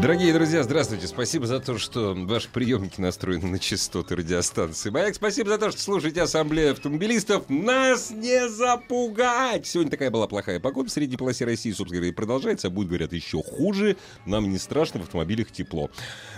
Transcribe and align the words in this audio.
Дорогие 0.00 0.32
друзья, 0.32 0.62
здравствуйте. 0.62 1.06
Спасибо 1.06 1.46
за 1.46 1.60
то, 1.60 1.78
что 1.78 2.14
ваши 2.16 2.48
приемники 2.48 3.00
настроены 3.00 3.46
на 3.46 3.58
частоты 3.58 4.16
радиостанции. 4.16 4.90
Маяк, 4.90 5.14
спасибо 5.14 5.50
за 5.50 5.58
то, 5.58 5.70
что 5.70 5.80
слушаете 5.80 6.22
Ассамблею 6.22 6.72
автомобилистов. 6.72 7.48
Нас 7.48 8.10
не 8.10 8.48
запугать! 8.48 9.66
Сегодня 9.66 9.90
такая 9.90 10.10
была 10.10 10.26
плохая 10.26 10.58
погода 10.58 10.88
в 10.88 10.92
средней 10.92 11.16
полосе 11.16 11.44
России, 11.44 11.70
собственно 11.70 11.98
говоря, 11.98 12.10
и 12.10 12.14
продолжается. 12.14 12.66
А 12.66 12.70
будет, 12.70 12.88
говорят, 12.88 13.12
еще 13.12 13.42
хуже. 13.42 13.96
Нам 14.26 14.50
не 14.50 14.58
страшно, 14.58 15.00
в 15.00 15.04
автомобилях 15.04 15.52
тепло. 15.52 15.90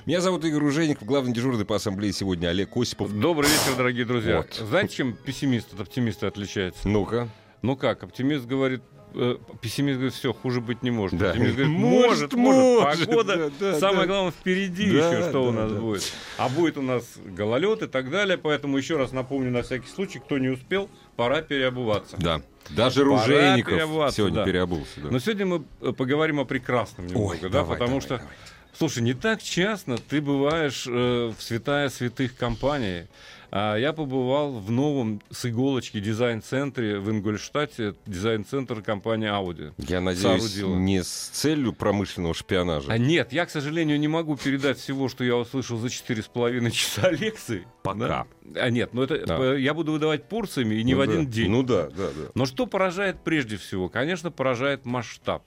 Меня 0.04 0.20
зовут 0.20 0.44
Игорь 0.44 0.64
Ужеников, 0.64 1.06
главный 1.06 1.32
дежурный 1.32 1.64
по 1.64 1.76
Ассамблее 1.76 2.12
сегодня 2.12 2.48
Олег 2.48 2.76
Осипов. 2.76 3.12
Добрый 3.12 3.48
вечер, 3.48 3.76
дорогие 3.78 4.04
друзья. 4.04 4.38
Вот. 4.38 4.52
Знаете, 4.68 4.94
чем 4.94 5.14
пессимист 5.14 5.72
от 5.72 5.80
оптимиста 5.80 6.26
отличается? 6.26 6.86
Ну-ка. 6.86 7.28
Ну 7.62 7.76
как, 7.76 8.02
оптимист 8.02 8.44
говорит, 8.44 8.82
э, 9.14 9.36
пессимист 9.60 9.94
говорит, 9.96 10.14
все, 10.14 10.32
хуже 10.32 10.60
быть 10.60 10.82
не 10.82 10.90
может. 10.90 11.18
Да. 11.18 11.30
Оптимист 11.30 11.54
говорит, 11.54 11.72
Может, 11.72 12.32
может, 12.32 12.32
может, 12.34 13.06
погода, 13.08 13.36
да, 13.36 13.72
да, 13.72 13.78
самое 13.78 14.00
да. 14.02 14.06
главное, 14.06 14.32
впереди 14.32 14.90
Да, 14.90 15.10
еще, 15.10 15.28
что 15.28 15.44
у 15.44 15.52
да, 15.52 15.62
нас 15.62 15.72
да. 15.72 15.80
будет. 15.80 16.12
А 16.38 16.48
будет 16.48 16.76
у 16.78 16.82
нас 16.82 17.04
гололед 17.24 17.82
и 17.82 17.86
так 17.86 18.10
далее, 18.10 18.38
поэтому 18.38 18.76
еще 18.76 18.96
раз 18.96 19.12
напомню 19.12 19.50
на 19.50 19.62
всякий 19.62 19.88
случай, 19.88 20.18
кто 20.18 20.38
не 20.38 20.48
успел, 20.48 20.88
пора 21.16 21.42
переобуваться. 21.42 22.16
Да. 22.18 22.42
Даже 22.70 23.04
Пора 23.04 23.20
Ружейников 23.20 24.14
сегодня 24.14 24.36
да. 24.36 24.44
переобулся. 24.44 25.00
да. 25.00 25.10
Но 25.10 25.18
сегодня 25.18 25.46
мы 25.46 25.64
э, 25.82 25.92
поговорим 25.92 26.40
о 26.40 26.44
прекрасном 26.44 27.06
немного, 27.08 27.32
Ой, 27.32 27.38
да, 27.42 27.48
давай, 27.50 27.78
потому 27.78 28.00
давай, 28.00 28.00
что, 28.00 28.18
давай. 28.18 28.32
Слушай, 28.76 29.02
не 29.02 29.14
так 29.14 29.42
часто 29.42 29.96
ты 29.98 30.20
бываешь 30.20 30.86
э, 30.86 31.32
в 31.36 31.42
святая 31.42 31.88
святых 31.88 32.36
компании. 32.36 33.08
А 33.56 33.76
я 33.76 33.92
побывал 33.92 34.58
в 34.58 34.72
новом 34.72 35.22
с 35.30 35.46
иголочки 35.48 36.00
дизайн-центре 36.00 36.98
в 36.98 37.08
Ингольштадте, 37.08 37.94
дизайн-центр 38.04 38.82
компании 38.82 39.28
Audi. 39.30 39.72
Я 39.78 40.00
надеюсь, 40.00 40.22
соорудила. 40.24 40.74
не 40.76 41.04
с 41.04 41.28
целью 41.32 41.72
промышленного 41.72 42.34
шпионажа. 42.34 42.90
А 42.90 42.98
нет, 42.98 43.32
я, 43.32 43.46
к 43.46 43.50
сожалению, 43.50 44.00
не 44.00 44.08
могу 44.08 44.36
передать 44.36 44.78
всего, 44.80 45.08
что 45.08 45.22
я 45.22 45.36
услышал 45.36 45.78
за 45.78 45.88
четыре 45.88 46.22
с 46.24 46.26
половиной 46.26 46.72
часа 46.72 47.08
лекции. 47.12 47.64
Пока. 47.84 48.26
Да? 48.42 48.60
А 48.60 48.70
нет, 48.70 48.92
ну 48.92 49.02
это 49.02 49.24
Да. 49.24 49.38
э, 49.54 49.60
я 49.60 49.72
буду 49.72 49.92
выдавать 49.92 50.24
порциями 50.28 50.74
и 50.74 50.82
не 50.82 50.94
Ну 50.94 51.02
в 51.02 51.06
да. 51.06 51.12
один 51.12 51.30
день. 51.30 51.48
Ну 51.48 51.62
да, 51.62 51.84
да, 51.90 52.08
да. 52.08 52.30
Но 52.34 52.46
что 52.46 52.66
поражает 52.66 53.18
прежде 53.22 53.56
всего? 53.56 53.88
Конечно, 53.88 54.32
поражает 54.32 54.84
масштаб. 54.84 55.44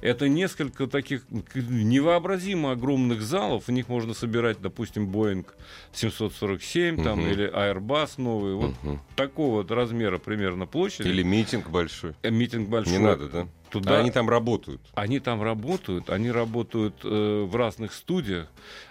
Это 0.00 0.28
несколько 0.28 0.86
таких 0.86 1.22
невообразимо 1.54 2.72
огромных 2.72 3.22
залов. 3.22 3.66
В 3.66 3.72
них 3.72 3.88
можно 3.88 4.14
собирать, 4.14 4.60
допустим, 4.60 5.08
Boeing 5.10 5.46
747 5.92 7.02
там, 7.02 7.20
Мгм. 7.20 7.30
или 7.30 7.50
Airbus 7.52 8.10
новый. 8.18 8.54
Вот 8.54 8.74
Мгм. 8.82 9.00
такого 9.16 9.66
размера 9.66 10.18
примерно 10.18 10.66
площади. 10.66 11.08
Или 11.08 11.22
митинг 11.22 11.70
большой. 11.70 12.14
Э, 12.22 12.30
Митинг 12.30 12.68
большой. 12.68 12.92
Не 12.92 12.98
надо, 12.98 13.28
да? 13.28 13.48
Туда 13.70 13.96
А 13.96 14.00
они 14.00 14.10
там 14.10 14.28
работают. 14.30 14.80
они 14.94 15.18
там 15.20 15.42
работают, 15.42 16.08
они 16.10 16.30
работают 16.30 16.94
э, 17.04 17.44
в 17.44 17.54
разных 17.56 17.92
студиях. 17.92 18.46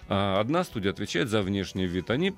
А, 0.08 0.40
одна 0.40 0.64
студия 0.64 0.92
отвечает 0.92 1.30
за 1.30 1.42
внешний 1.42 1.86
вид. 1.86 2.10
Они 2.12 2.34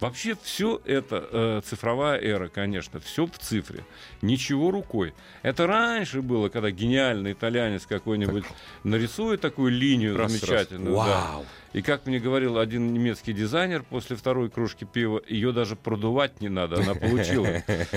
вообще 0.00 0.36
все 0.42 0.80
это 0.84 1.28
э, 1.30 1.60
цифровая 1.64 2.18
эра, 2.20 2.48
конечно, 2.48 2.98
все 3.00 3.26
в 3.26 3.38
цифре, 3.38 3.84
ничего 4.22 4.70
рукой. 4.70 5.14
Это 5.42 5.66
раньше 5.66 6.22
было, 6.22 6.48
когда 6.48 6.70
гениальный 6.70 7.32
итальянец 7.32 7.86
какой-нибудь 7.86 8.44
нарисует 8.82 9.40
такую 9.40 9.70
линию 9.72 10.16
Раз, 10.16 10.32
раз. 10.32 10.40
замечательную. 10.40 10.96
да. 10.96 11.36
И 11.74 11.82
как 11.82 12.06
мне 12.06 12.20
говорил 12.20 12.56
один 12.58 12.92
немецкий 12.94 13.32
дизайнер 13.32 13.82
после 13.82 14.14
второй 14.14 14.48
кружки 14.48 14.84
пива, 14.84 15.20
ее 15.28 15.50
даже 15.52 15.74
продувать 15.74 16.40
не 16.40 16.48
надо, 16.48 16.76
она 16.80 16.94
получила. 16.94 17.48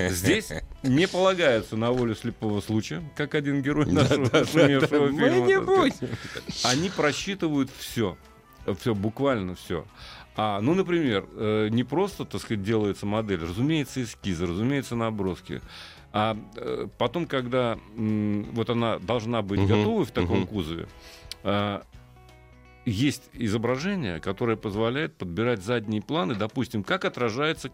Здесь 0.10 0.52
не 0.82 1.08
полагаются 1.08 1.78
на 1.78 1.92
волю 1.92 2.16
слепого 2.16 2.60
случая, 2.60 3.04
как 3.16 3.36
один 3.36 3.62
герой 3.62 3.86
нашего 3.86 4.30
нашумевшего 4.34 5.08
Мы 5.10 5.30
фильма. 5.30 5.46
не 5.46 5.60
будем. 5.62 6.10
Они 6.64 6.90
просчитывают 6.90 7.70
все, 7.78 8.18
все, 8.80 8.96
буквально 8.96 9.54
все. 9.54 9.86
А, 10.36 10.60
ну, 10.60 10.74
например, 10.74 11.26
э, 11.36 11.68
не 11.70 11.84
просто, 11.84 12.26
так 12.26 12.42
сказать, 12.42 12.64
делается 12.64 13.06
модель, 13.06 13.42
разумеется, 13.42 14.02
эскизы, 14.04 14.46
разумеется, 14.48 14.96
наброски. 14.96 15.62
А 16.14 16.36
э, 16.56 16.88
потом, 16.98 17.28
когда 17.28 17.78
м, 17.96 18.44
вот 18.54 18.70
она 18.72 18.98
должна 19.00 19.42
быть 19.44 19.60
Мгм, 19.60 19.68
готова 19.68 20.06
в 20.06 20.12
таком 20.12 20.40
мгм. 20.40 20.48
кузове, 20.48 20.88
а, 21.44 21.84
есть 22.88 23.24
изображение, 23.34 24.20
которое 24.20 24.56
позволяет 24.56 25.16
подбирать 25.16 25.62
задние 25.62 26.02
планы, 26.02 26.36
допустим, 26.36 26.84
как 26.84 27.06
отражается 27.06 27.70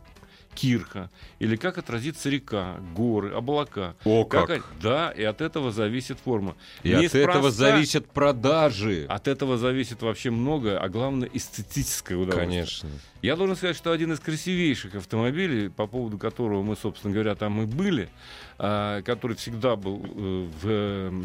кирха, 0.56 1.09
или 1.40 1.56
как 1.56 1.78
отразится 1.78 2.29
река, 2.29 2.78
горы, 2.96 3.31
облака. 3.31 3.96
О, 4.06 4.25
как. 4.25 4.47
Как 4.47 4.63
Да, 4.81 5.12
и 5.12 5.24
от 5.24 5.41
этого 5.41 5.72
зависит 5.72 6.19
форма. 6.19 6.56
И 6.84 6.91
от 6.94 7.16
этого 7.16 7.47
Неспроста- 7.47 7.51
зависят 7.51 8.07
продажи. 8.07 9.06
От 9.09 9.28
этого 9.28 9.57
зависит 9.57 10.01
вообще 10.01 10.29
многое, 10.31 10.78
а 10.78 10.90
главное 10.90 11.30
эстетическое 11.34 12.18
удовольствие. 12.18 12.47
Конечно. 12.47 12.90
Я 13.22 13.35
должен 13.35 13.56
сказать, 13.56 13.78
что 13.78 13.91
один 13.91 14.13
из 14.13 14.19
красивейших 14.19 14.95
автомобилей, 14.95 15.69
по 15.69 15.88
поводу 15.88 16.18
которого 16.18 16.62
мы, 16.62 16.75
собственно 16.75 17.13
говоря, 17.13 17.35
там 17.35 17.62
и 17.62 17.66
были, 17.66 18.09
а, 18.57 19.01
который 19.01 19.35
всегда 19.38 19.75
был 19.75 20.03
э, 20.03 20.50
в 20.62 20.68
э, 20.68 21.22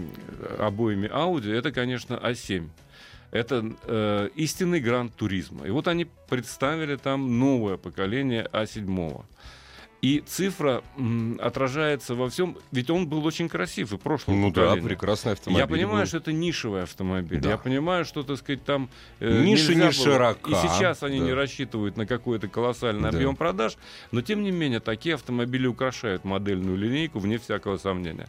обоими 0.59 1.09
Audi, 1.09 1.53
это, 1.53 1.73
конечно, 1.73 2.15
А7. 2.15 2.69
Это 3.31 3.65
э, 3.85 4.29
истинный 4.37 4.81
гранд 4.81 5.15
туризма. 5.15 5.67
И 5.67 5.71
вот 5.71 5.87
они 5.89 6.07
представили 6.29 6.97
там 6.97 7.39
новое 7.39 7.77
поколение 7.77 8.49
А7. 8.53 9.25
И 10.01 10.21
цифра 10.25 10.85
м, 10.97 11.41
отражается 11.43 12.15
во 12.15 12.31
всем, 12.31 12.57
ведь 12.71 12.89
он 12.89 13.09
был 13.09 13.27
очень 13.27 13.49
красив 13.49 13.93
и 13.93 13.97
прошлом 13.99 14.41
Ну 14.41 14.53
да, 14.53 14.63
поколении. 14.67 14.89
прекрасный 14.89 15.33
автомобиль. 15.33 15.61
Я 15.61 15.67
понимаю, 15.67 16.03
был. 16.03 16.07
что 16.07 16.17
это 16.19 16.33
нишевый 16.33 16.85
автомобиль. 16.85 17.41
Да. 17.41 17.49
Я 17.51 17.59
понимаю, 17.59 18.05
что, 18.05 18.23
так 18.23 18.39
сказать, 18.39 18.63
там... 18.65 18.89
э, 19.19 19.43
нельзя 19.43 19.75
не 19.75 19.81
было- 19.81 19.93
широка, 19.93 20.51
И 20.51 20.55
сейчас 20.55 21.03
они 21.03 21.19
да. 21.19 21.25
не 21.27 21.33
рассчитывают 21.33 21.97
на 21.97 22.07
какой-то 22.07 22.47
колоссальный 22.47 23.11
Да. 23.11 23.17
объем 23.19 23.35
продаж, 23.35 23.77
но, 24.13 24.23
тем 24.23 24.45
не 24.45 24.53
менее, 24.53 24.79
такие 24.79 25.17
автомобили 25.17 25.67
украшают 25.67 26.25
модельную 26.25 26.77
линейку, 26.79 27.19
вне 27.19 27.39
всякого 27.39 27.77
сомнения. 27.77 28.29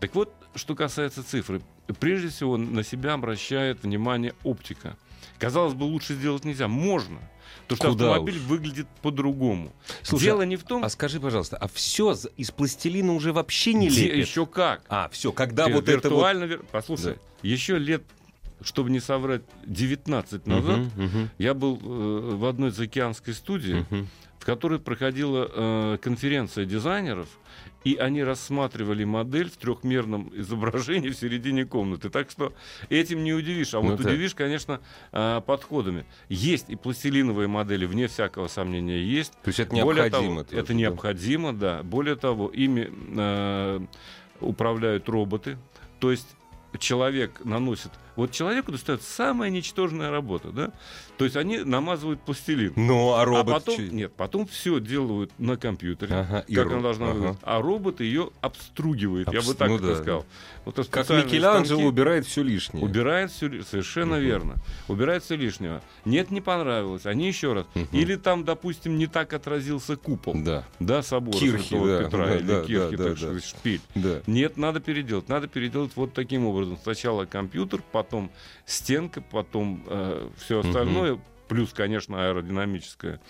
Так 0.00 0.14
вот, 0.14 0.32
что 0.54 0.74
касается 0.74 1.22
цифры. 1.22 1.60
Прежде 2.00 2.28
всего, 2.28 2.56
на 2.56 2.82
себя 2.82 3.14
обращает 3.14 3.82
внимание 3.82 4.34
оптика. 4.44 4.96
Казалось 5.38 5.74
бы, 5.74 5.84
лучше 5.84 6.14
сделать 6.14 6.44
нельзя. 6.44 6.68
Можно. 6.68 7.18
Потому 7.66 7.76
что 7.76 7.92
Куда 7.92 8.10
автомобиль 8.12 8.36
уж. 8.38 8.42
выглядит 8.44 8.86
по-другому. 9.02 9.72
Слушай, 10.02 10.24
Дело 10.24 10.42
не 10.42 10.56
в 10.56 10.64
том, 10.64 10.84
А 10.84 10.88
скажи, 10.88 11.20
пожалуйста, 11.20 11.56
а 11.56 11.68
все 11.68 12.14
из 12.36 12.50
пластилина 12.50 13.12
уже 13.12 13.32
вообще 13.32 13.74
не 13.74 13.88
лепят? 13.88 14.16
еще 14.16 14.46
как. 14.46 14.84
А, 14.88 15.08
все, 15.10 15.32
когда 15.32 15.66
Вир- 15.66 15.74
вот 15.76 15.88
это 15.88 15.92
вот... 15.92 16.04
виртуально 16.04 16.44
вир- 16.44 16.64
Послушай, 16.72 17.16
еще 17.42 17.78
лет, 17.78 18.02
чтобы 18.62 18.90
не 18.90 19.00
соврать, 19.00 19.42
19 19.66 20.46
назад 20.46 20.78
мгм, 20.96 21.30
я 21.38 21.54
был 21.54 21.76
э, 21.82 22.36
в 22.36 22.44
одной 22.46 22.70
заокеанской 22.70 23.34
студии, 23.34 23.86
мгм. 23.90 24.08
в 24.38 24.44
которой 24.46 24.78
проходила 24.78 25.48
э, 25.50 25.98
конференция 26.00 26.64
дизайнеров, 26.64 27.28
и 27.88 27.96
они 27.96 28.22
рассматривали 28.22 29.04
модель 29.04 29.48
в 29.50 29.56
трехмерном 29.56 30.30
изображении 30.34 31.08
в 31.08 31.16
середине 31.16 31.64
комнаты. 31.64 32.10
Так 32.10 32.30
что 32.30 32.52
этим 32.90 33.24
не 33.24 33.32
удивишь. 33.32 33.72
А 33.72 33.80
Ну 33.80 33.92
вот 33.92 34.02
да. 34.02 34.10
удивишь, 34.10 34.34
конечно, 34.34 34.82
э, 35.10 35.40
подходами. 35.46 36.04
Есть 36.28 36.68
и 36.68 36.76
пластилиновые 36.76 37.48
модели, 37.48 37.86
вне 37.86 38.06
всякого 38.08 38.48
сомнения, 38.48 39.02
есть. 39.02 39.32
То 39.42 39.48
есть 39.48 39.60
это 39.60 39.70
Более 39.70 40.04
необходимо. 40.04 40.34
того, 40.34 40.44
тоже, 40.44 40.60
это 40.60 40.68
да? 40.68 40.74
необходимо, 40.74 41.52
да. 41.54 41.82
Более 41.82 42.16
того, 42.16 42.48
ими 42.48 42.90
э, 43.16 43.80
управляют 44.42 45.08
роботы. 45.08 45.56
То 45.98 46.10
есть 46.10 46.28
человек 46.78 47.42
наносит... 47.42 47.92
Вот 48.18 48.32
человеку 48.32 48.72
достается 48.72 49.08
самая 49.08 49.48
ничтожная 49.48 50.10
работа, 50.10 50.50
да? 50.50 50.72
То 51.18 51.24
есть 51.24 51.36
они 51.36 51.58
намазывают 51.58 52.20
пластилин. 52.20 52.72
Ну, 52.74 53.12
а 53.12 53.22
а 53.22 53.24
робот... 53.24 53.54
потом, 53.54 53.76
чё? 53.76 53.82
нет, 53.92 54.12
потом 54.12 54.44
все 54.48 54.80
делают 54.80 55.30
на 55.38 55.56
компьютере, 55.56 56.16
Ага, 56.16 56.40
как 56.48 56.66
ро- 56.66 56.72
она 56.72 56.82
должна 56.82 57.06
ага. 57.06 57.14
выглядеть. 57.14 57.38
А 57.42 57.62
робот 57.62 58.00
ее 58.00 58.30
обстругивает, 58.40 59.32
я 59.32 59.38
Обс- 59.38 59.46
бы 59.46 59.54
так 59.54 59.68
ну 59.68 59.76
это 59.76 59.86
да, 59.86 59.94
сказал. 59.94 60.26
Вот 60.64 60.74
Как 60.90 61.08
Микеланджело 61.10 61.64
станки 61.78 61.84
убирает 61.84 62.26
все 62.26 62.42
лишнее. 62.42 62.84
Убирает 62.84 63.30
все, 63.30 63.62
совершенно 63.62 64.16
Мгм. 64.16 64.24
верно. 64.24 64.54
Убирает 64.88 65.22
все 65.22 65.36
лишнего. 65.36 65.80
Нет, 66.04 66.32
не 66.32 66.40
понравилось. 66.40 67.06
Они 67.06 67.28
еще 67.28 67.52
раз. 67.52 67.66
Мгм. 67.76 67.86
Или 67.92 68.16
там, 68.16 68.44
допустим, 68.44 68.98
не 68.98 69.06
так 69.06 69.32
отразился 69.32 69.94
купол. 69.96 70.34
Да, 70.34 70.64
Да, 70.80 71.02
собора 71.02 71.38
Кирхи, 71.38 71.68
Святого 71.68 71.86
да, 71.86 72.04
Петра 72.04 72.26
да, 72.26 72.36
или 72.36 72.42
да, 72.46 72.60
Кирхи, 72.64 72.96
да, 72.96 73.04
так 73.04 73.18
да, 73.20 73.40
шпиль. 73.40 73.80
да. 73.94 74.22
Нет, 74.26 74.56
надо 74.56 74.80
переделать. 74.80 75.28
Надо 75.28 75.46
переделать 75.46 75.92
вот 75.94 76.12
таким 76.14 76.46
образом. 76.46 76.78
Сначала 76.82 77.24
компьютер, 77.26 77.80
потом 77.92 78.07
потом 78.08 78.30
стенка, 78.64 79.20
потом 79.20 79.84
э, 79.86 80.30
все 80.38 80.60
остальное 80.60 81.20
плюс, 81.48 81.72
конечно, 81.72 82.28
аэродинамическая 82.28 83.20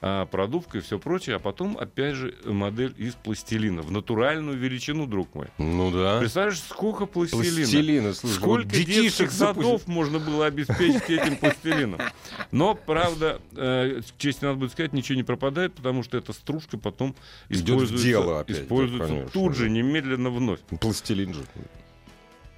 а, 0.00 0.26
продувка 0.26 0.78
и 0.78 0.80
все 0.80 0.98
прочее, 0.98 1.36
а 1.36 1.38
потом, 1.38 1.76
опять 1.76 2.14
же, 2.14 2.34
модель 2.44 2.94
из 2.96 3.14
пластилина 3.14 3.82
в 3.82 3.90
натуральную 3.90 4.56
величину, 4.56 5.06
друг 5.06 5.34
мой. 5.34 5.48
Ну 5.58 5.90
да. 5.90 6.20
Представляешь, 6.20 6.60
сколько 6.60 7.06
пластилина? 7.06 7.44
Пластилина, 7.44 8.14
слушай, 8.14 8.34
Сколько 8.34 8.68
вот 8.68 8.68
детишек 8.68 9.30
садов 9.30 9.82
запу- 9.82 9.90
можно 9.90 10.18
было 10.18 10.46
обеспечить 10.46 11.10
этим 11.10 11.36
пластилином. 11.36 12.00
Но, 12.52 12.74
правда, 12.74 13.40
э, 13.56 14.00
честно 14.16 14.48
надо 14.48 14.60
будет 14.60 14.72
сказать, 14.72 14.92
ничего 14.92 15.16
не 15.16 15.24
пропадает, 15.24 15.74
потому 15.74 16.02
что 16.02 16.16
эта 16.16 16.32
стружка 16.32 16.78
потом 16.78 17.14
Идет 17.48 17.68
используется, 17.68 18.06
дело 18.06 18.40
опять, 18.40 18.56
да, 18.56 18.62
используется 18.62 19.08
конечно, 19.08 19.30
тут 19.30 19.56
же, 19.56 19.64
да. 19.64 19.70
немедленно 19.70 20.30
вновь. 20.30 20.60
Пластилин 20.80 21.34
же. 21.34 21.44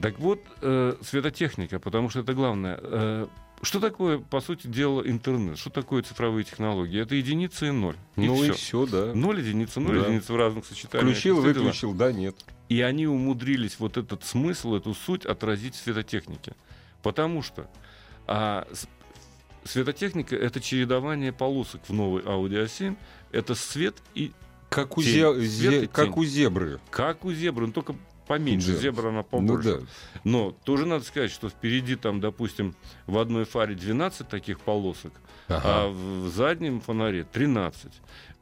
Так 0.00 0.18
вот, 0.18 0.40
э, 0.60 0.94
светотехника, 1.02 1.78
потому 1.78 2.10
что 2.10 2.20
это 2.20 2.34
главное. 2.34 2.78
Э, 2.82 3.26
что 3.62 3.80
такое, 3.80 4.18
по 4.18 4.40
сути 4.40 4.66
дела, 4.66 5.00
интернет? 5.08 5.56
Что 5.58 5.70
такое 5.70 6.02
цифровые 6.02 6.44
технологии? 6.44 7.00
Это 7.00 7.14
единица 7.14 7.66
и 7.66 7.70
ноль. 7.70 7.96
И 8.16 8.20
ну 8.26 8.34
и 8.44 8.50
всё. 8.50 8.54
все, 8.54 8.86
да. 8.86 9.14
Ноль 9.14 9.40
единица, 9.40 9.80
ноль 9.80 9.98
Да. 10.00 10.06
единица 10.06 10.32
в 10.34 10.36
разных 10.36 10.66
сочетаниях. 10.66 11.10
Включил, 11.16 11.40
Все 11.40 11.52
выключил, 11.54 11.94
да, 11.94 12.12
нет. 12.12 12.36
И 12.68 12.82
они 12.82 13.06
умудрились 13.06 13.76
вот 13.78 13.96
этот 13.96 14.24
смысл, 14.24 14.74
эту 14.74 14.92
суть 14.92 15.24
отразить 15.24 15.74
в 15.74 15.78
светотехнике. 15.82 16.52
Потому 17.02 17.40
что 17.42 17.70
а, 18.26 18.68
светотехника— 19.64 20.36
это 20.36 20.60
чередование 20.60 21.32
полосок 21.32 21.80
в 21.88 21.92
новой 21.92 22.22
Audi 22.22 22.64
A7. 22.64 22.96
Это 23.32 23.54
свет 23.54 23.96
и 24.14 24.32
Как 24.68 24.98
у, 24.98 25.02
Тень. 25.02 25.14
зе- 25.24 25.46
Свет 25.48 25.82
и 25.84 25.86
как 25.86 26.06
тень. 26.06 26.14
у 26.16 26.24
зебры. 26.24 26.80
как 26.90 27.24
у 27.24 27.32
зебры, 27.32 27.66
но 27.68 27.72
только 27.72 27.94
поменьше. 28.26 28.72
Да. 28.72 28.78
Зебра 28.78 29.08
она 29.08 29.18
Ну 29.18 29.24
побольше. 29.24 29.80
да. 29.80 29.86
Но 30.24 30.50
тоже 30.64 30.86
надо 30.86 31.04
сказать, 31.04 31.30
что 31.30 31.48
впереди 31.48 31.96
там, 31.96 32.20
допустим, 32.20 32.74
в 33.06 33.18
одной 33.18 33.44
фаре 33.44 33.74
12 33.74 34.28
таких 34.28 34.60
полосок, 34.60 35.12
а 35.48 35.56
Ага. 35.56 35.88
в 35.92 36.28
заднем 36.28 36.80
фонаре 36.80 37.24
13. 37.24 37.92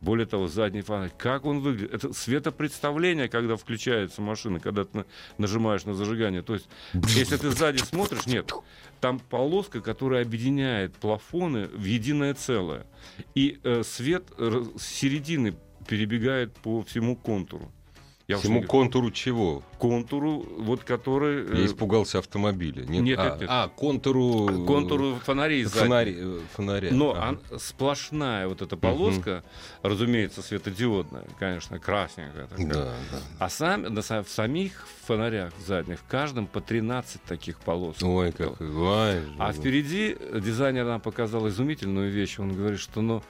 Более 0.01 0.27
того, 0.27 0.49
задний 0.49 0.83
фонарь, 0.83 1.11
как 1.17 1.47
он 1.47 1.61
выглядит? 1.61 1.95
Это 1.95 2.13
светопредставление, 2.13 3.29
когда 3.29 3.57
включается 3.57 4.21
машина, 4.21 4.61
когда 4.61 4.85
ты 4.85 4.99
на- 4.99 5.07
нажимаешь 5.39 5.85
на 5.85 5.95
зажигание. 5.95 6.43
То 6.43 6.55
есть, 6.55 6.69
если 6.93 7.37
ты 7.39 7.51
сзади 7.51 7.79
смотришь, 7.79 8.27
нет, 8.27 8.53
там 9.01 9.19
полоска, 9.19 9.81
которая 9.81 10.23
объединяет 10.23 10.95
плафоны 10.97 11.69
в 11.69 11.85
единое 11.85 12.35
целое. 12.35 12.87
И 13.35 13.59
э, 13.65 13.83
свет 13.83 14.25
р- 14.39 14.65
с 14.77 14.83
середины 14.87 15.55
перебегает 15.89 16.53
по 16.55 16.83
всему 16.83 17.17
контуру. 17.17 17.73
Я 18.27 18.37
уж 18.37 18.43
Всему 18.43 18.61
не- 18.61 18.67
контуру 18.67 19.11
чего? 19.11 19.63
контуру, 19.79 20.47
вот 20.57 20.83
который... 20.83 21.45
э, 21.47 21.57
Я 21.59 21.67
испугался 21.67 22.21
автомобиля. 22.21 22.85
Нет, 22.87 23.03
Нет, 23.03 23.19
а, 23.19 23.25
нет, 23.25 23.41
нет. 23.43 23.51
а, 23.53 23.69
контуру... 23.69 24.65
контуру 24.67 25.17
фонарей 25.23 25.65
фонари- 25.65 26.17
э, 26.17 26.41
фонаря. 26.55 26.89
Но 26.91 27.11
Ага. 27.11 27.39
ан- 27.53 27.59
сплошная 27.61 28.49
вот 28.49 28.63
эта 28.63 28.79
полоска, 28.79 29.45
разумеется, 29.83 30.41
светодиодная, 30.41 31.25
конечно, 31.39 31.79
красненькая 31.79 32.47
такая. 32.47 32.67
Да, 32.67 32.95
да. 33.13 33.19
А 33.41 33.51
сам, 33.51 33.83
на 33.83 34.01
в 34.01 34.29
самих 34.31 34.87
фонарях 35.07 35.53
задних, 35.67 35.99
в 36.01 36.05
каждом 36.07 36.47
по 36.47 36.63
13 36.63 37.21
таких 37.25 37.59
полос. 37.59 38.03
Ой, 38.03 38.33
как... 38.33 38.59
Ой, 38.59 39.21
А 39.39 39.53
впереди 39.53 40.17
дизайнер 40.33 40.87
нам 40.87 41.03
показал 41.03 41.47
изумительную 41.49 42.11
вещь. 42.11 42.39
Он 42.39 42.55
говорит, 42.55 42.81
что 42.81 43.03
ну, 43.03 43.23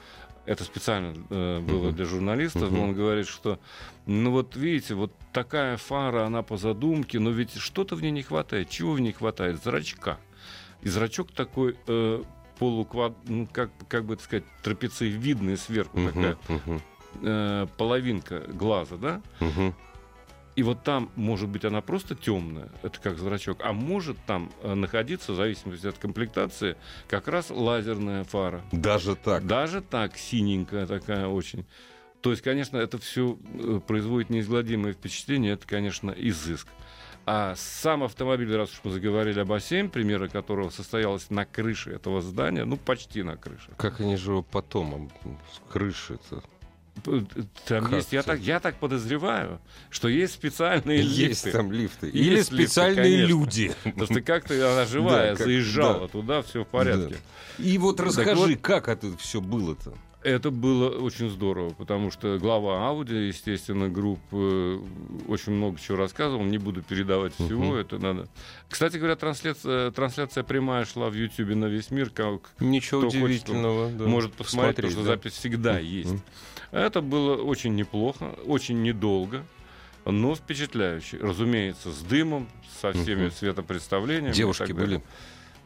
это 0.45 0.63
специально 0.63 1.13
э, 1.29 1.59
было 1.59 1.91
для 1.91 2.05
журналистов. 2.05 2.71
Мгм. 2.71 2.79
Он 2.79 2.93
говорит, 2.93 3.27
что 3.27 3.59
ну 4.05 4.31
вот 4.31 4.55
видите, 4.55 4.93
вот 4.95 5.11
такая 5.33 5.77
фара, 5.77 6.25
она 6.25 6.43
по 6.43 6.57
задумке, 6.57 7.19
но 7.19 7.31
ведь 7.31 7.55
что-то 7.57 7.95
в 7.95 8.01
ней 8.01 8.11
не 8.11 8.23
хватает. 8.23 8.69
Чего 8.69 8.93
в 8.93 8.99
ней 8.99 9.13
хватает? 9.13 9.63
Зрачка. 9.63 10.19
И 10.81 10.89
зрачок 10.89 11.31
такой 11.31 11.75
э, 11.87 12.23
полуквад, 12.59 13.13
ну 13.27 13.47
как, 13.51 13.71
как 13.87 14.05
бы 14.05 14.13
это 14.13 14.23
сказать, 14.23 14.43
трапециевидный 14.63 15.57
сверху 15.57 15.97
Мгм, 15.99 16.13
такая 16.13 16.37
э, 17.21 17.67
половинка 17.77 18.41
глаза, 18.47 18.97
да? 18.97 19.21
мгм. 19.39 19.73
И 20.55 20.63
вот 20.63 20.83
там, 20.83 21.11
может 21.15 21.49
быть, 21.49 21.65
она 21.65 21.81
просто 21.81 22.15
темная, 22.15 22.69
это 22.81 22.99
как 23.01 23.17
зрачок, 23.17 23.59
а 23.61 23.73
может 23.73 24.17
там 24.25 24.51
э, 24.61 24.73
находиться, 24.73 25.33
в 25.33 25.35
зависимости 25.35 25.85
от 25.85 25.97
комплектации, 25.97 26.77
как 27.07 27.27
раз 27.27 27.49
лазерная 27.49 28.23
фара. 28.23 28.63
Даже 28.71 29.15
так. 29.15 29.45
Даже 29.45 29.81
так, 29.81 30.17
синенькая 30.17 30.87
такая 30.87 31.27
очень. 31.27 31.65
То 32.21 32.31
есть, 32.31 32.41
конечно, 32.41 32.77
это 32.77 32.97
все 32.97 33.37
производит 33.85 34.29
неизгладимое 34.29 34.93
впечатление, 34.93 35.53
это, 35.53 35.67
конечно, 35.67 36.11
изыск. 36.11 36.67
А 37.27 37.55
сам 37.57 38.03
автомобиль, 38.03 38.55
раз 38.55 38.71
уж 38.71 38.81
мы 38.83 38.91
заговорили 38.91 39.39
об 39.39 39.51
А7, 39.51 39.89
примера 39.89 40.27
которого 40.27 40.69
состоялась 40.69 41.29
на 41.31 41.45
крыше 41.45 41.91
этого 41.91 42.21
здания, 42.21 42.65
ну, 42.65 42.77
почти 42.77 43.23
на 43.23 43.35
крыше. 43.35 43.71
Как 43.77 43.99
они 43.99 44.15
же 44.15 44.31
его 44.31 44.43
потом 44.43 45.11
крыши-то? 45.69 46.43
Там 47.03 47.83
Как 47.83 47.91
есть, 47.93 48.13
я 48.13 48.23
так, 48.23 48.39
я 48.39 48.59
так 48.59 48.77
подозреваю, 48.77 49.59
что 49.89 50.07
есть 50.07 50.33
специальные 50.33 51.01
Есть 51.03 51.45
лифты. 51.45 51.51
там 51.51 51.71
лифты. 51.71 52.07
Есть 52.07 52.15
Или 52.15 52.35
лифты, 52.37 52.55
специальные 52.55 53.03
конечно. 53.03 53.27
люди. 53.27 53.75
Потому 53.83 54.05
что 54.05 54.21
как-то 54.21 54.73
она 54.73 54.85
живая, 54.85 55.31
Да, 55.31 55.37
как- 55.37 55.45
заезжала 55.45 55.99
да. 56.01 56.07
туда, 56.07 56.41
все 56.41 56.63
в 56.63 56.67
порядке. 56.67 57.17
И 57.59 57.77
вот 57.77 57.99
расскажи, 57.99 58.35
вот- 58.35 58.61
как 58.61 58.87
это 58.87 59.15
все 59.17 59.41
было-то? 59.41 59.93
Это 60.25 60.49
было 60.49 60.89
очень 60.89 61.29
здорово, 61.29 61.69
потому 61.69 62.09
что 62.09 62.39
глава 62.39 62.89
Audi, 62.91 63.27
естественно, 63.27 63.89
групп 63.89 64.19
э, 64.31 64.79
очень 65.27 65.51
много 65.51 65.79
чего 65.79 65.97
рассказывал. 65.97 66.43
Не 66.43 66.57
буду 66.57 66.81
передавать 66.81 67.35
всего, 67.35 67.63
Мгм. 67.65 67.75
это 67.75 67.99
надо. 67.99 68.27
Кстати 68.67 68.97
говоря, 68.97 69.15
трансляция, 69.15 69.91
трансляция 69.91 70.43
прямая 70.43 70.85
шла 70.85 71.11
в 71.11 71.13
YouTube 71.13 71.49
на 71.55 71.65
весь 71.65 71.91
мир, 71.91 72.09
как 72.09 72.49
Ничего 72.59 73.01
Кто 73.01 73.09
хочет, 73.11 73.23
удивительного. 73.23 73.91
да. 73.91 74.05
может 74.05 74.33
посмотреть, 74.33 74.75
потому 74.77 74.91
что 74.93 75.01
да. 75.01 75.07
запись 75.09 75.33
всегда 75.33 75.73
Мгм. 75.73 75.83
есть. 75.85 76.15
Это 76.71 77.01
было 77.01 77.35
очень 77.35 77.75
неплохо, 77.75 78.35
очень 78.47 78.81
недолго, 78.81 79.43
но 80.05 80.33
впечатляюще. 80.33 81.17
Разумеется, 81.21 81.91
с 81.91 82.01
дымом, 82.01 82.49
со 82.81 82.93
всеми 82.93 83.25
Мгм. 83.27 83.31
светопредставлениями. 83.31 84.31
и 84.31 84.35
Девушки 84.35 84.71
были? 84.71 85.03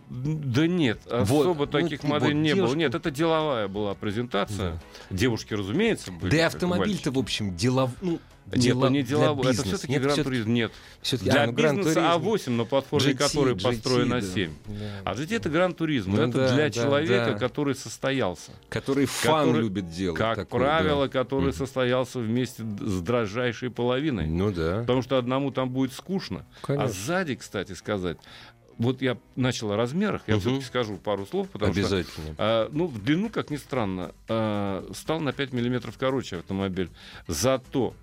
Да 0.10 0.66
нет, 0.66 1.00
Вот, 1.06 1.22
особо 1.22 1.66
ну, 1.66 1.72
таких 1.72 2.02
вот 2.04 2.10
моделей 2.10 2.34
не 2.34 2.50
было. 2.50 2.56
девушки- 2.56 2.78
Нет, 2.78 2.96
это 2.96 3.12
деловая 3.12 3.68
была 3.68 3.94
презентация. 3.94 4.82
Девушки, 5.12 5.54
разумеется, 5.54 6.12
были. 6.12 6.32
Да 6.32 6.38
и 6.38 6.40
автомобиль-то, 6.42 7.12
в 7.12 7.20
общем, 7.20 7.56
делов... 7.56 7.92
ну, 8.02 8.20
дела- 8.48 8.58
Нет, 8.58 8.78
это 8.78 8.90
не 8.90 9.04
деловой, 9.04 9.54
это 9.54 9.62
все-таки 9.64 9.92
Нет, 9.94 10.02
Гран 10.02 10.14
всё-таки- 10.14 10.30
Туризм. 10.38 10.54
Нет. 10.54 10.72
всё-таки- 11.04 11.30
Для 11.30 11.44
а, 11.44 11.46
ну, 11.46 11.52
бизнеса 11.52 11.94
Туризмо. 11.94 12.14
А8, 12.16 12.50
на 12.50 12.66
платформе 12.66 13.12
GT, 13.12 13.18
которой 13.18 13.54
GT, 13.54 13.62
построена 13.64 14.22
да. 14.22 14.28
7. 14.28 14.52
Да. 14.66 14.74
А 15.06 15.14
GT 15.14 15.36
это 15.36 15.50
Гран 15.50 15.74
Туризм. 15.76 16.12
Ну 16.16 16.22
это 16.24 16.38
да, 16.40 16.54
для 16.56 16.64
да, 16.64 16.72
человека, 16.72 17.32
да. 17.34 17.38
который 17.38 17.76
состоялся. 17.76 18.52
Который 18.70 19.06
фан 19.06 19.46
Который, 19.50 19.62
любит 19.62 19.92
делать. 19.92 20.18
Как 20.18 20.38
такой, 20.38 20.60
правило, 20.60 21.06
да. 21.06 21.12
который 21.12 21.50
Мгм. 21.50 21.54
состоялся 21.54 22.18
вместе 22.18 22.64
с 22.64 23.02
дрожайшей 23.02 23.70
половиной. 23.70 24.26
Ну 24.26 24.52
да. 24.52 24.80
Потому 24.80 25.04
что 25.04 25.20
одному 25.20 25.52
там 25.52 25.70
будет 25.70 25.94
скучно. 25.94 26.48
А 26.64 26.66
Конечно. 26.66 26.88
сзади, 26.94 27.36
кстати 27.36 27.74
сказать, 27.74 28.18
вот 28.80 29.02
я 29.02 29.18
начал 29.36 29.72
о 29.72 29.78
размерах, 29.78 30.24
я 30.28 30.36
Мгм. 30.36 30.42
все-таки 30.42 30.66
скажу 30.66 30.98
пару 30.98 31.26
слов, 31.28 31.50
потому 31.50 31.74
что 31.74 31.82
Обязательно. 31.82 32.36
а, 32.38 32.70
ну, 32.72 32.88
в 32.88 33.04
длину, 33.04 33.30
как 33.30 33.52
ни 33.52 33.58
странно, 33.58 34.16
а, 34.28 34.90
стал 34.96 35.20
на 35.20 35.34
5 35.34 35.54
миллиметров 35.54 35.96
короче 36.00 36.38
автомобиль. 36.38 36.90
Зато 37.28 37.94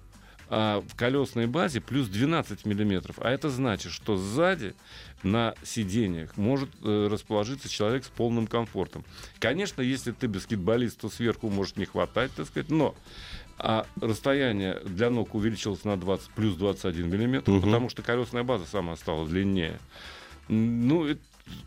а, 0.49 0.80
в 0.87 0.95
колесной 0.95 1.47
базе 1.49 1.80
плюс 1.80 2.06
12 2.09 2.66
миллиметров. 2.66 3.16
А 3.21 3.30
это 3.33 3.50
значит, 3.50 3.90
что 3.90 4.16
сзади 4.16 4.75
на 5.25 5.54
сиденьях 5.64 6.37
может 6.37 6.68
э, 6.85 7.09
расположиться 7.11 7.68
человек 7.68 8.04
с 8.04 8.09
полным 8.09 8.47
комфортом. 8.47 9.04
Конечно, 9.40 9.83
если 9.83 10.12
ты 10.12 10.28
баскетболист, 10.28 11.00
то 11.00 11.09
сверху 11.09 11.49
может 11.50 11.78
не 11.78 11.85
хватать, 11.87 12.30
так 12.37 12.47
сказать, 12.47 12.71
но 12.71 12.95
а 13.59 13.87
расстояние 14.00 14.78
для 14.85 15.09
ног 15.11 15.35
увеличилось 15.35 15.83
на 15.85 15.97
20, 15.97 16.28
плюс 16.30 16.54
21 16.54 17.09
миллиметр, 17.11 17.50
Мгм. 17.50 17.62
потому 17.62 17.88
что 17.88 18.02
колесная 18.02 18.45
база 18.45 18.66
сама 18.66 18.95
стала 18.97 19.26
длиннее. 19.26 19.80
Ну, 20.49 21.07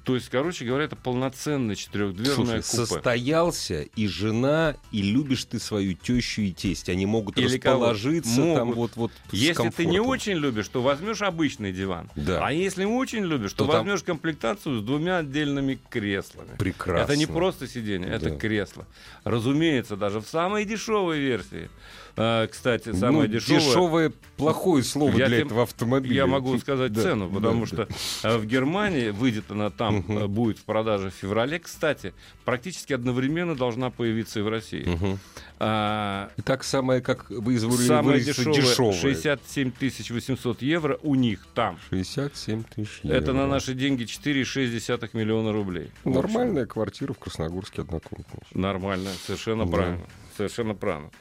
то 0.04 0.16
есть, 0.16 0.28
короче 0.30 0.66
говоря, 0.66 0.84
это 0.86 0.98
полноценное 0.98 1.76
четырехдверное 1.76 2.36
Слушай, 2.36 2.56
купе. 2.58 2.62
состоялся 2.64 3.82
и 3.82 4.08
жена, 4.08 4.76
и 4.92 5.02
любишь 5.02 5.46
ты 5.46 5.58
свою 5.60 5.94
тещу 5.94 6.42
и 6.42 6.52
тесть. 6.52 6.90
Они 6.90 7.06
могут 7.06 7.38
Или 7.38 7.46
расположиться 7.56 8.36
там 8.36 8.68
Могут. 8.70 8.76
вот 8.76 8.92
вот 8.96 9.12
с 9.32 9.34
Если 9.34 9.70
ты 9.70 9.86
не 9.86 10.02
очень 10.02 10.34
любишь, 10.34 10.68
то 10.68 10.82
возьмешь 10.82 11.22
обычный 11.22 11.72
диван. 11.72 12.10
Да. 12.16 12.46
А 12.46 12.52
если 12.52 12.84
очень 12.84 13.24
любишь, 13.24 13.54
то, 13.54 13.66
То 13.66 13.72
там- 13.72 13.86
возьмешь 13.86 14.04
комплектацию 14.04 14.80
с 14.80 14.84
двумя 14.84 15.20
отдельными 15.20 15.80
креслами. 15.90 16.58
Прекрасно. 16.58 17.04
Это 17.04 17.16
не 17.16 17.26
просто 17.26 17.66
сиденье, 17.68 18.10
это 18.10 18.32
Да. 18.32 18.36
кресло. 18.36 18.86
Разумеется, 19.24 19.96
даже 19.96 20.20
в 20.20 20.28
самой 20.28 20.66
дешевой 20.66 21.20
версии 21.20 21.70
А, 22.22 22.48
кстати, 22.48 22.92
самое 22.92 23.30
ну, 23.30 23.34
дешевое... 23.36 23.60
Дешевое 23.62 24.14
плохое 24.36 24.84
слово 24.84 25.18
Я 25.18 25.28
для 25.28 25.38
тем- 25.38 25.48
этого 25.48 25.64
автомобиля. 25.64 26.14
Я 26.16 26.28
могу 26.28 26.58
сказать 26.60 26.92
Да, 26.92 27.02
цену, 27.02 27.30
да, 27.30 27.36
потому 27.36 27.62
да. 27.62 27.66
что 27.68 27.88
э, 28.24 28.38
в 28.38 28.46
Германии 28.46 29.10
выйдет 29.12 29.46
она 29.52 29.70
там, 29.70 30.04
э, 30.10 30.28
будет 30.28 30.58
в 30.60 30.64
продаже 30.66 31.12
в 31.12 31.14
феврале. 31.14 31.60
Кстати, 31.60 32.14
практически 32.44 32.92
одновременно 32.92 33.56
должна 33.56 33.90
появиться 33.90 34.40
и 34.40 34.42
в 34.42 34.50
России. 34.50 34.84
Мгм. 34.84 35.18
А, 35.60 36.30
И 36.36 36.42
так 36.42 36.66
самое, 36.66 37.00
как 37.02 37.30
вы 37.30 37.56
изволили 37.56 37.88
Самое 37.88 38.20
дешевое, 38.22 38.54
дешевое. 38.62 38.94
67 38.94 39.72
800 40.10 40.62
евро 40.62 41.00
у 41.02 41.16
них 41.16 41.48
там. 41.54 41.80
67 41.90 42.64
тысяч 42.64 43.00
Это 43.04 43.32
на 43.32 43.42
евро. 43.44 43.52
наши 43.52 43.74
деньги 43.74 44.04
4,6 44.04 45.10
миллиона 45.14 45.54
рублей. 45.54 45.90
Нормальная 46.04 46.66
квартира 46.66 47.14
в 47.14 47.20
Красногорске 47.20 47.84
однокомнатная. 47.84 48.42
Нормально, 48.54 49.10
совершенно 49.26 49.66
Да. 49.66 49.72
правильно. 49.72 50.06
Совершенно 50.36 50.74
правильно. 50.76 51.12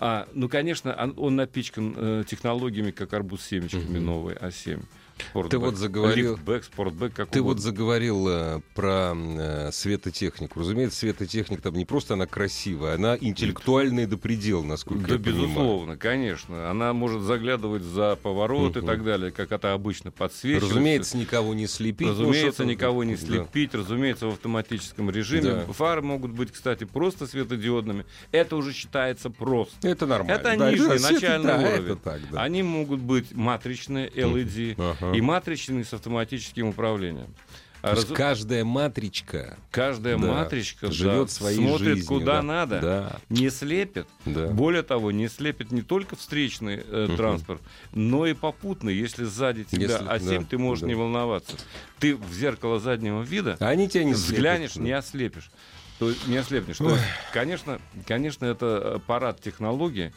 А, 0.00 0.26
ну, 0.34 0.48
конечно, 0.48 0.94
он, 0.94 1.14
он 1.16 1.36
напичкан 1.36 1.94
э, 1.96 2.24
технологиями, 2.26 2.90
как 2.90 3.12
арбуз 3.14 3.42
с 3.42 3.46
семечками 3.46 3.98
Мгм. 3.98 4.04
новый 4.06 4.34
А7. 4.36 4.82
Спортбэк. 5.30 5.50
Ты 5.50 5.58
вот 5.58 5.76
заговорил- 5.76 6.32
Лифтбэк, 6.32 6.64
спортбэк, 6.64 7.12
как 7.14 7.28
Ты 7.30 7.40
вот 7.42 7.60
заговорил 7.60 8.26
э, 8.28 8.60
про 8.74 9.14
э, 9.14 9.70
светотехнику. 9.72 10.60
Разумеется, 10.60 10.98
светотехника 10.98 11.62
там 11.62 11.74
не 11.74 11.84
просто 11.84 12.14
она 12.14 12.26
красивая, 12.26 12.94
она 12.96 13.16
интеллектуальная 13.20 14.06
до 14.06 14.16
предела, 14.16 14.62
насколько 14.62 15.06
Да, 15.06 15.14
я 15.14 15.20
понимаю. 15.20 15.42
безусловно, 15.46 15.96
конечно. 15.96 16.70
Она 16.70 16.92
может 16.92 17.22
заглядывать 17.22 17.82
за 17.82 18.16
поворот 18.16 18.76
и 18.76 18.80
Мгм. 18.80 18.86
так 18.86 19.04
далее, 19.04 19.30
как 19.30 19.52
это 19.52 19.72
обычно 19.72 20.10
подсвечивается. 20.10 20.70
Разумеется, 20.70 21.16
никого 21.16 21.54
не 21.54 21.66
слепить. 21.66 22.08
Разумеется, 22.08 22.64
никого 22.64 23.04
не 23.04 23.14
да. 23.16 23.20
слепить, 23.26 23.74
разумеется, 23.74 24.26
в 24.26 24.30
автоматическом 24.30 25.10
режиме. 25.10 25.64
Да. 25.66 25.72
Фары 25.72 26.02
могут 26.02 26.32
быть, 26.32 26.50
кстати, 26.52 26.84
просто 26.84 27.26
светодиодными. 27.26 28.04
Это 28.32 28.56
уже 28.56 28.72
считается 28.72 29.30
просто. 29.30 29.86
Это 29.86 30.06
нормально. 30.06 30.32
Это 30.40 30.56
Да, 30.56 30.70
нижний, 30.70 30.88
да, 30.88 30.98
свет- 30.98 31.12
начальный 31.12 31.46
да, 31.46 31.58
уровень. 31.58 31.84
Это 31.84 31.96
так, 31.96 32.20
да. 32.30 32.42
Они 32.42 32.62
могут 32.62 33.00
быть 33.00 33.32
матричные, 33.32 34.08
LED, 34.10 34.74
Ага. 34.78 35.03
И 35.12 35.20
матричные 35.20 35.84
с 35.84 35.92
автоматическим 35.92 36.68
управлением. 36.68 37.34
А 37.82 37.88
То 37.88 37.96
есть 37.96 38.08
разу- 38.08 38.14
каждая 38.14 38.64
матричка 38.64 39.58
Каждая 39.70 40.16
да, 40.16 40.26
матричка 40.26 40.90
живет 40.90 41.26
да, 41.26 41.32
своей 41.34 41.58
смотрит 41.58 41.86
жизнью, 41.98 42.06
куда 42.06 42.36
да. 42.36 42.42
надо, 42.42 42.80
Да, 42.80 43.16
не 43.28 43.50
слепит. 43.50 44.06
да. 44.24 44.46
Более 44.46 44.82
того, 44.82 45.10
не 45.10 45.28
слепит 45.28 45.70
не 45.70 45.82
только 45.82 46.16
встречный 46.16 46.76
э, 46.82 47.06
Мгм. 47.08 47.16
транспорт, 47.18 47.60
но 47.92 48.24
и 48.26 48.32
попутный. 48.32 48.94
Если 48.94 49.24
сзади 49.24 49.64
тебя 49.64 49.82
Если- 49.82 50.06
А7, 50.06 50.38
да, 50.40 50.46
ты 50.48 50.56
можешь 50.56 50.80
да. 50.80 50.86
не 50.88 50.94
волноваться. 50.94 51.56
Ты 51.98 52.16
в 52.16 52.32
зеркало 52.32 52.80
заднего 52.80 53.20
вида 53.22 53.58
А 53.60 53.68
они 53.68 53.86
тебя 53.86 54.04
не 54.04 54.14
слепят, 54.14 54.30
взглянешь, 54.34 54.72
да. 54.76 54.80
не 54.82 54.92
ослепишь. 54.92 55.50
То 55.98 56.08
есть 56.08 56.26
не 56.26 56.38
ослепнешь. 56.38 56.78
То 56.78 56.88
есть, 56.90 57.02
конечно, 57.34 57.78
конечно, 58.06 58.46
это 58.46 59.00
парад 59.06 59.42
технологий. 59.42 60.12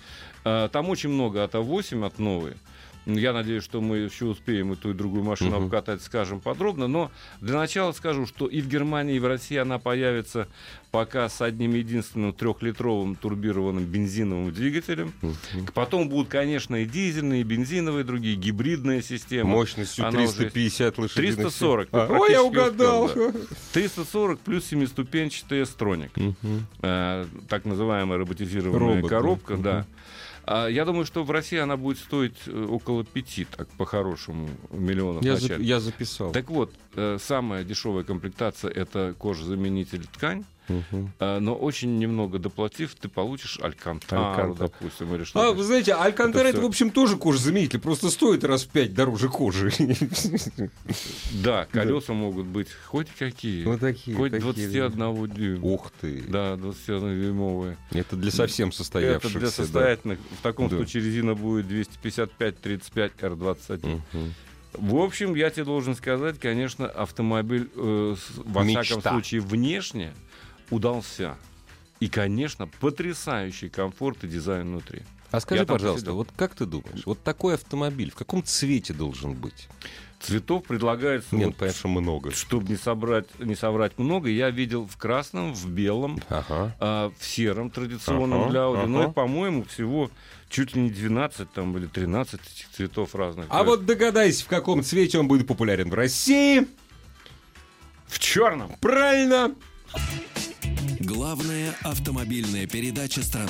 А, 0.46 0.70
Там 0.70 0.90
очень 0.90 1.10
много 1.10 1.44
от 1.44 1.54
А8, 1.54 2.06
от 2.06 2.18
новой. 2.18 2.54
Я 3.08 3.32
надеюсь, 3.32 3.64
что 3.64 3.80
мы 3.80 3.98
еще 4.00 4.26
успеем 4.26 4.74
и 4.74 4.76
ту, 4.76 4.90
и 4.92 4.94
другую 4.94 5.24
машину 5.24 5.52
Мгм. 5.56 5.66
обкатать, 5.66 6.02
скажем 6.04 6.42
подробно. 6.42 6.88
Но 6.88 7.10
для 7.40 7.56
начала 7.58 7.94
скажу, 7.94 8.26
что 8.26 8.48
и 8.48 8.60
в 8.62 8.68
Германии, 8.68 9.16
и 9.16 9.20
в 9.20 9.26
России 9.26 9.56
она 9.56 9.80
появится 9.80 10.50
пока 10.92 11.30
с 11.30 11.42
одним 11.42 11.74
единственным 11.74 12.34
трехлитровым 12.34 13.16
турбированным 13.16 13.86
бензиновым 13.86 14.52
двигателем. 14.52 15.14
Мгм. 15.22 15.36
Потом 15.74 16.10
будут, 16.10 16.28
конечно, 16.30 16.76
и 16.76 16.86
дизельные, 16.86 17.42
и 17.42 17.44
бензиновые, 17.44 18.04
другие, 18.04 18.36
гибридные 18.36 19.02
системы. 19.02 19.52
Мощностью 19.52 20.06
Она 20.06 20.22
уже 20.24 20.34
350 20.34 20.98
лошадиных 20.98 21.36
сил. 21.36 21.44
340, 21.44 21.90
ты 21.90 21.98
А, 21.98 22.08
Ой, 22.10 22.32
я 22.32 22.44
угадал. 22.44 23.06
успел, 23.06 23.34
340 23.74 24.40
плюс 24.40 24.66
семиступенчатый 24.66 25.66
строник. 25.66 26.12
Мгм. 26.18 26.68
Э, 26.82 27.26
так 27.48 27.66
называемая 27.66 28.18
роботизированная 28.20 28.80
Робот, 28.96 29.02
да. 29.04 29.08
коробка, 29.10 29.54
Мгм. 29.54 29.64
да. 29.64 29.86
А 30.50 30.68
я 30.70 30.86
думаю, 30.86 31.06
что 31.06 31.24
в 31.26 31.32
России 31.32 31.58
она 31.60 31.76
будет 31.76 31.98
стоить 31.98 32.38
э, 32.48 32.66
около 32.70 33.04
пяти, 33.04 33.46
так 33.58 33.68
по-хорошему, 33.78 34.48
миллионов 34.72 35.22
Я, 35.22 35.36
за- 35.36 35.56
я 35.56 35.80
записал. 35.82 36.32
Так 36.32 36.50
вот, 36.50 36.74
э, 36.96 37.18
самая 37.22 37.66
дешевая 37.66 38.06
комплектация 38.06 38.72
это 38.72 39.14
кожезаменитель 39.20 40.06
ткань, 40.06 40.46
Э, 41.20 41.40
но 41.40 41.56
очень 41.56 41.98
немного 41.98 42.40
доплатив, 42.40 42.94
ты 42.96 43.08
получишь 43.10 43.60
алькантару, 43.62 44.54
допустим, 44.56 45.14
или 45.16 45.22
А, 45.22 45.26
что-то. 45.26 45.54
вы 45.54 45.64
знаете, 45.64 45.94
Алькантара 45.94 46.48
Это 46.48 46.58
это, 46.58 46.62
в 46.62 46.66
общем, 46.66 46.92
тоже 46.92 47.18
кожезаменитель, 47.18 47.80
просто 47.80 48.10
стоит 48.10 48.44
раз 48.44 48.64
в 48.64 48.70
пять 48.70 48.94
дороже 48.94 49.30
кожи. 49.30 49.72
Да, 51.44 51.66
колеса 51.72 52.14
могут 52.14 52.46
быть 52.48 52.68
хоть 52.86 53.08
какие, 53.18 53.64
Вот 53.66 53.80
такие. 53.80 54.16
хоть 54.18 54.32
такие. 54.32 54.44
21 54.44 55.28
дюйма. 55.34 55.66
Ух 55.66 55.92
ты. 56.02 56.22
Да, 56.28 56.54
21-дюймовые. 56.56 57.78
Это 57.92 58.16
для 58.16 58.32
совсем 58.32 58.70
Это 58.70 58.78
состоявшихся. 58.78 59.40
для 59.40 59.48
да. 59.48 59.54
состоятельных. 59.54 60.20
В 60.40 60.42
таком 60.44 60.70
Да. 60.70 60.76
случае 60.78 61.04
резина 61.04 61.36
будет 61.36 61.66
255-35 61.68 63.12
R21. 63.22 64.02
Мгм. 64.14 64.34
В 64.74 64.98
общем, 64.98 65.34
я 65.34 65.50
тебе 65.50 65.64
должен 65.64 65.96
сказать, 65.96 66.40
конечно, 66.40 66.88
автомобиль, 66.88 67.70
э, 67.76 68.16
с- 68.18 68.38
во 68.38 68.64
Мечта. 68.64 68.84
всяком 68.84 69.02
случае, 69.02 69.42
внешне 69.42 70.14
удался. 70.70 71.38
И, 72.00 72.10
конечно, 72.10 72.68
потрясающий 72.80 73.70
комфорт 73.70 74.24
и 74.24 74.28
дизайн 74.28 74.68
внутри. 74.68 75.02
А 75.32 75.40
скажи, 75.40 75.62
Я 75.62 75.66
пожалуйста, 75.66 75.94
посидел. 75.96 76.16
вот 76.16 76.30
как 76.38 76.56
ты 76.56 76.66
думаешь, 76.66 77.02
вот 77.06 77.22
такой 77.24 77.56
автомобиль 77.56 78.12
в 78.12 78.16
каком 78.16 78.44
цвете 78.44 78.94
должен 78.94 79.34
быть? 79.34 79.68
Цветов 80.20 80.64
предлагается, 80.64 81.36
Нет, 81.36 81.48
вот, 81.48 81.58
конечно, 81.58 81.90
много. 81.90 82.32
чтобы 82.32 82.70
не, 82.70 82.76
собрать, 82.76 83.28
не 83.40 83.56
соврать 83.56 84.00
много, 84.00 84.30
я 84.30 84.50
видел 84.50 84.88
в 84.88 84.98
красном, 84.98 85.54
в 85.54 85.70
белом, 85.70 86.20
Ага. 86.30 86.76
а, 86.80 87.12
в 87.20 87.26
сером 87.26 87.70
традиционном 87.70 88.42
Ага, 88.44 88.50
для 88.50 88.60
Audi. 88.62 88.86
Ну 88.88 89.00
ага. 89.02 89.10
и, 89.10 89.14
по-моему, 89.14 89.64
всего 89.66 90.10
чуть 90.50 90.76
ли 90.76 90.82
не 90.84 90.90
12 90.90 91.52
там, 91.52 91.78
или 91.78 91.86
13 91.88 92.40
этих 92.42 92.70
цветов 92.72 93.14
разных. 93.14 93.46
А 93.50 93.64
вот 93.64 93.86
догадайся, 93.86 94.44
в 94.46 94.48
каком 94.48 94.82
цвете 94.82 95.20
он 95.20 95.28
будет 95.28 95.46
популярен 95.46 95.90
в 95.90 95.94
России? 95.94 96.66
В 98.08 98.18
черном. 98.18 98.76
Правильно! 98.80 99.54
Главная 101.08 101.74
автомобильная 101.84 102.68
передача 102.68 103.24
страны. 103.24 103.50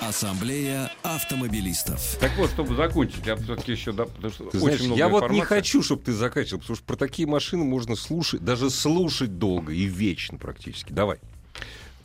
Ассамблея 0.00 0.90
автомобилистов. 1.02 2.16
Так 2.18 2.34
вот, 2.38 2.48
чтобы 2.48 2.74
закончить, 2.74 3.26
я 3.26 3.36
все-таки 3.36 3.72
еще, 3.72 3.92
да, 3.92 4.06
потому 4.06 4.32
что 4.32 4.44
Ты 4.44 4.56
очень 4.56 4.60
знаешь, 4.60 4.80
много 4.80 4.98
я 4.98 5.08
вот 5.08 5.20
не 5.24 5.26
информации. 5.40 5.54
хочу, 5.56 5.82
чтобы 5.82 6.02
ты 6.04 6.12
заканчивал, 6.14 6.60
потому 6.60 6.74
что 6.76 6.84
про 6.86 6.96
такие 6.96 7.28
машины 7.28 7.64
можно 7.64 7.96
слушать, 7.96 8.42
даже 8.42 8.70
слушать 8.70 9.36
долго 9.36 9.74
и 9.74 9.84
вечно 9.84 10.38
практически. 10.38 10.90
Давай. 10.90 11.18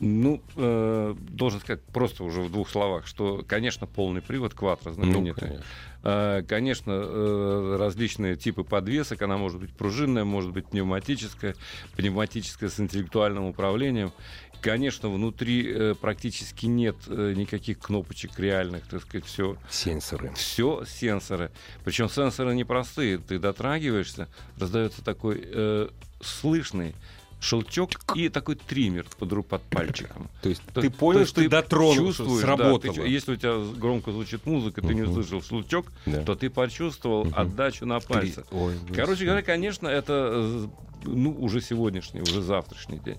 Ну, 0.00 0.42
э, 0.56 1.14
должен 1.30 1.60
сказать 1.60 1.82
просто 1.84 2.22
уже 2.24 2.42
в 2.42 2.50
двух 2.52 2.68
словах, 2.68 3.06
что, 3.06 3.42
конечно, 3.46 3.86
полный 3.86 4.20
привод 4.20 4.52
кватро 4.54 4.90
Ну, 4.90 4.94
знаменитый. 5.04 5.48
конечно. 5.48 5.64
Э, 6.02 6.42
Конечно, 6.46 6.92
э, 6.92 7.76
различные 7.80 8.36
типы 8.36 8.62
подвесок. 8.62 9.22
Она 9.22 9.38
может 9.38 9.58
быть 9.60 9.72
пружинная, 9.72 10.24
может 10.24 10.52
быть 10.52 10.66
пневматическая, 10.68 11.54
пневматическая 11.96 12.68
с 12.68 12.78
интеллектуальным 12.78 13.44
управлением. 13.46 14.12
Конечно, 14.60 15.08
внутри 15.08 15.66
э, 15.68 15.94
практически 16.00 16.66
нет 16.66 16.96
э, 17.08 17.32
никаких 17.36 17.78
кнопочек 17.78 18.38
реальных, 18.38 18.86
так 18.86 19.02
сказать, 19.02 19.24
все 19.26 19.56
Сенсоры. 19.70 20.32
все 20.34 20.84
сенсоры. 20.86 21.50
Причем 21.84 22.08
сенсоры 22.08 22.54
непростые. 22.54 23.18
Ты 23.18 23.38
дотрагиваешься, 23.38 24.28
раздается 24.58 25.04
такой 25.04 25.40
э, 25.44 25.88
слышный 26.20 26.94
щелчок 27.40 27.90
и 28.14 28.28
такой 28.28 28.56
триммер 28.56 29.06
под, 29.18 29.46
под 29.46 29.62
пальчиком. 29.62 30.28
То 30.42 30.48
есть 30.48 30.62
То- 30.72 30.80
ты 30.80 30.90
то 30.90 30.96
понял, 30.96 31.20
есть 31.20 31.32
что 31.32 31.42
ты 31.42 31.48
дотронулся, 31.48 32.00
чувствуешь, 32.18 32.40
да, 32.42 32.56
сработало. 32.56 32.94
ты 32.94 33.00
если 33.08 33.32
у 33.32 33.36
тебя 33.36 33.58
громко 33.78 34.12
звучит 34.12 34.46
музыка, 34.46 34.80
ты 34.80 34.94
не 34.94 35.02
Мгм. 35.02 35.10
услышал 35.10 35.42
щелчок, 35.42 35.86
Да. 36.06 36.22
то 36.24 36.34
ты 36.34 36.50
почувствовал 36.50 37.24
Мгм. 37.24 37.34
отдачу 37.36 37.86
на 37.86 38.00
пальце. 38.00 38.44
Ой, 38.50 38.74
Короче 38.94 39.24
говоря, 39.24 39.42
конечно, 39.42 39.86
это 39.88 40.30
э, 40.32 40.66
ну, 41.04 41.30
уже 41.38 41.60
сегодняшний, 41.60 42.20
уже 42.22 42.42
завтрашний 42.42 42.98
день. 42.98 43.18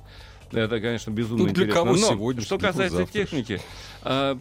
Это, 0.51 0.79
конечно, 0.79 1.11
безумно 1.11 1.45
Ну, 1.45 1.53
для 1.53 1.63
интересно. 1.65 1.73
кого 1.73 1.91
Но 1.95 2.07
сегодняшний, 2.07 2.45
что 2.45 2.57
касается 2.57 2.97
завтрашний? 2.97 3.43
техники, 3.43 3.61
а, 4.01 4.37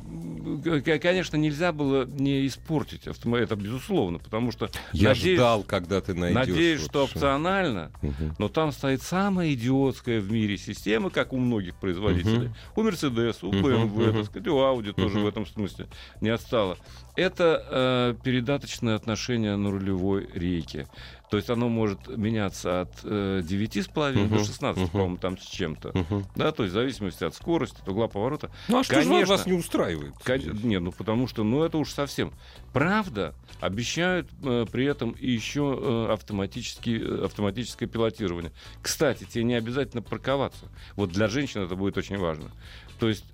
конечно, 1.01 1.37
нельзя 1.37 1.73
было 1.73 2.05
не 2.07 2.47
испортить 2.47 3.07
автомобиль. 3.09 3.45
Это 3.45 3.57
безусловно, 3.57 4.19
потому 4.19 4.53
что 4.53 4.71
Я 4.93 5.11
надеюсь, 5.11 5.39
ждал, 5.39 5.63
когда 5.65 6.01
ты 6.01 6.15
найдешь. 6.15 6.37
надеюсь, 6.49 6.81
вот 6.83 6.91
что 6.91 7.05
опционально, 7.05 7.91
но 8.39 8.49
там 8.49 8.73
стоит 8.73 9.03
самая 9.03 9.53
идиотская 9.55 10.21
в 10.21 10.31
мире 10.31 10.57
система, 10.57 11.11
как 11.11 11.33
у 11.33 11.37
многих 11.39 11.75
производителей. 11.77 12.51
У 12.77 12.83
Mercedes, 12.83 13.39
у 13.43 13.51
BMW, 13.53 13.87
мгм. 14.11 14.17
так 14.19 14.27
сказать, 14.27 14.49
у 14.49 14.57
Audi 14.59 14.93
тоже 14.93 15.19
в 15.21 15.27
этом 15.27 15.47
смысле 15.47 15.87
не 16.21 16.29
отстала. 16.31 16.79
Это 17.17 17.65
э, 17.71 18.15
передаточное 18.23 18.95
отношение 18.95 19.57
на 19.57 19.71
рулевой 19.71 20.29
рейке. 20.35 20.87
То 21.29 21.37
есть 21.39 21.51
оно 21.51 21.69
может 21.69 22.07
меняться 22.17 22.83
от 22.83 22.93
э, 23.03 23.43
9,5 23.43 24.13
до 24.29 24.37
Мгм, 24.37 24.45
16, 24.45 24.83
мгм. 24.83 24.91
по-моему, 24.91 25.17
там 25.17 25.37
с 25.39 25.43
чем-то. 25.45 25.91
Мгм. 25.93 26.25
Да, 26.37 26.53
то 26.53 26.63
есть 26.63 26.73
в 26.73 26.75
зависимости 26.79 27.25
от 27.25 27.35
скорости, 27.35 27.81
от 27.83 27.89
угла 27.89 28.07
поворота. 28.07 28.51
Ну 28.69 28.79
а 28.79 28.85
что 28.85 28.95
же 29.03 29.09
Конечно. 29.09 29.35
вас 29.37 29.47
не 29.47 29.53
устраивает? 29.55 30.15
Кон- 30.25 30.41
Не, 30.63 30.79
ну 30.79 30.93
потому 30.93 31.27
что, 31.27 31.43
ну 31.43 31.65
это 31.65 31.79
уж 31.79 31.91
совсем. 31.91 32.33
Правда, 32.73 33.35
обещают 33.61 34.29
э, 34.45 34.67
при 34.71 34.85
этом 34.85 35.17
еще 35.19 35.77
э, 35.81 36.07
э, 36.11 37.25
автоматическое 37.25 37.89
пилотирование. 37.89 38.53
Кстати, 38.81 39.25
тебе 39.25 39.45
не 39.45 39.55
обязательно 39.55 40.03
парковаться. 40.03 40.67
Вот 40.95 41.11
для 41.11 41.27
женщин 41.29 41.63
это 41.63 41.75
будет 41.75 41.97
очень 41.99 42.19
важно. 42.19 42.51
То 42.99 43.09
есть 43.09 43.25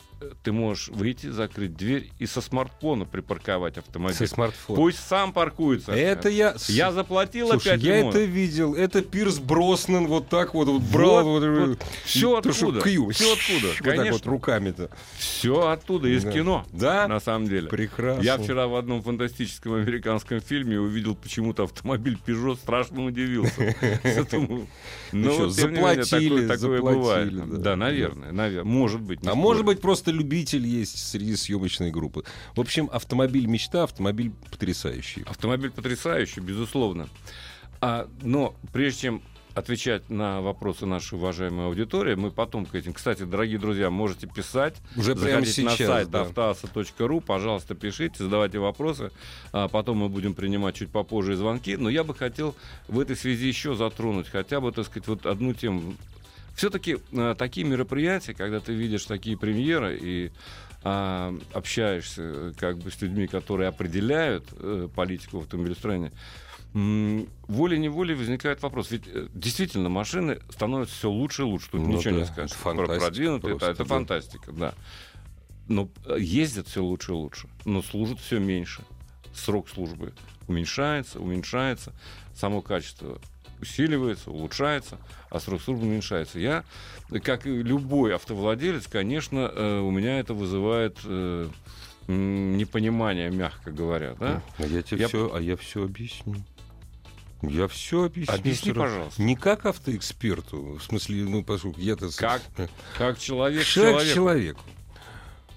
ты 0.42 0.52
можешь 0.52 0.88
выйти, 0.88 1.26
закрыть 1.28 1.76
дверь 1.76 2.10
и 2.18 2.26
со 2.26 2.40
смартфона 2.40 3.04
припарковать 3.04 3.78
автомобиль. 3.78 4.16
Со 4.16 4.26
смартфона. 4.26 4.76
Пусть 4.76 4.98
сам 4.98 5.32
паркуется. 5.32 5.92
Это 5.92 6.28
я... 6.28 6.54
Я 6.68 6.92
заплатил 6.92 7.48
Слушай, 7.50 7.68
опять 7.72 7.82
я 7.82 7.96
лимонов. 7.98 8.14
это 8.14 8.24
видел. 8.24 8.74
Это 8.74 9.02
Пирс 9.02 9.38
Броснан 9.38 10.06
вот 10.06 10.28
так 10.28 10.54
вот, 10.54 10.68
вот 10.68 10.82
брал. 10.82 11.24
Вот, 11.24 11.42
Вот, 11.42 11.68
вот. 11.68 11.82
Что 12.06 12.36
оттуда. 12.38 12.80
кью. 12.80 13.10
Всё 13.10 13.32
оттуда. 13.32 13.68
Вот 13.68 13.76
так 13.78 13.86
вот 13.86 13.96
Конечно. 13.96 14.30
руками-то. 14.30 14.90
Все 15.18 15.68
оттуда, 15.68 16.08
из 16.08 16.24
Да. 16.24 16.32
кино. 16.32 16.66
Да? 16.72 17.08
На 17.08 17.20
самом 17.20 17.48
деле. 17.48 17.68
Прекрасно. 17.68 18.22
Я 18.22 18.38
вчера 18.38 18.66
в 18.68 18.76
одном 18.76 19.02
фантастическом 19.02 19.74
американском 19.74 20.40
фильме 20.40 20.78
увидел 20.80 21.14
почему-то 21.16 21.64
автомобиль 21.64 22.18
Peugeot, 22.24 22.56
страшно 22.56 23.04
удивился. 23.04 23.74
Ну 24.32 24.66
Ну, 25.12 25.48
заплатили, 25.48 26.46
такое- 26.46 26.80
бывает. 26.80 27.60
да. 27.62 27.76
Наверное, 27.76 28.32
наверное. 28.32 28.64
Может 28.70 29.00
быть. 29.00 29.20
А 29.26 29.34
может 29.34 29.64
быть, 29.64 29.80
просто 29.80 30.10
любитель 30.12 30.66
есть 30.66 30.98
среди 31.08 31.36
съемочной 31.36 31.90
группы. 31.90 32.24
В 32.54 32.60
общем, 32.60 32.88
автомобиль 32.92 33.46
мечта, 33.46 33.84
автомобиль 33.84 34.32
потрясающий. 34.50 35.22
Автомобиль 35.26 35.70
потрясающий, 35.70 36.40
безусловно. 36.40 37.08
А, 37.80 38.08
но 38.22 38.54
прежде 38.72 39.00
чем 39.02 39.22
отвечать 39.54 40.08
на 40.08 40.40
вопросы 40.40 40.86
нашей 40.86 41.14
уважаемой 41.14 41.66
аудитории, 41.66 42.14
мы 42.14 42.30
потом 42.30 42.66
к 42.66 42.74
этим... 42.74 42.92
Кстати, 42.92 43.24
дорогие 43.24 43.58
друзья, 43.58 43.90
можете 43.90 44.26
писать. 44.26 44.76
Уже 44.96 45.14
прямо 45.14 45.44
Заходите 45.44 45.62
на 45.62 45.70
сейчас, 45.72 45.88
сайт 45.88 46.10
да. 46.10 46.22
автоаса.ру, 46.22 47.20
пожалуйста, 47.20 47.74
пишите, 47.74 48.14
задавайте 48.18 48.58
вопросы. 48.58 49.10
А 49.52 49.68
потом 49.68 49.98
мы 49.98 50.08
будем 50.08 50.34
принимать 50.34 50.76
чуть 50.76 50.90
попозже 50.90 51.36
звонки. 51.36 51.76
Но 51.76 51.88
я 51.88 52.04
бы 52.04 52.14
хотел 52.14 52.54
в 52.88 52.98
этой 52.98 53.16
связи 53.16 53.48
еще 53.48 53.74
затронуть 53.74 54.28
хотя 54.28 54.60
бы, 54.60 54.72
так 54.72 54.86
сказать, 54.86 55.08
вот 55.08 55.26
одну 55.26 55.54
тему. 55.54 55.96
Все-таки 56.54 56.98
такие 57.38 57.66
мероприятия, 57.66 58.34
когда 58.34 58.60
ты 58.60 58.72
видишь 58.74 59.04
такие 59.06 59.36
премьеры 59.38 59.98
и 60.00 60.30
а, 60.84 61.34
общаешься 61.52 62.22
э, 62.22 62.52
как 62.58 62.78
бы 62.78 62.90
с 62.90 63.00
людьми, 63.00 63.26
которые 63.28 63.68
определяют 63.68 64.48
э, 64.52 64.88
политику 64.94 65.38
в 65.38 65.42
автомобилестроении, 65.44 66.10
м, 66.74 67.28
волей-неволей 67.46 68.14
возникает 68.14 68.62
вопрос. 68.62 68.90
Ведь 68.90 69.04
э, 69.06 69.28
действительно 69.32 69.88
машины 69.88 70.40
становятся 70.50 70.94
все 70.96 71.10
лучше 71.10 71.42
и 71.42 71.44
лучше. 71.44 71.70
Тут 71.70 71.82
Ну 71.82 71.86
ничего 71.98 72.14
да, 72.14 72.20
не 72.20 72.26
скажешь. 72.26 72.56
фантастика 72.56 73.00
Продвинутые, 73.00 73.50
просто, 73.52 73.66
это, 73.66 73.82
это 73.82 73.84
да. 73.88 73.94
фантастика, 73.94 74.52
да. 74.52 74.74
Но 75.68 75.88
э, 76.06 76.16
ездят 76.18 76.66
все 76.66 76.82
лучше 76.82 77.12
и 77.12 77.14
лучше, 77.14 77.48
но 77.64 77.80
служат 77.82 78.18
все 78.18 78.40
меньше. 78.40 78.82
Срок 79.34 79.68
службы 79.68 80.12
уменьшается, 80.48 81.20
уменьшается, 81.20 81.92
само 82.34 82.60
качество 82.60 83.20
усиливается, 83.62 84.30
улучшается, 84.30 84.98
а 85.30 85.40
службы 85.40 85.74
уменьшается. 85.86 86.38
Я, 86.38 86.64
как 87.22 87.46
и 87.46 87.50
любой 87.62 88.14
автовладелец, 88.14 88.86
конечно, 88.88 89.50
э, 89.54 89.78
у 89.80 89.90
меня 89.90 90.18
это 90.18 90.34
вызывает 90.34 90.98
э, 91.04 91.48
непонимание, 92.08 93.30
мягко 93.30 93.70
говоря. 93.70 94.14
Да? 94.18 94.42
А 94.58 94.66
я 94.66 94.82
тебе 94.82 95.02
Я- 95.02 95.08
все, 95.08 95.34
а 95.34 95.40
я 95.40 95.56
все 95.56 95.84
объясню. 95.84 96.36
Я 97.42 97.66
все 97.66 98.04
объясню. 98.04 98.34
Объясни, 98.34 98.72
сразу. 98.72 98.80
пожалуйста. 98.80 99.22
Не 99.22 99.34
как 99.34 99.66
автоэксперту, 99.66 100.78
в 100.78 100.82
смысле, 100.82 101.24
ну, 101.24 101.42
поскольку 101.42 101.80
я-то... 101.80 102.08
Как 102.16 102.42
Как 102.98 103.18
человек 103.18 103.64
человек. 103.64 104.14
человеку. 104.14 104.60
Э, 104.66 104.81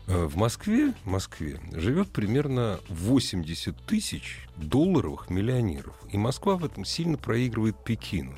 В 0.08 0.38
Москве, 0.38 0.94
в 1.04 1.10
Москве 1.10 1.60
живет 1.72 2.12
примерно 2.12 2.80
80 2.90 3.76
тысяч 3.86 4.48
долларовых 4.56 5.30
миллионеров. 5.32 5.96
И 6.12 6.18
Москва 6.18 6.58
в 6.58 6.66
этом 6.66 6.86
сильно 6.86 7.18
проигрывает 7.18 7.84
Пекину. 7.84 8.36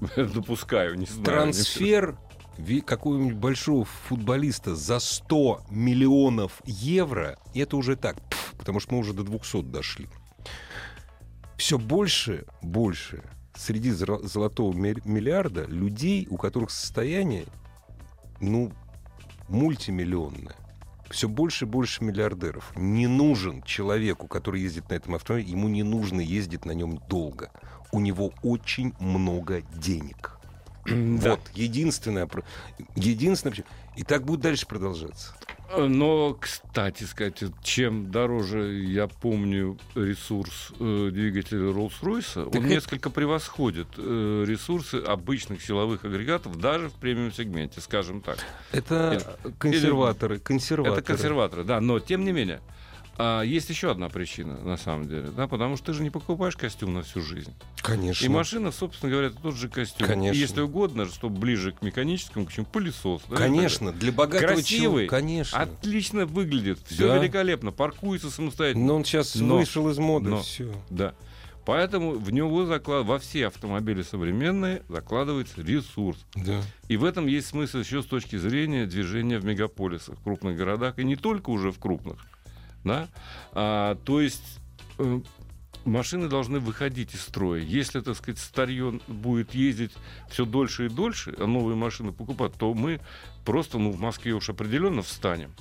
Допускаю, 0.16 0.96
не 0.96 1.06
знаю. 1.06 1.24
Трансфер 1.24 2.16
какого-нибудь 2.86 3.36
большого 3.36 3.84
футболиста 3.84 4.74
за 4.74 4.98
100 4.98 5.66
миллионов 5.70 6.62
евро, 6.64 7.38
и 7.52 7.60
это 7.60 7.76
уже 7.76 7.96
так, 7.96 8.16
пф, 8.30 8.54
потому 8.58 8.80
что 8.80 8.94
мы 8.94 9.00
уже 9.00 9.12
до 9.12 9.24
200 9.24 9.62
дошли. 9.62 10.08
Все 11.56 11.78
больше, 11.78 12.46
больше 12.62 13.24
среди 13.56 13.90
золотого 13.90 14.72
ми- 14.72 15.02
миллиарда 15.04 15.64
людей, 15.66 16.26
у 16.30 16.36
которых 16.36 16.70
состояние, 16.70 17.46
ну, 18.40 18.72
мультимиллионное. 19.48 20.56
Все 21.10 21.28
больше 21.28 21.64
и 21.64 21.68
больше 21.68 22.02
миллиардеров. 22.02 22.72
Не 22.76 23.06
нужен 23.06 23.62
человеку, 23.62 24.26
который 24.26 24.60
ездит 24.60 24.90
на 24.90 24.94
этом 24.94 25.14
автомобиле, 25.14 25.50
ему 25.50 25.68
не 25.68 25.82
нужно 25.82 26.20
ездить 26.20 26.64
на 26.64 26.72
нем 26.72 27.00
долго. 27.08 27.50
У 27.92 28.00
него 28.00 28.32
очень 28.42 28.94
много 28.98 29.62
денег. 29.76 30.38
Да. 30.86 31.30
Вот, 31.30 31.40
единственное, 31.54 32.28
единственное, 32.94 33.64
и 33.96 34.02
так 34.02 34.24
будет 34.24 34.40
дальше 34.40 34.66
продолжаться. 34.66 35.34
Но, 35.76 36.34
кстати 36.34 37.04
сказать, 37.04 37.42
чем 37.62 38.10
дороже, 38.10 38.74
я 38.74 39.08
помню, 39.08 39.78
ресурс 39.94 40.72
э, 40.78 41.10
двигателя 41.12 41.70
Так 42.44 42.54
он 42.54 42.60
это- 42.60 42.68
несколько 42.68 43.10
превосходит 43.10 43.88
э, 43.96 44.44
ресурсы 44.46 44.96
обычных 44.96 45.62
силовых 45.62 46.04
агрегатов 46.04 46.56
даже 46.58 46.88
в 46.88 46.94
премиум-сегменте, 46.94 47.80
скажем 47.80 48.20
так. 48.20 48.38
Это 48.72 49.38
консерваторы, 49.58 50.38
консерваторы. 50.38 50.98
Это 50.98 51.06
консерваторы, 51.06 51.64
да, 51.64 51.80
но 51.80 51.98
тем 51.98 52.24
не 52.24 52.32
менее. 52.32 52.60
А, 53.16 53.42
есть 53.42 53.68
еще 53.70 53.90
одна 53.90 54.08
причина, 54.08 54.58
на 54.60 54.76
самом 54.76 55.08
деле, 55.08 55.28
да, 55.36 55.46
потому 55.46 55.76
что 55.76 55.86
ты 55.86 55.92
же 55.94 56.02
не 56.02 56.10
покупаешь 56.10 56.56
костюм 56.56 56.94
на 56.94 57.02
всю 57.02 57.20
жизнь. 57.22 57.52
Конечно. 57.82 58.24
И 58.24 58.28
машина, 58.28 58.72
собственно 58.72 59.10
говоря, 59.12 59.28
это 59.28 59.36
тот 59.40 59.54
же 59.56 59.68
костюм. 59.68 60.08
Конечно. 60.08 60.36
И 60.36 60.40
если 60.40 60.60
угодно, 60.62 61.06
чтобы 61.06 61.38
ближе 61.38 61.72
к 61.72 61.82
механическому, 61.82 62.46
чем 62.46 62.64
пылесос. 62.64 63.22
да. 63.28 63.36
Конечно, 63.36 63.92
для 63.92 64.10
богатого 64.12 64.54
Красивый, 64.54 64.82
человека, 65.06 65.16
конечно. 65.16 65.58
Отлично 65.60 66.26
выглядит, 66.26 66.78
все 66.86 67.08
Да. 67.08 67.18
великолепно, 67.18 67.70
паркуется 67.72 68.30
самостоятельно. 68.30 68.86
Но 68.86 68.96
он 68.96 69.04
сейчас 69.04 69.34
Но- 69.34 69.58
вышел 69.58 69.88
из 69.90 69.98
моды, 69.98 70.30
но- 70.30 70.42
все. 70.42 70.72
Да. 70.90 71.14
Поэтому 71.66 72.12
в 72.12 72.30
него 72.30 72.66
заклад... 72.66 73.06
во 73.06 73.18
все 73.18 73.46
автомобили 73.46 74.02
современные 74.02 74.82
закладывается 74.88 75.62
ресурс. 75.62 76.18
Да. 76.34 76.60
И 76.88 76.98
в 76.98 77.04
этом 77.04 77.26
есть 77.26 77.46
смысл 77.46 77.78
еще 77.78 78.02
с 78.02 78.06
точки 78.06 78.36
зрения 78.36 78.84
движения 78.84 79.38
в 79.38 79.46
мегаполисах, 79.46 80.18
в 80.18 80.22
крупных 80.22 80.58
городах, 80.58 80.98
и 80.98 81.04
не 81.04 81.16
только 81.16 81.48
уже 81.48 81.72
в 81.72 81.78
крупных. 81.78 82.18
Да? 82.84 83.08
А, 83.52 83.96
то 84.04 84.20
есть 84.20 84.60
э, 84.98 85.20
машины 85.84 86.28
должны 86.28 86.60
выходить 86.60 87.14
из 87.14 87.22
строя. 87.22 87.60
Если, 87.60 88.00
так 88.00 88.16
сказать, 88.16 88.38
старье 88.38 89.00
будет 89.08 89.54
ездить 89.54 89.92
все 90.28 90.44
дольше 90.44 90.86
и 90.86 90.88
дольше, 90.88 91.34
а 91.38 91.46
новые 91.46 91.76
машины 91.76 92.12
покупать, 92.12 92.52
то 92.58 92.72
мы 92.74 93.00
просто, 93.44 93.78
ну, 93.78 93.90
в 93.90 94.00
Москве 94.00 94.32
уж 94.32 94.48
определенно 94.50 95.02
встанем. 95.02 95.54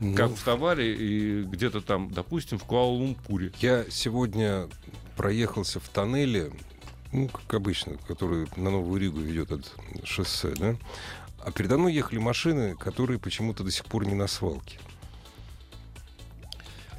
Ну, 0.00 0.14
Как 0.14 0.34
вставали 0.34 0.84
и 0.84 1.42
где-то 1.42 1.80
там, 1.80 2.10
допустим, 2.10 2.58
в 2.58 2.64
Куала-Лумпуре. 2.64 3.52
Я 3.60 3.84
сегодня 3.90 4.68
проехался 5.16 5.80
в 5.80 5.88
тоннеле, 5.88 6.52
ну, 7.12 7.28
как 7.28 7.54
обычно, 7.54 7.96
который 8.06 8.46
на 8.56 8.70
Новую 8.70 9.00
Ригу 9.00 9.18
ведет 9.18 9.50
от 9.50 9.74
шоссе, 10.04 10.54
да? 10.56 10.76
А 11.44 11.50
передо 11.50 11.78
мной 11.78 11.94
ехали 11.94 12.18
машины, 12.18 12.76
которые 12.76 13.18
почему-то 13.18 13.64
до 13.64 13.70
сих 13.70 13.86
пор 13.86 14.06
не 14.06 14.14
на 14.14 14.28
свалке. 14.28 14.78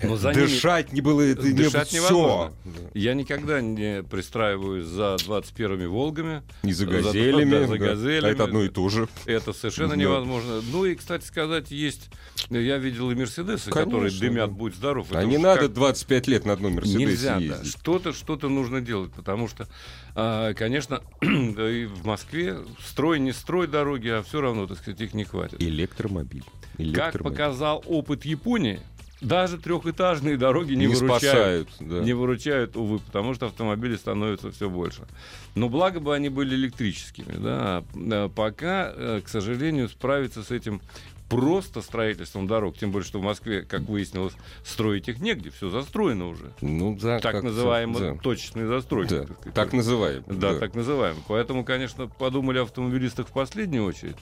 Но 0.02 0.16
за 0.16 0.32
ними- 0.32 0.42
Дышать 0.44 0.94
не 0.94 1.02
было, 1.02 1.22
это 1.22 1.42
Дышать 1.54 1.92
не 1.92 1.98
невозможно. 2.00 2.54
Да. 2.66 2.72
Я 2.94 3.14
никогда 3.14 3.60
не 3.62 4.04
пристраиваюсь 4.04 4.86
за 4.86 5.16
21-ми 5.26 5.88
«Волгами». 5.88 6.42
Не 6.64 6.72
за 6.74 6.86
За- 6.86 6.92
газелями. 6.92 7.52
да, 7.52 7.68
за 7.68 7.74
да. 7.74 7.78
газелями, 7.78 8.30
А 8.30 8.32
это 8.32 8.44
одно 8.46 8.64
и 8.64 8.68
да. 8.68 8.74
то 8.76 8.90
же. 8.90 9.08
Это 9.26 9.52
совершенно 9.54 9.90
Да. 9.90 9.96
невозможно. 9.98 10.62
Ну 10.72 10.86
и, 10.86 10.96
кстати 10.96 11.26
сказать, 11.26 11.72
есть... 11.72 12.10
Я 12.50 12.78
видел 12.78 13.12
и 13.12 13.16
«Мерседесы», 13.16 13.70
Конечно, 13.70 13.92
которые 13.92 14.12
дымят, 14.20 14.50
да. 14.50 14.56
будь 14.56 14.76
здоров. 14.76 15.08
А 15.12 15.24
не 15.24 15.38
надо 15.38 15.62
как- 15.64 15.74
25 15.74 16.28
лет 16.28 16.46
на 16.46 16.54
одном 16.54 16.74
Мерседесе 16.76 17.06
Нельзя, 17.06 17.36
да. 17.36 17.40
ездить. 17.42 17.72
Что-то, 17.72 18.14
что-то 18.14 18.48
нужно 18.50 18.82
делать, 18.82 19.12
потому 19.12 19.48
что, 19.48 19.68
а, 20.16 20.54
конечно, 20.54 21.02
да 21.22 21.70
и 21.70 21.86
в 21.86 22.06
Москве 22.06 22.58
строй, 22.86 23.20
не 23.20 23.34
строй 23.34 23.68
дороги, 23.68 24.08
а 24.08 24.24
все 24.24 24.40
равно, 24.42 24.66
так 24.68 24.78
сказать, 24.78 25.02
их 25.02 25.14
не 25.14 25.26
хватит. 25.26 25.62
Электромобиль. 25.62 26.44
Как 26.44 26.78
Электромобиль. 26.78 27.20
показал 27.24 27.84
опыт 27.88 28.24
Японии, 28.26 28.80
даже 29.22 29.58
трехэтажные 29.58 30.38
дороги 30.38 30.74
не, 30.74 30.86
не, 30.86 30.88
выручают. 30.88 31.70
спасают. 31.70 31.70
да. 31.80 32.00
Не 32.00 32.14
выручают, 32.14 32.78
увы, 32.78 33.00
потому 33.00 33.34
что 33.34 33.48
автомобилей 33.48 33.98
становится 33.98 34.52
все 34.52 34.70
больше. 34.70 35.08
Но 35.56 35.68
благо 35.70 36.00
бы 36.00 36.16
они 36.16 36.30
были 36.30 36.56
электрическими. 36.56 37.34
Да? 37.38 37.84
А 37.96 38.30
Пока, 38.30 38.94
э, 38.96 39.22
к 39.24 39.28
сожалению, 39.28 39.90
справиться 39.90 40.44
с 40.44 40.52
этим 40.52 40.82
просто 41.30 41.82
строительством 41.82 42.48
дорог, 42.48 42.78
тем 42.78 42.92
более, 42.92 43.06
что 43.06 43.20
в 43.20 43.24
Москве, 43.24 43.62
как 43.62 43.82
выяснилось, 43.82 44.34
строить 44.66 45.08
их 45.10 45.20
негде, 45.20 45.52
все 45.52 45.70
застроено 45.70 46.28
уже. 46.28 46.52
Ну, 46.62 46.98
да, 47.00 47.20
Так 47.20 47.44
называемые 47.44 48.14
да. 48.14 48.20
точечные 48.20 48.68
застройки. 48.68 49.10
Да, 49.14 49.26
так 49.26 49.54
так 49.54 49.74
называем. 49.74 50.24
Да, 50.28 50.58
так 50.58 50.74
называемые. 50.74 51.24
Поэтому, 51.28 51.64
конечно, 51.64 52.08
подумали 52.08 52.60
автомобилистах 52.60 53.28
в 53.28 53.32
последнюю 53.32 53.84
очередь. 53.86 54.18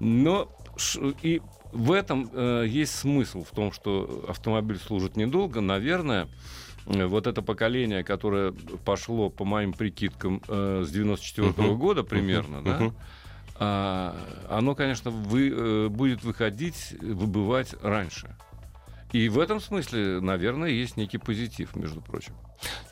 Но 0.00 0.50
и 1.22 1.42
в 1.72 1.92
этом 1.92 2.30
э, 2.32 2.64
есть 2.68 2.94
смысл 2.94 3.44
в 3.44 3.50
том, 3.50 3.72
что 3.72 4.24
автомобиль 4.28 4.78
служит 4.78 5.16
недолго. 5.16 5.60
Наверное, 5.60 6.28
э, 6.86 7.06
вот 7.06 7.26
это 7.26 7.42
поколение, 7.42 8.02
которое 8.04 8.52
пошло, 8.84 9.30
по 9.30 9.44
моим 9.44 9.72
прикидкам, 9.72 10.42
э, 10.48 10.84
с 10.86 10.90
94 10.90 11.48
Мгм. 11.48 11.78
года 11.78 12.02
примерно, 12.02 12.62
да, 12.62 12.92
а, 13.62 14.16
оно, 14.48 14.74
конечно, 14.74 15.10
вы, 15.10 15.50
э, 15.50 15.88
будет 15.88 16.24
выходить, 16.24 16.94
выбывать 17.02 17.74
раньше. 17.82 18.34
И 19.12 19.28
в 19.28 19.38
этом 19.38 19.60
смысле, 19.60 20.20
наверное, 20.20 20.70
есть 20.70 20.96
некий 20.96 21.18
позитив, 21.18 21.74
между 21.76 22.00
прочим. 22.00 22.34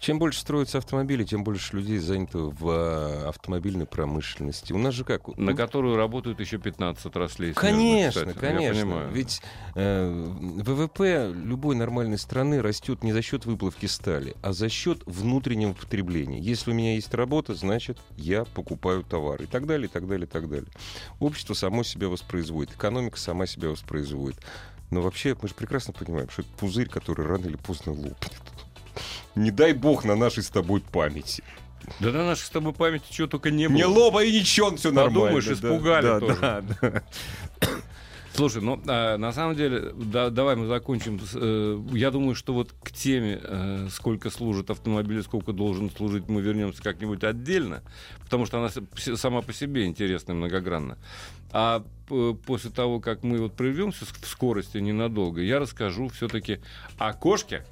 Чем 0.01 0.19
больше 0.19 0.41
строятся 0.41 0.79
автомобили, 0.79 1.25
тем 1.25 1.45
больше 1.45 1.77
людей 1.77 1.99
занято 1.99 2.39
в 2.39 2.69
а, 2.69 3.29
автомобильной 3.29 3.87
промышленности. 3.87 4.73
У 4.73 4.79
нас 4.79 4.95
же 4.95 5.05
как? 5.05 5.37
На 5.37 5.55
которую 5.55 5.97
работают 5.97 6.41
еще 6.41 6.59
15 6.59 7.07
отраслей. 7.07 7.53
Конечно, 7.53 8.33
кстати. 8.33 8.39
конечно. 8.39 8.79
Я 8.79 8.85
понимаю. 8.85 9.11
Ведь 9.11 9.43
э, 9.75 10.35
ВВП 10.41 11.33
любой 11.35 11.77
нормальной 11.77 12.19
страны 12.19 12.63
растет 12.63 13.03
не 13.03 13.13
за 13.13 13.23
счет 13.23 13.45
выплавки 13.45 13.87
стали, 13.87 14.35
а 14.43 14.53
за 14.53 14.69
счет 14.69 15.03
внутреннего 15.07 15.75
потребления. 15.75 16.41
Если 16.41 16.71
у 16.71 16.75
меня 16.75 16.95
есть 16.95 17.13
работа, 17.15 17.55
значит, 17.55 17.99
я 18.17 18.45
покупаю 18.45 19.03
товар. 19.03 19.43
И 19.43 19.47
так 19.47 19.67
далее, 19.67 19.89
и 19.89 19.91
так 19.91 20.09
далее, 20.09 20.27
и 20.27 20.31
так 20.31 20.49
далее. 20.49 20.71
Общество 21.21 21.55
само 21.55 21.83
себя 21.83 22.09
воспроизводит, 22.09 22.75
экономика 22.75 23.19
сама 23.19 23.47
себя 23.47 23.69
воспроизводит. 23.69 24.39
Но 24.91 25.03
вообще 25.03 25.37
мы 25.41 25.49
же 25.49 25.55
прекрасно 25.55 25.93
понимаем, 25.93 26.31
что 26.31 26.43
это 26.43 26.51
пузырь, 26.53 26.89
который 26.89 27.27
рано 27.27 27.47
или 27.47 27.57
поздно 27.57 27.93
лопнет. 27.93 28.33
Не 29.35 29.51
дай 29.51 29.73
бог 29.73 30.05
на 30.05 30.17
нашей 30.17 30.43
с 30.43 30.49
тобой 30.49 30.81
памяти. 30.81 31.43
Да 32.01 32.11
на 32.11 32.25
нашей 32.25 32.43
с 32.43 32.51
тобой 32.51 32.73
памяти 32.73 33.05
чего 33.11 33.29
только 33.29 33.51
не 33.51 33.69
было. 33.69 33.77
Не 33.77 33.85
лоба 33.85 34.25
и 34.25 34.33
ничего, 34.33 34.75
все 34.77 34.91
нормально. 34.91 35.21
Подумаешь, 35.21 35.49
испугали 35.49 36.07
да, 36.07 36.21
тоже. 36.21 36.37
да, 36.41 36.63
да. 36.81 37.03
Слушай, 38.39 38.63
ну 38.63 38.81
а, 38.87 39.17
на 39.17 39.33
самом 39.33 39.57
деле, 39.57 39.93
да, 39.97 40.31
давай 40.31 40.55
мы 40.55 40.67
закончим. 40.69 41.19
э, 41.35 41.81
я 41.93 42.13
думаю, 42.13 42.37
что 42.37 42.55
вот 42.55 42.73
к 42.85 42.93
теме, 42.93 43.41
э, 43.43 43.89
сколько 43.91 44.31
служит 44.31 44.71
автомобиль, 44.71 45.25
сколько 45.25 45.53
должен 45.53 45.91
служить, 45.91 46.29
мы 46.29 46.41
вернемся 46.41 46.81
как-нибудь 46.81 47.25
отдельно, 47.25 47.83
потому 48.21 48.47
что 48.47 48.61
она 48.61 48.71
сама 49.17 49.43
по 49.43 49.53
себе 49.53 49.87
интересна 49.87 50.35
многогранна. 50.35 50.99
А 51.51 51.83
п- 52.09 52.35
после 52.47 52.71
того, 52.71 53.01
как 53.01 53.25
мы 53.25 53.39
вот 53.41 53.55
прервемся 53.55 54.05
в 54.05 54.27
скорости 54.29 54.79
ненадолго, 54.79 55.41
я 55.41 55.59
расскажу 55.59 56.07
все-таки 56.07 56.61
о 56.97 57.15
кошке, 57.15 57.65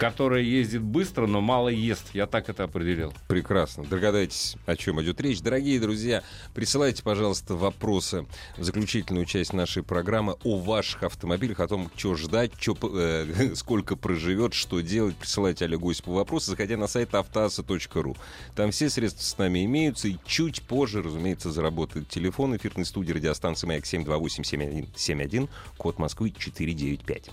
которая 0.00 0.42
ездит 0.42 0.82
быстро, 0.82 1.26
но 1.26 1.40
мало 1.40 1.68
ест. 1.68 2.06
Я 2.12 2.26
так 2.26 2.48
это 2.48 2.64
определил. 2.64 3.12
Прекрасно. 3.28 3.84
Догадайтесь, 3.84 4.56
о 4.66 4.76
чем 4.76 5.00
идет 5.02 5.20
речь. 5.20 5.40
Дорогие 5.40 5.80
друзья, 5.80 6.22
присылайте, 6.54 7.02
пожалуйста, 7.02 7.54
вопросы 7.54 8.26
в 8.56 8.62
заключительную 8.64 9.26
часть 9.26 9.52
нашей 9.52 9.82
программы 9.82 10.36
о 10.44 10.58
ваших 10.58 11.02
автомобилях, 11.02 11.60
о 11.60 11.68
том, 11.68 11.90
что 11.96 12.14
ждать, 12.16 12.52
чё, 12.58 12.74
п- 12.74 12.88
э, 12.92 13.54
сколько 13.54 13.96
проживет, 13.96 14.54
что 14.54 14.80
делать. 14.80 15.16
Присылайте 15.16 15.64
Олегу 15.64 15.90
Осипову 15.90 16.16
вопросы, 16.16 16.50
заходя 16.50 16.76
на 16.76 16.86
сайт 16.86 17.14
автоаса.ру. 17.14 18.16
Там 18.54 18.70
все 18.70 18.90
средства 18.90 19.22
с 19.22 19.38
нами 19.38 19.64
имеются, 19.64 20.08
и 20.08 20.16
чуть 20.26 20.62
позже, 20.62 21.02
разумеется, 21.02 21.50
заработает 21.52 22.08
телефон 22.08 22.56
эфирной 22.56 22.84
студии 22.84 23.12
радиостанции 23.12 23.66
«Маяк» 23.66 23.84
728-7171, 23.84 25.48
код 25.76 25.98
Москвы 25.98 26.30
495. 26.36 27.30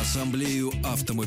Ассамблею 0.00 0.72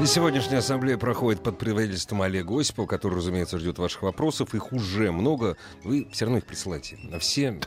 И 0.00 0.06
сегодняшняя 0.06 0.58
ассамблея 0.58 0.96
проходит 0.96 1.42
под 1.42 1.58
предводительством 1.58 2.22
Олега 2.22 2.60
Осипова, 2.60 2.86
который, 2.86 3.14
разумеется, 3.16 3.58
ждет 3.58 3.78
ваших 3.78 4.02
вопросов. 4.02 4.54
Их 4.54 4.72
уже 4.72 5.10
много. 5.10 5.56
Вы 5.82 6.08
все 6.12 6.24
равно 6.26 6.38
их 6.38 6.46
присылайте. 6.46 6.96
На 7.02 7.18
все, 7.18 7.58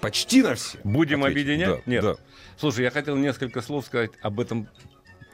почти 0.00 0.42
на 0.42 0.54
все. 0.54 0.78
Будем 0.84 1.24
Ответим. 1.24 1.42
объединять? 1.42 1.68
Да, 1.84 1.90
Нет. 1.90 2.02
да. 2.04 2.14
Слушай, 2.58 2.84
я 2.84 2.90
хотел 2.92 3.16
несколько 3.16 3.60
слов 3.60 3.86
сказать 3.86 4.12
об 4.22 4.38
этом 4.38 4.68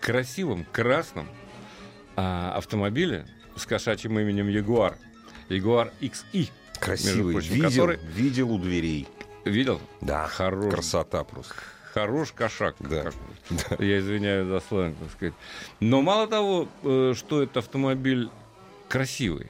красивом, 0.00 0.64
красном 0.72 1.28
а, 2.16 2.54
автомобиле 2.56 3.26
с 3.54 3.66
кошачьим 3.66 4.18
именем 4.18 4.48
Ягуар. 4.48 4.96
Ягуар 5.50 5.92
XI. 6.00 6.48
Красивый. 6.78 7.34
прочим, 7.34 7.52
видел, 7.54 7.68
который- 7.68 7.98
видел 8.14 8.50
у 8.50 8.58
дверей. 8.58 9.06
Видел? 9.44 9.78
Да, 10.00 10.26
Хорош. 10.26 10.72
красота 10.72 11.22
просто. 11.24 11.54
Хорош 12.00 12.32
кошак. 12.32 12.76
Да. 12.80 13.04
какой. 13.04 13.86
Я 13.86 13.98
извиняюсь 13.98 14.46
за 14.46 14.60
сленг, 14.60 14.96
так 14.98 15.10
сказать. 15.10 15.34
Но 15.80 16.02
мало 16.02 16.26
того, 16.26 16.68
э, 16.82 17.14
что 17.16 17.42
этот 17.42 17.58
автомобиль 17.58 18.30
красивый, 18.88 19.48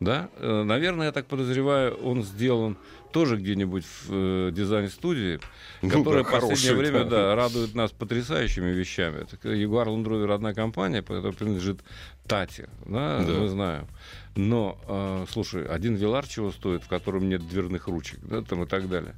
да, 0.00 0.28
э, 0.36 0.62
наверное, 0.64 1.06
я 1.06 1.12
так 1.12 1.26
подозреваю, 1.26 1.94
он 1.94 2.24
сделан 2.24 2.76
тоже 3.12 3.36
где-нибудь 3.36 3.84
в 3.84 4.08
э, 4.10 4.50
дизайн-студии, 4.52 5.38
Ну 5.82 5.90
которая 5.90 6.24
да, 6.24 6.28
в 6.28 6.32
последнее 6.32 6.70
хороший, 6.72 6.76
время 6.76 7.04
да. 7.04 7.10
да, 7.28 7.34
радует 7.36 7.74
нас 7.74 7.90
потрясающими 7.92 8.70
вещами. 8.70 9.22
Это 9.22 9.36
Jaguar 9.48 9.86
Land 9.86 10.04
Rover 10.04 10.32
одна 10.34 10.54
компания, 10.54 11.02
которая 11.02 11.32
принадлежит 11.32 11.80
Тати, 12.26 12.68
да, 12.86 13.18
Да. 13.22 13.32
мы 13.32 13.48
знаем. 13.48 13.86
Но, 14.34 14.78
э, 14.88 15.26
слушай, 15.30 15.66
один 15.66 15.94
Вилар 15.94 16.26
чего 16.26 16.50
стоит, 16.52 16.82
в 16.82 16.88
котором 16.88 17.28
нет 17.28 17.46
дверных 17.46 17.86
ручек, 17.86 18.18
да, 18.22 18.40
там 18.42 18.62
и 18.62 18.66
так 18.66 18.88
далее. 18.88 19.14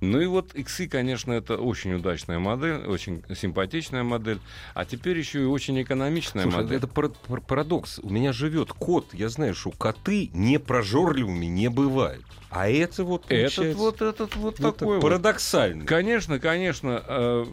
Ну 0.00 0.20
и 0.20 0.26
вот 0.26 0.54
XI, 0.54 0.86
конечно, 0.88 1.32
это 1.32 1.56
очень 1.56 1.92
удачная 1.94 2.38
модель, 2.38 2.86
очень 2.86 3.22
симпатичная 3.34 4.04
модель, 4.04 4.38
а 4.74 4.84
теперь 4.84 5.18
еще 5.18 5.42
и 5.42 5.44
очень 5.44 5.80
экономичная 5.82 6.44
Слушай, 6.44 6.56
модель. 6.56 6.76
это 6.78 6.86
пар- 6.86 7.10
пар- 7.26 7.40
парадокс. 7.40 7.98
У 8.02 8.08
меня 8.08 8.32
живет 8.32 8.72
кот. 8.72 9.12
Я 9.12 9.28
знаю, 9.28 9.54
что 9.54 9.70
коты 9.72 10.30
не 10.32 10.58
прожорливыми 10.58 11.46
не 11.46 11.68
бывают. 11.68 12.24
А 12.50 12.68
это 12.70 13.04
вот 13.04 13.30
Этот 13.30 13.74
вот, 13.74 14.00
этот 14.00 14.34
вот 14.36 14.58
ну, 14.58 14.72
такой 14.72 14.94
вот. 14.96 15.02
парадоксально. 15.02 15.84
Конечно, 15.84 16.38
конечно. 16.38 17.02
э, 17.06 17.44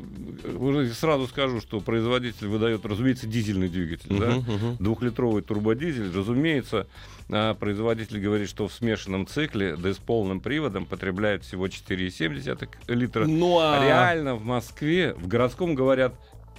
сразу 0.98 1.28
скажу, 1.28 1.60
что 1.62 1.82
производитель 1.82 2.48
выдает, 2.48 2.86
разумеется, 2.86 3.28
дизельный 3.28 3.68
двигатель. 3.68 4.18
да? 4.18 4.36
Мгм, 4.36 4.54
мгм. 4.54 4.76
Двухлитровый 4.80 5.42
турбодизель. 5.42 6.12
Разумеется, 6.16 6.88
производитель 7.28 8.20
говорит, 8.20 8.50
что 8.50 8.68
в 8.68 8.74
смешанном 8.74 9.26
цикле, 9.28 9.76
да 9.76 9.90
и 9.90 9.94
с 9.94 9.98
полным 9.98 10.40
приводом, 10.40 10.86
потребляет 10.86 11.44
всего 11.44 11.68
4,7 11.68 12.70
литра. 12.88 13.26
Ну 13.26 13.58
а... 13.60 13.84
Реально 13.84 14.36
в 14.36 14.44
Москве, 14.46 15.14
в 15.16 15.28
городском 15.28 15.76
говорят 15.76 16.14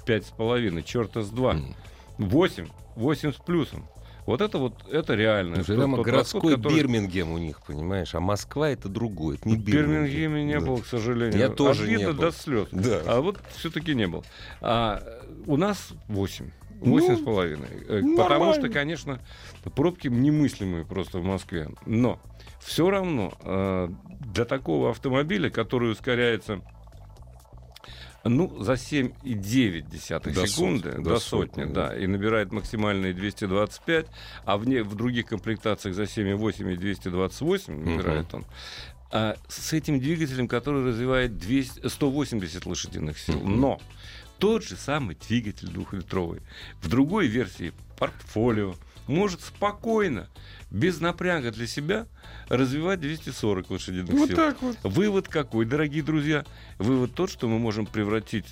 5,5, 0.06 0.82
черта 0.82 1.22
с 1.22 1.30
2. 1.30 1.52
Мгм. 1.54 1.74
8, 2.18 2.68
8 2.96 3.32
с 3.32 3.36
плюсом. 3.36 3.86
Вот 4.24 4.40
это 4.40 4.58
вот, 4.58 4.74
это 4.90 5.14
реально. 5.14 5.62
Там 5.62 5.94
тот 5.94 6.04
городской 6.04 6.50
расход, 6.50 6.54
который- 6.56 6.74
Бирмингем 6.78 7.30
у 7.30 7.38
них, 7.38 7.60
понимаешь? 7.64 8.12
А 8.12 8.18
Москва 8.18 8.68
это 8.68 8.88
другое, 8.88 9.36
это 9.36 9.48
не 9.48 9.56
Бирмингем. 9.56 9.92
Бирмингеме 10.02 10.44
не 10.44 10.54
Да. 10.58 10.66
было, 10.66 10.78
к 10.78 10.86
сожалению. 10.86 11.38
Я 11.38 11.48
тоже 11.48 11.84
Обидно 11.84 11.98
не 11.98 12.06
был. 12.12 12.14
до 12.22 12.32
слез. 12.32 12.66
Да. 12.72 13.02
А 13.06 13.20
вот 13.20 13.38
все-таки 13.54 13.94
не 13.94 14.08
был. 14.08 14.24
А, 14.60 15.00
у 15.46 15.56
нас 15.56 15.90
8. 16.08 16.50
Восемь 16.80 17.12
Ну, 17.12 17.18
с 17.18 17.20
половиной. 17.22 17.68
Э, 17.88 18.02
Потому 18.16 18.52
что, 18.54 18.68
конечно, 18.68 19.20
пробки 19.74 20.08
немыслимые 20.08 20.84
просто 20.84 21.18
в 21.18 21.24
Москве. 21.24 21.68
Но 21.86 22.20
все 22.60 22.90
равно 22.90 23.32
э, 23.42 23.88
для 24.20 24.44
такого 24.44 24.90
автомобиля, 24.90 25.50
который 25.50 25.90
ускоряется 25.92 26.60
ну, 28.24 28.62
за 28.62 28.72
7,9 28.72 30.32
До 30.32 30.46
секунды, 30.46 30.90
сотни, 30.90 31.02
до, 31.02 31.10
до 31.10 31.18
сотни, 31.20 31.60
сотни, 31.62 31.72
да, 31.72 31.88
да. 31.88 31.96
и 31.96 32.06
набирает 32.06 32.52
максимальные 32.52 33.14
225, 33.14 34.06
а 34.44 34.58
в, 34.58 34.66
не- 34.66 34.82
в 34.82 34.94
других 34.94 35.26
комплектациях 35.26 35.94
за 35.94 36.02
7,8 36.04 36.72
и 36.72 36.76
228 36.76 37.84
набирает 37.84 38.34
он. 38.34 38.44
А 39.12 39.36
с 39.48 39.72
этим 39.72 40.00
двигателем, 40.00 40.48
который 40.48 40.84
развивает 40.84 41.38
200, 41.38 41.86
180 41.86 42.66
лошадиных 42.66 43.18
сил. 43.18 43.38
Мгм. 43.38 43.60
Но 43.60 43.80
тот 44.38 44.64
же 44.64 44.76
самый 44.76 45.16
двигатель 45.16 45.68
двухлитровый 45.68 46.40
в 46.82 46.88
другой 46.88 47.26
версии 47.26 47.72
портфолио 47.98 48.74
может 49.06 49.40
спокойно, 49.40 50.28
без 50.70 51.00
напряга 51.00 51.52
для 51.52 51.66
себя, 51.66 52.06
развивать 52.48 53.00
240 53.00 53.70
лошадиных 53.70 54.10
Вот 54.10 54.28
сил. 54.28 54.36
так 54.36 54.60
вот. 54.62 54.76
Вывод 54.82 55.28
какой, 55.28 55.64
дорогие 55.64 56.02
друзья? 56.02 56.44
Вывод 56.78 57.14
тот, 57.14 57.30
что 57.30 57.48
мы 57.48 57.58
можем 57.58 57.86
превратить, 57.86 58.46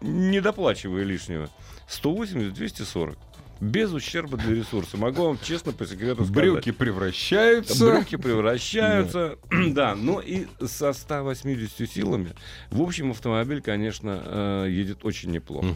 не 0.00 0.40
доплачивая 0.40 1.04
лишнего, 1.04 1.50
180 1.88 2.52
в 2.52 2.54
240. 2.54 3.18
Без 3.60 3.92
ущерба 3.92 4.36
для 4.36 4.54
ресурса. 4.54 4.96
Могу 4.96 5.24
вам 5.24 5.38
честно 5.42 5.72
по 5.72 5.86
секрету 5.86 6.24
сказать. 6.24 6.34
Брюки 6.34 6.70
превращаются. 6.70 7.84
Брюки 7.84 8.16
превращаются. 8.16 9.38
Да, 9.50 9.94
но 9.96 10.20
и 10.20 10.46
со 10.64 10.92
180 10.92 11.90
силами. 11.90 12.30
В 12.70 12.82
общем, 12.82 13.10
автомобиль, 13.10 13.60
конечно, 13.60 14.22
э, 14.24 14.66
едет 14.70 15.04
очень 15.04 15.30
неплохо. 15.30 15.74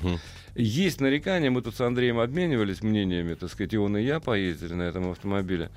Есть 0.55 1.01
нарекания, 1.01 1.51
мы 1.51 1.63
тут 1.63 1.75
с 1.75 1.81
Андреем 1.81 2.19
обменивались 2.19 2.83
мнениями, 2.83 3.35
так 3.35 3.51
сказать, 3.51 3.73
и 3.73 3.79
он 3.79 3.97
и 3.97 4.03
я 4.03 4.21
поездили 4.21 4.75
на 4.75 4.83
этом 4.83 5.11
автомобиле. 5.11 5.71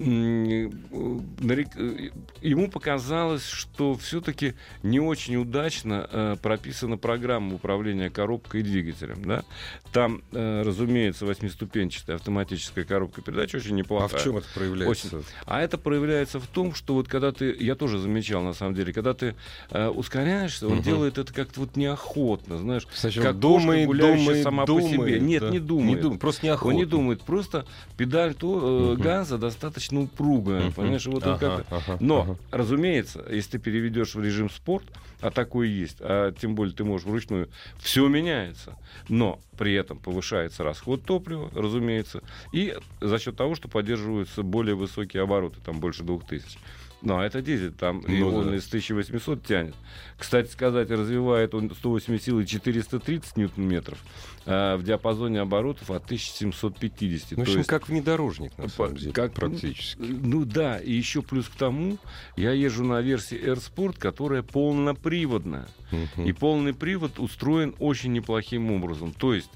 Э, 0.00 0.70
э, 1.42 2.10
Ему 2.40 2.70
показалось, 2.70 3.44
что 3.46 3.94
все-таки 3.96 4.54
не 4.82 4.98
очень 4.98 5.36
удачно 5.36 6.08
э, 6.10 6.36
прописана 6.40 6.96
программа 6.96 7.54
управления 7.56 8.08
коробкой 8.08 8.60
и 8.60 8.62
двигателем. 8.62 9.22
Да? 9.24 9.44
Там, 9.92 10.22
разумеется, 10.32 11.26
восьмиступенчатая 11.26 12.16
автоматическая 12.16 12.84
коробка 12.84 13.20
передач 13.20 13.54
очень 13.54 13.72
А 13.74 13.78
неплохая. 13.78 14.20
в 14.20 14.24
чем 14.24 14.36
это 14.38 14.46
проявляется? 14.54 15.22
А 15.44 15.60
это 15.60 15.76
проявляется 15.76 16.40
в 16.40 16.46
том, 16.46 16.74
что 16.74 16.94
вот 16.94 17.08
когда 17.08 17.32
ты, 17.32 17.54
я 17.58 17.74
тоже 17.74 17.98
замечал 17.98 18.42
на 18.42 18.54
самом 18.54 18.74
деле, 18.74 18.92
когда 18.92 19.12
ты 19.12 19.34
ускоряешься, 19.70 20.66
он 20.66 20.74
Мгм. 20.76 20.82
делает 20.82 21.18
это 21.18 21.32
как-то 21.34 21.60
вот 21.60 21.76
неохотно, 21.76 22.56
знаешь, 22.56 22.86
Сначала 22.94 23.24
как 23.26 23.38
думает, 23.38 23.86
кошка, 23.86 24.02
думает, 24.06 24.42
сама 24.44 24.62
по 24.64 24.66
думает, 24.68 24.90
себе. 24.90 25.20
Нет, 25.20 25.42
да. 25.42 25.50
не 25.50 25.58
думает. 25.58 25.88
Не 25.96 25.96
думает, 26.02 26.20
просто 26.20 26.46
неохотно. 26.46 26.70
Он 26.70 26.76
не 26.76 26.84
думает, 26.86 27.22
просто 27.22 27.66
педаль 27.96 28.34
то, 28.34 28.92
э, 28.92 28.94
Мгм. 28.94 29.02
газа 29.02 29.36
достаточно 29.38 29.89
упругая, 29.98 30.70
Мгм. 30.70 30.74
понимаешь, 30.74 31.06
вот 31.06 31.24
Ага, 31.24 31.36
как 31.38 31.66
ага, 31.70 32.00
Но, 32.00 32.20
ага. 32.20 32.38
разумеется, 32.50 33.24
если 33.30 33.52
ты 33.52 33.58
переведешь 33.58 34.14
в 34.14 34.22
режим 34.22 34.50
спорт, 34.50 34.90
а 35.20 35.30
такой 35.30 35.68
есть, 35.68 35.98
а 36.00 36.32
тем 36.32 36.54
более 36.54 36.74
ты 36.74 36.84
можешь 36.84 37.06
вручную, 37.06 37.50
все 37.78 38.08
меняется. 38.08 38.78
Но 39.08 39.40
при 39.56 39.74
этом 39.74 40.00
повышается 40.00 40.64
расход 40.64 41.04
топлива, 41.04 41.50
разумеется, 41.54 42.22
и 42.52 42.76
за 43.00 43.18
счет 43.18 43.36
того, 43.36 43.54
что 43.54 43.68
поддерживаются 43.68 44.42
более 44.42 44.74
высокие 44.74 45.22
обороты, 45.22 45.60
там 45.60 45.80
больше 45.80 46.02
2000. 46.04 46.60
Ну, 47.02 47.18
а 47.18 47.24
это 47.24 47.40
дизель, 47.40 47.72
там 47.72 48.00
и 48.00 48.18
Ну 48.18 48.34
он 48.36 48.48
да. 48.50 48.56
из 48.56 48.66
1800 48.68 49.42
тянет. 49.44 49.74
Кстати 50.18 50.48
сказать, 50.50 50.90
развивает 50.90 51.54
он 51.54 51.70
180 51.74 52.22
сил 52.22 52.40
и 52.40 52.46
430 52.46 53.36
ньютон-метров 53.36 53.98
а 54.46 54.76
в 54.76 54.82
диапазоне 54.82 55.40
оборотов 55.40 55.90
от 55.90 56.04
1750. 56.04 57.32
Ну, 57.32 57.38
в 57.38 57.40
общем, 57.42 57.58
есть 57.58 57.68
как 57.68 57.88
внедорожник, 57.88 58.56
на 58.58 58.68
самом 58.68 58.96
деле, 58.96 59.12
как- 59.12 59.32
практически. 59.34 59.98
ну 60.00 60.44
да, 60.44 60.78
и 60.78 60.92
еще 60.92 61.22
плюс 61.22 61.46
к 61.48 61.54
тому, 61.56 61.98
я 62.36 62.52
езжу 62.52 62.84
на 62.84 63.00
версии 63.00 63.38
Air 63.38 63.56
Sport, 63.58 63.98
которая 63.98 64.42
полноприводная. 64.42 65.68
Мгм. 65.90 66.26
И 66.26 66.32
полный 66.32 66.74
привод 66.74 67.18
устроен 67.18 67.74
очень 67.78 68.12
неплохим 68.12 68.70
образом. 68.72 69.12
То 69.12 69.34
есть, 69.34 69.50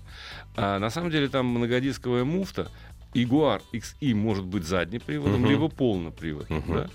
а, 0.57 0.79
на 0.79 0.91
самом 0.91 1.11
деле, 1.11 1.29
там 1.29 1.47
многодисковая 1.47 2.25
муфта, 2.25 2.71
Jaguar 3.15 3.63
XI 3.73 4.13
может 4.15 4.45
быть 4.45 4.65
заднеприводом, 4.65 5.43
Мгм. 5.43 5.51
либо 5.51 5.69
полноприводом. 5.69 6.59
Мгм. 6.59 6.75
да. 6.75 6.91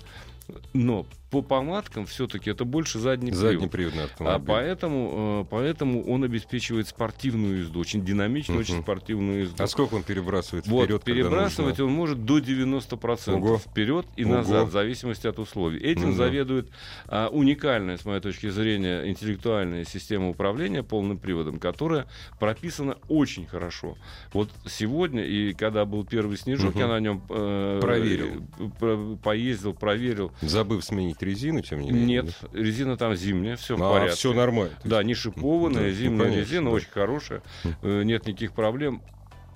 Но 0.72 1.06
по 1.30 1.42
помадкам 1.42 2.06
все-таки 2.06 2.50
это 2.50 2.64
больше 2.64 2.98
задний 2.98 3.30
привод. 3.30 3.94
А 3.98 4.04
автомобиль. 4.04 4.46
поэтому, 4.48 5.44
э, 5.44 5.48
поэтому 5.48 6.02
он 6.10 6.24
обеспечивает 6.24 6.88
спортивную 6.88 7.60
езду, 7.60 7.78
очень 7.80 8.04
динамичную, 8.04 8.60
Мгм. 8.60 8.62
очень 8.72 8.82
спортивную 8.82 9.42
езду. 9.42 9.62
А 9.62 9.66
сколько 9.68 9.94
он 9.94 10.02
перебрасывает 10.02 10.66
Вот, 10.66 10.84
вперед, 10.86 11.04
перебрасывать 11.04 11.78
нужно? 11.78 11.84
он 11.84 11.92
может 11.92 12.24
до 12.24 12.38
90% 12.40 13.36
Ого. 13.36 13.58
вперед 13.58 14.06
и 14.16 14.24
Ого. 14.24 14.34
назад, 14.34 14.68
в 14.68 14.72
зависимости 14.72 15.26
от 15.28 15.38
условий. 15.38 15.78
Этим 15.78 16.10
да. 16.10 16.16
заведует 16.16 16.68
а, 17.06 17.28
уникальная, 17.28 17.96
с 17.96 18.04
моей 18.04 18.20
точки 18.20 18.48
зрения, 18.50 19.08
интеллектуальная 19.08 19.84
система 19.84 20.28
управления 20.30 20.82
полным 20.82 21.18
приводом, 21.18 21.58
которая 21.60 22.06
прописана 22.40 22.96
очень 23.08 23.46
хорошо. 23.46 23.96
Вот 24.32 24.50
сегодня, 24.68 25.24
и 25.24 25.52
когда 25.54 25.84
был 25.84 26.04
первый 26.04 26.36
снежок, 26.36 26.70
Мгм. 26.74 26.78
я 26.80 26.88
на 26.88 26.98
нем 26.98 27.22
э, 27.28 27.78
Проверил. 27.80 28.42
э, 28.80 29.16
поездил, 29.22 29.74
проверил. 29.74 30.32
Забыв 30.40 30.84
сменить 30.84 31.19
резину, 31.22 31.60
тем 31.62 31.80
не 31.80 31.90
менее. 31.90 32.22
Нет, 32.22 32.34
резина 32.52 32.96
там 32.96 33.14
зимняя, 33.14 33.56
все 33.56 33.76
в 33.76 33.82
А, 33.82 33.92
порядке. 33.92 34.16
все 34.16 34.32
нормально. 34.32 34.74
Да, 34.84 35.02
не 35.02 35.14
шипованная, 35.14 35.88
ну, 35.88 35.94
зимняя 35.94 36.18
конечно, 36.24 36.40
резина, 36.40 36.70
да. 36.70 36.76
очень 36.76 36.90
хорошая, 36.90 37.42
э, 37.82 38.02
нет 38.04 38.26
никаких 38.26 38.52
проблем. 38.52 39.02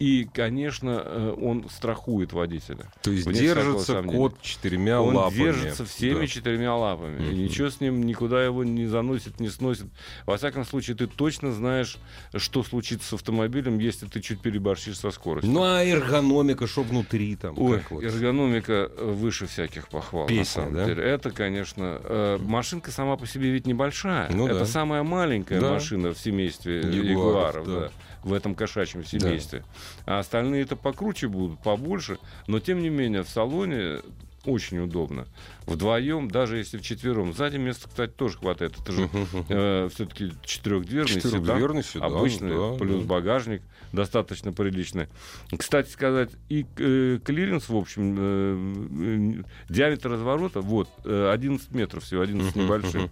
И, 0.01 0.29
конечно, 0.33 1.01
э, 1.05 1.35
он 1.41 1.69
страхует 1.71 2.33
водителя. 2.33 2.91
То 3.03 3.13
есть 3.13 3.27
Вне 3.27 3.39
держится 3.39 4.03
кот 4.03 4.41
четырьмя 4.43 5.01
он 5.01 5.15
лапами. 5.15 5.37
держится 5.39 5.85
всеми 5.85 6.21
Да. 6.23 6.27
четырьмя 6.27 6.75
лапами. 6.77 7.23
И 7.23 7.27
Мгм. 7.31 7.39
ничего 7.45 7.71
с 7.71 7.81
ним 7.81 8.05
никуда 8.05 8.45
его 8.45 8.65
не 8.65 8.87
заносит, 8.87 9.39
не 9.39 9.49
сносит. 9.49 9.87
Во 10.27 10.37
всяком 10.37 10.65
случае, 10.65 10.97
ты 10.97 11.07
точно 11.07 11.53
знаешь, 11.53 11.99
что 12.35 12.65
случится 12.65 13.09
с 13.09 13.13
автомобилем, 13.13 13.79
если 13.79 14.07
ты 14.07 14.21
чуть 14.21 14.41
переборщишь 14.41 14.99
со 14.99 15.11
скоростью. 15.13 15.53
Ну 15.53 15.63
а 15.63 15.85
эргономика, 15.85 16.67
что 16.67 16.83
внутри 16.83 17.37
там? 17.37 17.55
Ой, 17.57 17.81
вот? 17.91 18.03
эргономика 18.03 18.91
э, 18.97 19.11
выше 19.13 19.47
всяких 19.47 19.89
похвал. 19.89 20.27
Песня, 20.27 20.41
на 20.41 20.45
самом 20.45 20.75
да? 20.75 20.85
деле. 20.87 21.03
Это, 21.05 21.31
конечно, 21.31 22.01
э, 22.03 22.39
машинка 22.41 22.91
сама 22.91 23.17
по 23.17 23.27
себе 23.29 23.51
ведь 23.51 23.67
небольшая. 23.67 24.29
Ну 24.31 24.47
это 24.49 24.61
да. 24.61 24.67
самая 24.67 25.05
маленькая 25.05 25.61
Да. 25.61 25.73
машина 25.75 26.13
в 26.15 26.19
семействе 26.19 26.81
Ягуаров, 26.81 27.05
ягуаров, 27.07 27.67
да. 27.67 27.81
да, 27.81 27.91
в 28.25 28.33
этом 28.33 28.55
кошачьем 28.55 29.05
семействе. 29.05 29.63
А 30.07 30.19
остальные 30.19 30.63
это 30.63 30.77
покруче 30.77 31.29
будут, 31.29 31.61
побольше. 31.61 32.19
Но 32.47 32.61
тем 32.61 32.81
не 32.81 32.91
менее 32.91 33.23
в 33.23 33.29
салоне 33.29 34.01
очень 34.45 34.79
удобно. 34.79 35.27
Вдвоем, 35.67 36.31
даже 36.31 36.59
если 36.59 36.79
вчетвером. 36.79 37.33
Сзади 37.33 37.57
места, 37.57 37.89
кстати, 37.89 38.13
тоже 38.13 38.39
хватает. 38.39 38.75
Это 38.79 38.93
же 38.93 39.03
Мгм. 39.13 39.91
все-таки 39.91 40.33
четырехдверный, 40.45 41.09
Четырехдверный 41.21 41.83
седан, 41.83 42.15
обычный, 42.15 42.51
да, 42.51 42.79
плюс 42.79 43.03
да. 43.03 43.09
багажник 43.09 43.63
достаточно 43.93 44.53
приличный. 44.53 45.09
Кстати 45.57 45.89
сказать, 45.89 46.31
и 46.49 46.67
э, 46.77 47.19
клиренс, 47.25 47.69
в 47.69 47.77
общем, 47.77 48.17
э, 48.19 49.41
э, 49.41 49.73
диаметр 49.73 50.11
разворота, 50.11 50.61
вот, 50.61 50.89
э, 51.05 51.31
11 51.33 51.71
метров 51.73 52.05
всего, 52.05 52.23
11 52.23 52.55
Мгм, 52.55 52.65
небольших. 52.65 53.11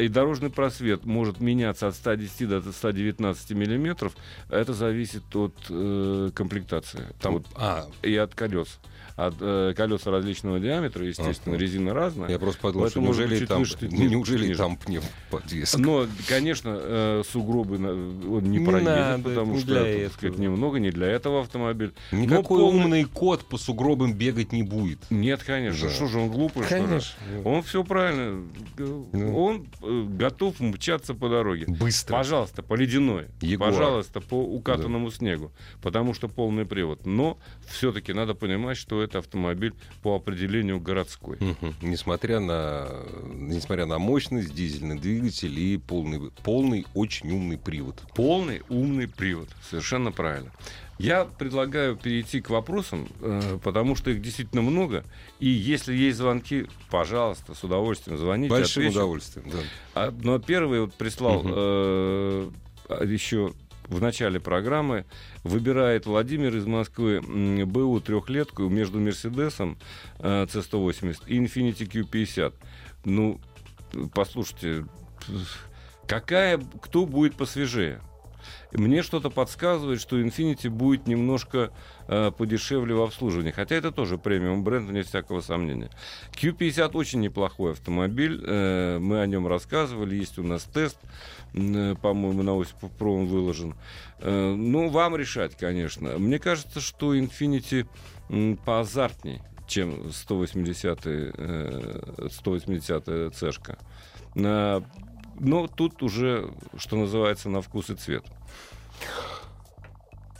И 0.00 0.08
дорожный 0.08 0.50
просвет 0.50 1.04
может 1.04 1.40
меняться 1.40 1.88
от 1.88 1.94
110 1.96 2.48
до 2.48 2.72
119 2.72 3.50
миллиметров. 3.50 4.14
Это 4.48 4.72
зависит 4.74 5.24
от 5.34 5.54
э, 5.68 6.30
комплектации. 6.34 7.06
Там, 7.20 7.34
Вот, 7.34 7.46
а, 7.56 7.86
и 8.02 8.14
от 8.16 8.34
колес. 8.34 8.78
От 9.16 9.34
э, 9.40 9.74
колеса 9.76 10.10
различного 10.10 10.58
диаметра, 10.58 11.04
естественно, 11.06 11.56
Ага. 11.56 11.62
резина 11.64 11.94
разная. 11.94 12.28
я 12.30 12.38
просто 12.38 12.60
подумал, 12.62 12.88
что 12.88 13.00
неужели 13.00 13.38
быть, 13.40 13.48
там, 13.48 13.64
чуть 13.64 13.80
выше, 13.82 13.90
чуть 13.90 14.10
неужели 14.10 14.46
ниже. 14.48 14.58
там 14.58 14.76
пневмоподвеска? 14.76 15.78
Но, 15.78 16.06
конечно, 16.28 16.78
э, 16.80 17.22
сугробы 17.30 17.76
он 17.76 18.44
не, 18.44 18.58
Не 18.58 18.66
проедет, 18.66 18.84
надо, 18.88 19.22
потому 19.22 19.54
не 19.54 19.60
что 19.60 19.74
это, 19.74 19.84
так 19.84 19.94
этого. 19.96 20.12
сказать, 20.12 20.38
немного, 20.38 20.78
не 20.78 20.90
для 20.90 21.08
этого 21.08 21.40
автомобиль. 21.42 21.92
Никакой 22.10 22.58
Но 22.58 22.66
полный- 22.70 22.84
умный 22.84 23.04
кот 23.04 23.44
по 23.44 23.58
сугробам 23.58 24.14
бегать 24.14 24.52
не 24.52 24.62
будет. 24.62 24.98
Нет, 25.10 25.42
конечно. 25.42 25.88
Да. 25.88 25.94
Что 25.94 26.06
же 26.06 26.18
он 26.18 26.30
глупый, 26.30 26.64
что 26.64 26.76
ли? 26.78 27.00
Он 27.44 27.62
все 27.62 27.84
правильно. 27.84 28.42
Ну. 28.78 29.36
Он 29.38 29.66
э, 29.82 30.06
готов 30.16 30.58
мчаться 30.60 31.14
по 31.14 31.28
дороге. 31.28 31.66
Быстро. 31.68 32.14
Пожалуйста, 32.16 32.62
по 32.62 32.74
ледяной. 32.74 33.26
Ягуар. 33.40 33.70
Пожалуйста, 33.72 34.20
по 34.20 34.34
укатанному 34.42 35.10
снегу. 35.10 35.52
Потому 35.82 36.14
что 36.14 36.28
полный 36.28 36.64
привод. 36.64 37.04
Но 37.06 37.38
все-таки 37.68 38.12
надо 38.12 38.34
понимать, 38.34 38.76
что 38.76 39.01
это 39.02 39.18
автомобиль 39.18 39.74
по 40.02 40.14
определению 40.16 40.80
городской. 40.80 41.36
Мгм. 41.40 41.74
Несмотря 41.82 42.40
на, 42.40 42.88
несмотря 43.34 43.86
на 43.86 43.98
мощность, 43.98 44.54
дизельный 44.54 44.98
двигатель 44.98 45.58
и 45.58 45.76
полный, 45.78 46.30
полный 46.42 46.86
очень 46.94 47.30
умный 47.30 47.58
привод. 47.58 48.02
Полный 48.14 48.62
умный 48.68 49.08
привод. 49.08 49.48
Совершенно 49.68 50.12
правильно. 50.12 50.50
Я 50.98 51.24
предлагаю 51.24 51.96
перейти 51.96 52.40
к 52.40 52.50
вопросам, 52.50 53.08
э, 53.20 53.58
потому 53.64 53.96
что 53.96 54.10
их 54.10 54.22
действительно 54.22 54.62
много. 54.62 55.04
И 55.40 55.48
если 55.48 55.94
есть 55.94 56.18
звонки, 56.18 56.66
пожалуйста, 56.90 57.54
с 57.54 57.64
удовольствием 57.64 58.18
звоните. 58.18 58.50
Большим 58.50 58.82
отвечу. 58.82 58.98
удовольствием. 58.98 59.50
Да. 59.50 59.58
А, 59.94 60.14
но 60.22 60.38
первый 60.38 60.80
вот 60.82 60.94
прислал 60.94 61.42
Мгм. 61.42 61.52
э, 61.56 62.50
еще 63.04 63.52
в 63.92 64.00
начале 64.00 64.40
программы. 64.40 65.04
Выбирает 65.44 66.06
Владимир 66.06 66.56
из 66.56 66.66
Москвы 66.66 67.20
БУ 67.20 68.00
трехлетку 68.00 68.68
между 68.68 68.98
Мерседесом 68.98 69.78
э, 70.18 70.44
C180 70.44 71.22
и 71.26 71.38
Infiniti 71.38 71.86
Q50. 71.86 72.54
Ну, 73.04 73.40
послушайте, 74.14 74.86
какая, 76.06 76.58
кто 76.80 77.06
будет 77.06 77.34
посвежее? 77.34 78.00
Мне 78.72 79.02
что-то 79.02 79.30
подсказывает, 79.30 80.00
что 80.00 80.18
Infinity 80.20 80.70
будет 80.70 81.06
немножко 81.06 81.72
э, 82.08 82.30
подешевле 82.36 82.94
в 82.94 83.02
обслуживании. 83.02 83.50
Хотя 83.50 83.74
это 83.76 83.92
тоже 83.92 84.18
премиум 84.18 84.64
бренд, 84.64 84.88
вне 84.88 85.02
всякого 85.02 85.40
сомнения. 85.40 85.90
Q50 86.32 86.92
очень 86.94 87.20
неплохой 87.20 87.72
автомобиль. 87.72 88.42
э, 88.44 88.98
мы 88.98 89.20
о 89.20 89.26
нем 89.26 89.46
рассказывали. 89.46 90.14
Есть 90.16 90.38
у 90.38 90.42
нас 90.42 90.64
тест. 90.64 90.98
э, 91.54 91.94
По-моему, 92.00 92.42
на 92.42 92.60
Осипов 92.60 92.90
Про 92.92 93.14
он 93.14 93.26
выложен. 93.26 93.74
Э, 94.20 94.54
ну, 94.54 94.88
вам 94.88 95.16
решать, 95.16 95.56
конечно. 95.56 96.18
Мне 96.18 96.38
кажется, 96.38 96.80
что 96.80 97.14
Infinity 97.14 97.86
м, 98.30 98.56
поазартней, 98.56 99.40
чем 99.66 100.10
180 100.12 101.00
э, 101.04 102.28
180 102.30 103.34
цешка. 103.34 103.78
Но 105.42 105.66
тут 105.66 106.04
уже, 106.04 106.54
что 106.76 106.94
называется, 106.94 107.48
на 107.48 107.62
вкус 107.62 107.90
и 107.90 107.96
цвет. 107.96 108.24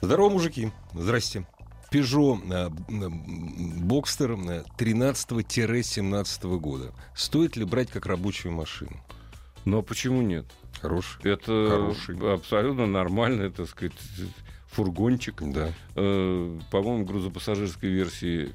Здорово, 0.01 0.31
мужики. 0.31 0.71
Здрасте. 0.95 1.45
Peugeot 1.91 2.41
Boxster 3.83 4.65
13-17 4.79 6.59
года. 6.59 6.93
Стоит 7.17 7.57
ли 7.57 7.65
брать 7.65 7.91
как 7.91 8.07
рабочую 8.07 8.53
машину? 8.53 8.97
Ну 9.65 9.79
а 9.79 9.83
почему 9.83 10.23
нет? 10.23 10.47
Хороший. 10.81 11.19
Это 11.25 11.69
Хороший. 11.69 12.35
абсолютно 12.35 12.87
нормальный, 12.87 13.51
так 13.51 13.69
сказать, 13.69 13.93
фургончик. 14.69 15.43
Да. 15.53 15.73
Э, 15.97 16.59
по-моему, 16.71 17.05
грузопассажирской 17.05 17.91
версии 17.91 18.53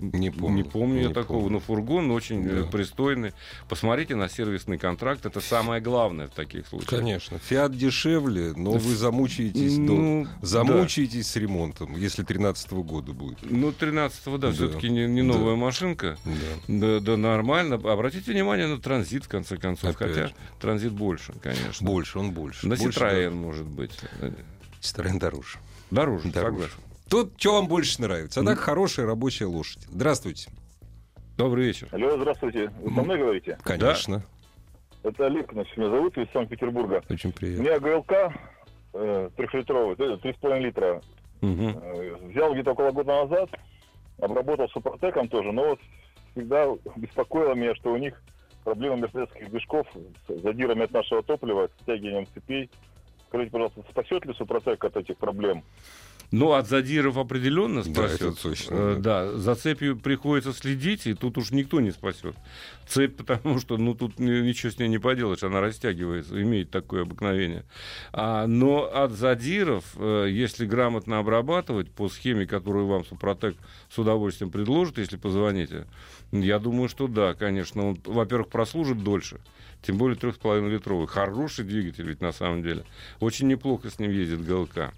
Не 0.00 0.30
помню. 0.30 0.56
Не 0.56 0.62
помню 0.64 1.00
я 1.02 1.08
Не 1.08 1.14
такого, 1.14 1.38
помню. 1.40 1.52
но 1.54 1.60
фургон 1.60 2.10
очень 2.10 2.44
э, 2.46 2.62
Да. 2.62 2.66
пристойный. 2.68 3.32
Посмотрите 3.68 4.14
на 4.16 4.28
сервисный 4.28 4.76
контракт, 4.78 5.24
это 5.24 5.40
самое 5.40 5.80
главное 5.80 6.26
в 6.28 6.32
таких 6.32 6.66
случаях. 6.66 6.90
Конечно. 6.90 7.38
Фиат 7.38 7.76
дешевле, 7.76 8.52
но 8.56 8.72
вы 8.72 8.94
замучаетесь, 8.94 9.76
до- 9.76 9.82
Ну, 9.82 10.26
замучаетесь 10.42 11.26
с 11.28 11.36
ремонтом, 11.36 11.96
если 11.96 12.22
13 12.22 12.82
года 12.82 13.12
будет. 13.12 13.38
Ну, 13.42 13.72
13-го, 13.72 14.36
да, 14.38 14.48
Да. 14.48 14.52
все-таки 14.54 14.90
не, 14.90 15.06
не 15.06 15.22
Да. 15.22 15.28
новая 15.38 15.56
машинка. 15.56 16.16
Да. 16.24 16.30
Да, 16.68 17.00
да, 17.00 17.16
нормально. 17.16 17.76
Обратите 17.76 18.32
внимание 18.32 18.66
на 18.66 18.78
транзит, 18.78 19.24
в 19.24 19.28
конце 19.28 19.56
концов. 19.56 19.90
Опять 19.96 20.12
Хотя 20.14 20.32
транзит 20.60 20.92
больше, 20.92 21.32
конечно. 21.42 21.86
Больше, 21.86 22.18
он 22.18 22.32
больше. 22.32 22.66
На 22.66 22.76
Больше, 22.76 22.98
Citroёn, 23.00 23.34
может 23.34 23.66
быть. 23.66 23.92
да. 24.20 24.30
Citroёn 24.80 25.18
дороже. 25.18 25.58
Дороже, 25.90 26.28
Дороже. 26.30 26.52
согласен. 26.52 26.74
Тут 27.14 27.34
что 27.38 27.52
вам 27.52 27.68
больше 27.68 28.02
нравится? 28.02 28.40
А 28.40 28.44
так 28.44 28.58
хорошая 28.58 29.06
рабочая 29.06 29.44
лошадь. 29.44 29.84
Здравствуйте. 29.84 30.50
Добрый 31.36 31.66
вечер. 31.66 31.86
Алло, 31.92 32.16
здравствуйте. 32.16 32.72
Вы 32.80 32.92
со 32.92 33.02
мной 33.04 33.18
говорите? 33.18 33.56
Конечно. 33.62 34.24
Это 35.04 35.26
Олег, 35.26 35.52
значит, 35.52 35.76
меня 35.76 35.90
зовут, 35.90 36.18
из 36.18 36.28
Санкт-Петербурга. 36.32 37.04
Очень 37.08 37.30
У 37.30 37.32
приятно. 37.32 37.62
меня 37.62 37.78
ГЛК 37.78 38.12
э, 38.94 39.30
трехлитровый, 39.36 39.94
э, 39.96 40.16
3,5 40.24 40.58
литра. 40.58 41.02
Мгм. 41.40 41.78
Э, 41.80 42.16
Взял 42.32 42.52
где-то 42.52 42.72
около 42.72 42.90
года 42.90 43.24
назад, 43.26 43.48
обработал 44.20 44.68
супротеком 44.70 45.28
тоже, 45.28 45.52
но 45.52 45.68
вот 45.68 45.80
всегда 46.32 46.66
беспокоило 46.96 47.54
меня, 47.54 47.76
что 47.76 47.92
у 47.92 47.96
них 47.96 48.20
проблема 48.64 48.96
мерседесских 48.96 49.50
движков 49.50 49.86
с 50.26 50.42
задирами 50.42 50.82
от 50.82 50.90
нашего 50.90 51.22
топлива, 51.22 51.68
с 51.78 51.82
стягиванием 51.82 52.26
цепей. 52.34 52.68
Скажите, 53.28 53.52
пожалуйста, 53.52 53.84
спасет 53.88 54.26
ли 54.26 54.34
супротек 54.34 54.84
от 54.84 54.96
этих 54.96 55.16
проблем? 55.16 55.62
Ну, 56.30 56.52
от 56.52 56.68
задиров 56.68 57.16
определенно 57.16 57.82
Да, 57.84 57.90
спасет. 58.08 58.22
это 58.22 58.42
точно, 58.42 58.74
Э, 58.74 58.94
да. 58.98 59.24
Да, 59.32 59.38
за 59.38 59.54
цепью 59.54 59.96
приходится 59.96 60.52
следить, 60.52 61.06
и 61.06 61.14
тут 61.14 61.38
уж 61.38 61.50
никто 61.52 61.80
не 61.80 61.92
спасет. 61.92 62.34
Цепь, 62.88 63.16
потому 63.24 63.60
что, 63.60 63.76
ну, 63.76 63.94
тут 63.94 64.18
ни- 64.18 64.40
ничего 64.40 64.72
с 64.72 64.78
ней 64.78 64.88
не 64.88 64.98
поделаешь, 64.98 65.42
она 65.44 65.60
растягивается, 65.60 66.40
имеет 66.42 66.70
такое 66.70 67.02
обыкновение. 67.02 67.64
А, 68.12 68.46
но 68.46 68.84
от 68.92 69.12
задиров, 69.12 69.84
э, 69.96 70.26
если 70.30 70.66
грамотно 70.66 71.18
обрабатывать 71.18 71.90
по 71.90 72.08
схеме, 72.08 72.46
которую 72.46 72.86
вам 72.86 73.04
Супротек 73.04 73.54
с 73.88 73.98
удовольствием 73.98 74.50
предложит, 74.50 74.98
если 74.98 75.16
позвоните, 75.16 75.86
я 76.32 76.58
думаю, 76.58 76.88
что 76.88 77.06
да, 77.06 77.34
конечно. 77.34 77.90
Он, 77.90 78.00
во-первых, 78.04 78.48
прослужит 78.48 79.04
дольше, 79.04 79.38
тем 79.82 79.98
более 79.98 80.18
3,5 80.18 80.68
литровый. 80.68 81.06
Хороший 81.06 81.64
двигатель 81.64 82.08
ведь 82.08 82.20
на 82.20 82.32
самом 82.32 82.62
деле. 82.64 82.84
Очень 83.20 83.46
неплохо 83.46 83.88
с 83.90 83.98
ним 84.00 84.10
ездит 84.10 84.44
ГЛК. 84.44 84.92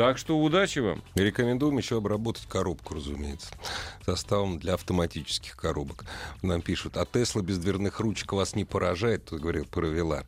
Так 0.00 0.16
что 0.16 0.38
удачи 0.38 0.78
вам. 0.78 1.02
Рекомендуем 1.14 1.76
еще 1.76 1.98
обработать 1.98 2.46
коробку, 2.48 2.94
разумеется, 2.94 3.52
составом 4.06 4.58
для 4.58 4.72
автоматических 4.72 5.54
коробок. 5.54 6.06
Нам 6.40 6.62
пишут, 6.62 6.96
а 6.96 7.04
Тесла 7.04 7.42
без 7.42 7.58
дверных 7.58 8.00
ручек 8.00 8.32
вас 8.32 8.54
не 8.54 8.64
поражает, 8.64 9.26
тут 9.26 9.40
говорил 9.40 9.66
про 9.66 9.86
Велар. 9.88 10.24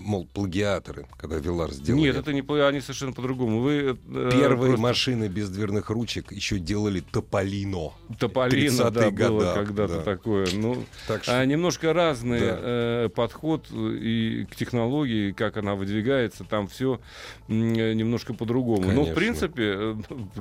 Мол, 0.00 0.26
плагиаторы, 0.32 1.04
когда 1.18 1.36
Велар 1.36 1.72
сделали. 1.72 2.00
Нет, 2.00 2.16
это 2.16 2.32
не 2.32 2.40
они 2.62 2.80
совершенно 2.80 3.12
по-другому. 3.12 3.60
Вы 3.60 3.98
э, 4.08 4.30
Первые 4.32 4.70
просто 4.70 4.80
машины 4.80 5.28
без 5.28 5.50
дверных 5.50 5.90
ручек 5.90 6.32
еще 6.32 6.58
делали 6.58 7.00
Тополино. 7.00 7.92
Тополино, 8.18 8.70
30-е 8.70 8.90
да, 8.90 9.10
было 9.10 9.38
года, 9.38 9.54
когда-то 9.54 9.96
да. 9.96 10.02
такое. 10.02 10.48
Ну, 10.54 10.84
Так 11.06 11.24
что 11.24 11.38
а, 11.38 11.44
немножко 11.44 11.92
разный 11.92 12.40
Да. 12.40 12.58
э, 12.62 13.08
подход 13.14 13.66
и 13.70 14.46
к 14.50 14.56
технологии, 14.56 15.32
как 15.32 15.58
она 15.58 15.74
выдвигается, 15.74 16.44
там 16.44 16.66
все 16.66 16.98
немножко 17.48 18.32
по-другому. 18.32 19.01
Но, 19.06 19.12
в 19.12 19.14
Конечно. 19.14 19.48
принципе, 19.48 19.62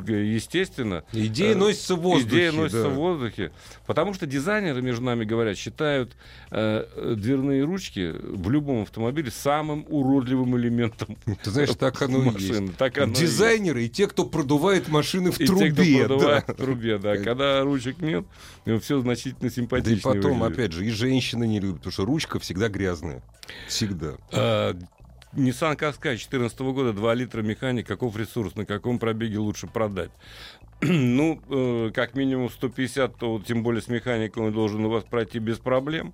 э, 0.08 0.24
естественно, 0.36 1.04
идея 1.14 1.54
э, 1.54 1.56
носится 1.56 1.96
в 1.96 2.00
воздухе. 2.02 2.36
Идея 2.36 2.52
носится 2.52 2.84
да. 2.84 2.90
в 2.90 2.94
воздухе. 2.94 3.52
Потому 3.88 4.14
что 4.14 4.26
дизайнеры, 4.26 4.82
между 4.82 5.04
нами 5.04 5.26
говорят, 5.26 5.58
считают 5.58 6.16
э, 6.52 7.16
дверные 7.18 7.64
ручки 7.64 8.14
в 8.22 8.50
любом 8.50 8.84
автомобиле 8.84 9.32
самым 9.32 9.86
уродливым 9.90 10.58
элементом 10.58 11.18
Ты 11.44 11.50
знаешь, 11.52 11.70
так 11.78 12.02
оно 12.02 12.22
и 12.22 12.26
машины. 12.32 12.66
есть. 12.68 12.78
Так 12.78 12.98
оно 12.98 13.08
и 13.08 13.10
есть. 13.10 13.22
Дизайнеры 13.22 13.86
и 13.86 13.90
те, 13.90 14.08
кто 14.08 14.26
продувает 14.26 14.88
машины 14.88 15.32
в 15.32 15.40
И 15.40 15.46
трубе. 15.46 15.72
те, 15.72 15.74
кто 16.06 16.08
продувает 16.08 16.44
да. 16.48 16.54
в 16.54 16.58
трубе, 16.58 16.98
да. 16.98 17.18
Когда 17.18 17.64
ручек 17.64 18.00
нет, 18.02 18.26
все 18.82 19.00
значительно 19.02 19.50
Да 19.50 19.56
симпатичнее 19.56 19.98
и 19.98 20.02
потом, 20.02 20.40
выглядит. 20.40 20.54
опять 20.60 20.72
же, 20.74 20.86
и 20.86 20.90
женщины 20.90 21.48
не 21.48 21.60
любят, 21.60 21.78
потому 21.78 21.92
что 21.92 22.06
ручка 22.06 22.40
всегда 22.40 22.70
грязная. 22.70 23.22
Всегда. 23.68 24.14
А, 24.32 24.76
Nissan 25.34 25.78
Qashqai 25.78 26.18
2014 26.18 26.60
года, 26.60 26.94
2 26.94 27.14
литра 27.14 27.42
механик, 27.42 27.88
каков 27.88 28.18
ресурс, 28.18 28.56
на 28.56 28.66
каком 28.66 29.00
пробеге 29.00 29.40
лучше 29.40 29.68
продать? 29.68 30.12
ну, 30.82 31.40
э, 31.50 31.92
как 31.94 32.16
минимум 32.16 32.50
150, 32.50 33.16
то 33.16 33.42
тем 33.46 33.62
более 33.62 33.84
с 33.84 33.88
механиком 33.88 34.46
он 34.46 34.54
должен 34.54 34.84
у 34.84 34.90
вас 34.90 35.04
пройти 35.04 35.38
без 35.38 35.60
проблем. 35.60 36.14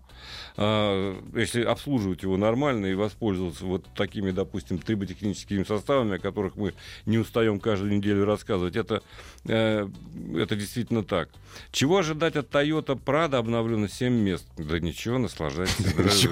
А, 0.57 1.15
если 1.35 1.63
обслуживать 1.63 2.23
его 2.23 2.35
нормально 2.35 2.87
и 2.87 2.93
воспользоваться 2.93 3.63
вот 3.65 3.85
такими, 3.95 4.31
допустим, 4.31 4.77
триботехническими 4.77 5.63
составами, 5.63 6.17
о 6.17 6.19
которых 6.19 6.57
мы 6.57 6.73
не 7.05 7.17
устаем 7.17 7.61
каждую 7.61 7.95
неделю 7.95 8.25
рассказывать, 8.25 8.75
это, 8.75 9.01
э, 9.45 9.87
это 10.35 10.55
действительно 10.57 11.03
так. 11.03 11.29
Чего 11.71 11.99
ожидать 11.99 12.35
от 12.35 12.53
Toyota 12.53 12.99
Prado 13.01 13.37
обновлено 13.37 13.87
7 13.87 14.11
мест? 14.13 14.45
Да 14.57 14.79
ничего, 14.79 15.17
наслаждайтесь. 15.17 16.27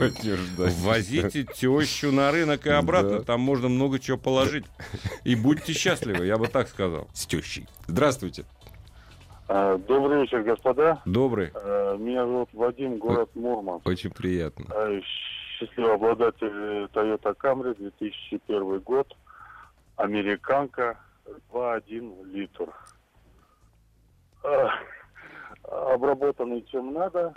Возите 0.57 1.45
тещу 1.45 2.11
на 2.11 2.31
рынок 2.31 2.67
и 2.67 2.69
обратно, 2.79 3.19
Да. 3.19 3.23
там 3.23 3.41
можно 3.41 3.67
много 3.69 3.99
чего 3.99 4.17
положить. 4.17 4.65
И 5.23 5.35
будьте 5.35 5.73
счастливы, 5.73 6.25
я 6.25 6.37
бы 6.37 6.47
так 6.47 6.67
сказал. 6.67 7.07
С 7.13 7.25
тещей. 7.25 7.67
Здравствуйте. 7.87 8.45
А, 9.47 9.77
Добрый 9.77 10.21
вечер, 10.21 10.41
господа. 10.43 11.01
Добрый. 11.05 11.51
А, 11.53 11.95
Меня 11.97 12.25
зовут 12.25 12.49
Вадим, 12.53 12.97
город 12.97 13.29
Мурманск. 13.35 13.87
Очень 13.87 14.11
приятно. 14.11 14.65
А, 14.69 14.99
Счастливый 15.57 15.93
обладатель 15.93 16.47
э, 16.51 16.87
Toyota 16.93 17.33
Camry 17.37 17.75
2001 17.77 18.79
год. 18.79 19.15
Американка 19.95 20.97
2.1 21.53 22.25
литр. 22.33 22.67
Обработанный 25.63 26.63
чем 26.71 26.93
надо. 26.93 27.33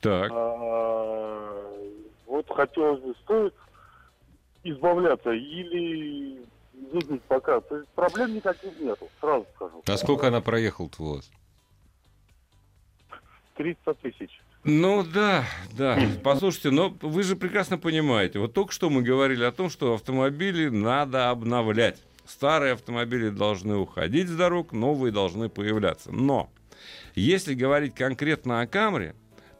Так. 0.00 0.30
А, 0.32 1.74
Вот 2.26 2.46
хотелось 2.54 3.00
бы, 3.02 3.14
стоит 3.24 3.54
избавляться 4.64 5.30
или 5.30 6.44
видеть 6.92 7.22
пока. 7.22 7.60
То 7.60 7.78
есть 7.78 7.88
проблем 7.90 8.34
никаких 8.34 8.78
нету, 8.80 9.08
сразу 9.20 9.46
скажу. 9.54 9.82
А 9.86 9.96
сколько 9.96 10.28
она 10.28 10.40
проехала-то 10.40 11.02
у 11.02 11.14
вас? 11.16 11.30
300 13.56 13.94
тысяч. 13.94 14.40
Ну 14.64 15.02
да, 15.02 15.44
да. 15.76 15.98
Послушайте, 16.22 16.70
но 16.70 16.94
вы 17.00 17.22
же 17.22 17.36
прекрасно 17.36 17.78
понимаете, 17.78 18.38
вот 18.38 18.52
только 18.52 18.72
что 18.72 18.90
мы 18.90 19.02
говорили 19.02 19.44
о 19.44 19.52
том, 19.52 19.70
что 19.70 19.94
автомобили 19.94 20.68
надо 20.68 21.30
обновлять. 21.30 22.02
Старые 22.26 22.74
автомобили 22.74 23.30
должны 23.30 23.76
уходить 23.76 24.28
с 24.28 24.36
дорог, 24.36 24.72
новые 24.72 25.12
должны 25.12 25.48
появляться. 25.48 26.12
Но 26.12 26.50
если 27.14 27.54
говорить 27.54 27.94
конкретно 27.94 28.60
о 28.60 28.66
Камре, 28.66 29.14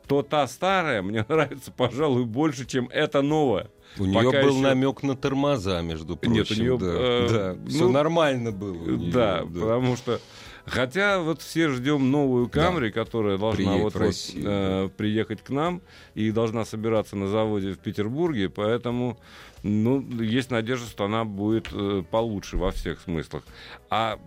то 0.06 0.22
та 0.22 0.46
старая 0.46 1.02
мне 1.02 1.24
нравится, 1.28 1.72
пожалуй, 1.72 2.24
больше, 2.24 2.66
чем 2.66 2.88
эта 2.92 3.22
новая. 3.22 3.70
У 3.96 4.05
Пока 4.12 4.20
нее 4.20 4.42
был 4.42 4.51
еще- 4.51 4.61
намек 4.61 5.03
на 5.03 5.16
тормоза, 5.16 5.81
между 5.83 6.16
прочим. 6.16 6.35
Нет, 6.35 6.51
у 6.51 6.55
неё, 6.55 6.77
да, 6.79 6.87
э, 6.87 7.29
да. 7.31 7.68
Все 7.68 7.85
ну, 7.85 7.92
нормально 7.92 8.53
было. 8.53 8.72
у 8.74 8.96
неё, 8.96 9.12
Да, 9.12 9.44
потому 9.44 9.96
что 9.96 10.20
Хотя 10.68 11.20
вот 11.20 11.40
все 11.40 11.70
ждем 11.70 12.11
новую 12.11 12.48
Камри, 12.48 12.90
которая 12.90 13.38
должна 13.38 13.77
вот, 13.77 13.94
в 13.94 13.98
Россию, 13.98 14.44
э, 14.46 14.90
приехать 14.96 15.42
к 15.42 15.51
нам 15.51 15.81
и 16.14 16.31
должна 16.31 16.64
собираться 16.64 17.16
на 17.16 17.27
заводе 17.27 17.72
в 17.72 17.79
Петербурге, 17.79 18.51
поэтому 18.51 19.18
ну, 19.62 20.01
есть 20.20 20.51
надежда, 20.51 20.87
что 20.87 21.05
она 21.05 21.24
будет 21.24 21.68
э, 21.72 22.05
получше 22.11 22.57
во 22.57 22.70
всех 22.70 23.01
смыслах. 23.01 23.44
А 23.88 24.18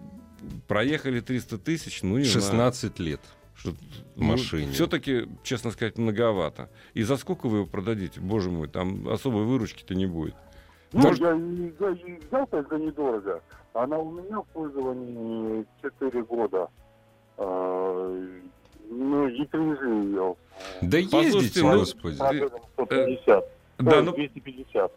проехали 0.68 1.20
300 1.20 1.58
тысяч, 1.58 2.02
ну 2.02 2.18
не 2.18 2.24
знаю. 2.24 2.42
16 2.42 3.00
лет. 3.00 3.22
Что, 3.62 3.74
в 4.16 4.22
машине. 4.22 4.72
Все-таки, 4.72 5.28
честно 5.44 5.70
сказать, 5.72 5.98
многовато. 6.00 6.70
И 6.96 7.04
за 7.04 7.16
сколько 7.18 7.48
вы 7.48 7.58
его 7.60 7.68
продадите? 7.68 8.20
Боже 8.20 8.50
мой, 8.50 8.68
там 8.68 9.08
особой 9.08 9.44
выручки-то 9.44 9.94
не 9.94 10.08
будет. 10.08 10.34
Ну, 10.94 11.02
Может- 11.02 11.22
я, 11.22 11.34
и- 11.36 11.72
я 11.80 11.90
и 11.92 12.20
взял 12.28 12.48
тогда 12.48 12.78
недорого. 12.80 13.42
Она 13.74 14.00
у 14.00 14.12
меня 14.12 14.40
в 14.42 14.46
пользовании 14.48 15.66
4 15.82 16.24
года. 16.24 16.70
А, 17.38 18.28
ну, 18.90 19.28
и 19.28 19.46
привезли 19.46 20.08
ее. 20.10 20.36
Да 20.82 20.98
Послушайте, 21.04 21.38
ездите, 21.38 21.64
ну, 21.64 21.80
господи. 21.80 22.18
Пробегом 22.18 22.62
150. 22.74 23.46
Да, 23.78 24.02
ну, 24.02 24.12
250. 24.14 24.92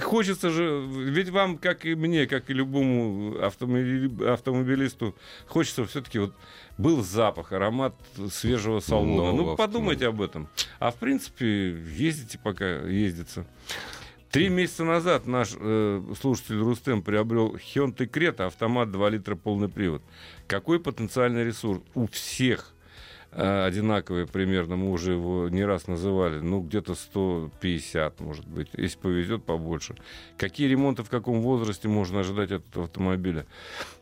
Хочется 0.00 0.50
же, 0.50 0.86
ведь 0.86 1.30
вам, 1.30 1.58
как 1.58 1.86
и 1.86 1.94
мне, 1.94 2.26
как 2.26 2.50
и 2.50 2.52
любому 2.52 3.38
автомобили- 3.40 4.28
автомобилисту, 4.28 5.14
хочется 5.46 5.84
все-таки 5.86 6.18
вот 6.18 6.34
был 6.78 7.02
запах, 7.02 7.52
аромат 7.52 7.94
свежего 8.30 8.80
салона. 8.80 9.32
Нового 9.32 9.50
ну, 9.50 9.56
подумайте 9.56 10.06
об 10.06 10.20
этом. 10.20 10.48
А 10.78 10.90
в 10.90 10.96
принципе, 10.96 11.70
ездите 11.96 12.38
пока 12.38 12.66
ездится. 12.66 13.46
Три 14.30 14.48
месяца 14.48 14.84
назад 14.84 15.26
наш 15.26 15.50
э, 15.58 16.02
слушатель 16.18 16.58
Рустем 16.58 17.02
приобрел 17.02 17.54
Hyundai 17.56 18.08
Creta, 18.08 18.46
автомат 18.46 18.90
2 18.90 19.10
литра 19.10 19.34
полный 19.36 19.68
привод. 19.68 20.02
Какой 20.46 20.80
потенциальный 20.80 21.44
ресурс? 21.44 21.82
У 21.94 22.06
всех 22.06 22.72
одинаковые 23.34 24.26
примерно, 24.26 24.76
мы 24.76 24.90
уже 24.90 25.12
его 25.12 25.48
не 25.48 25.64
раз 25.64 25.86
называли, 25.88 26.40
ну, 26.40 26.60
где-то 26.60 26.94
150, 26.94 28.20
может 28.20 28.46
быть, 28.46 28.68
если 28.76 28.98
повезет, 28.98 29.44
побольше. 29.44 29.96
Какие 30.36 30.68
ремонты 30.68 31.02
в 31.02 31.08
каком 31.08 31.40
возрасте 31.40 31.88
можно 31.88 32.20
ожидать 32.20 32.52
от 32.52 32.66
этого 32.68 32.84
автомобиля? 32.84 33.46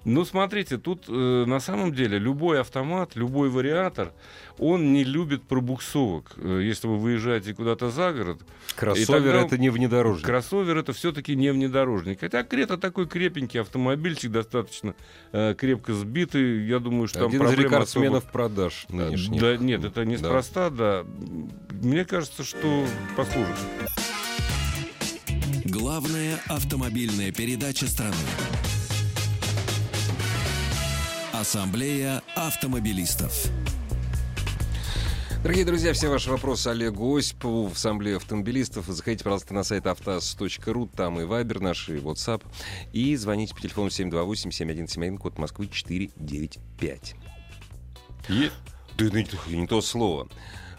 Ну, 0.05 0.25
смотрите, 0.25 0.79
тут 0.79 1.05
э, 1.09 1.45
на 1.47 1.61
самом 1.61 1.93
деле 1.95 2.19
любой 2.19 2.61
автомат, 2.61 3.15
любой 3.17 3.51
вариатор, 3.51 4.13
он 4.59 4.93
не 4.93 5.05
любит 5.05 5.43
пробуксовок. 5.43 6.33
Э, 6.37 6.61
Если 6.63 6.89
вы 6.89 6.97
выезжаете 6.99 7.55
куда-то 7.55 7.91
за 7.91 8.13
город, 8.13 8.39
Кроссовер 8.77 9.07
тогда- 9.33 9.43
это 9.47 9.59
не 9.59 9.69
внедорожник. 9.71 10.27
Кроссовер 10.27 10.77
это 10.79 10.93
все-таки 10.93 11.37
не 11.37 11.53
внедорожник. 11.53 12.21
Хотя 12.21 12.43
Крета 12.43 12.79
такой 12.79 13.07
крепенький 13.07 13.61
автомобильчик, 13.61 14.31
достаточно 14.33 14.95
э, 15.33 15.55
крепко 15.57 15.93
сбитый. 15.93 16.67
Я 16.67 16.79
думаю, 16.79 17.07
что 17.09 17.19
там 17.21 17.29
Один 17.29 17.43
из 17.47 17.53
рекордсменов 17.59 18.25
особо- 18.25 18.33
продаж 18.33 18.87
нынешних. 19.29 19.41
Да, 19.41 19.57
нет, 19.57 19.85
это 19.85 20.01
Да. 20.01 20.05
неспроста, 20.05 20.71
да. 20.71 21.05
Мне 21.83 22.05
кажется, 22.05 22.45
что 22.45 22.87
послужит. 23.17 23.57
Главная 25.65 26.41
автомобильная 26.49 27.33
передача 27.33 27.87
страны. 27.87 28.15
Ассамблея 31.33 32.23
автомобилистов. 32.35 33.33
Дорогие 35.43 35.65
друзья, 35.65 35.95
все 35.95 36.11
ваши 36.11 36.29
вопросы 36.31 36.69
Олегу 36.69 37.17
Осипову 37.17 37.69
в 37.69 37.73
Ассамблее 37.73 38.17
автомобилистов. 38.17 38.85
Заходите, 38.89 39.25
пожалуйста, 39.25 39.55
на 39.55 39.65
сайт 39.65 39.87
автоаз.ру, 39.87 40.87
там 40.95 41.19
и 41.19 41.25
Вайбер 41.25 41.61
наш, 41.61 41.89
и 41.89 41.93
WhatsApp. 41.95 42.43
И 42.93 43.17
звоните 43.17 43.55
по 43.55 43.61
телефону 43.63 43.89
728-7171, 43.89 45.17
код 45.17 45.39
Москвы 45.39 45.69
495. 45.69 47.15
Е- 48.29 48.51
Да 49.09 49.23
не 49.49 49.67
то 49.67 49.81
слово. 49.81 50.29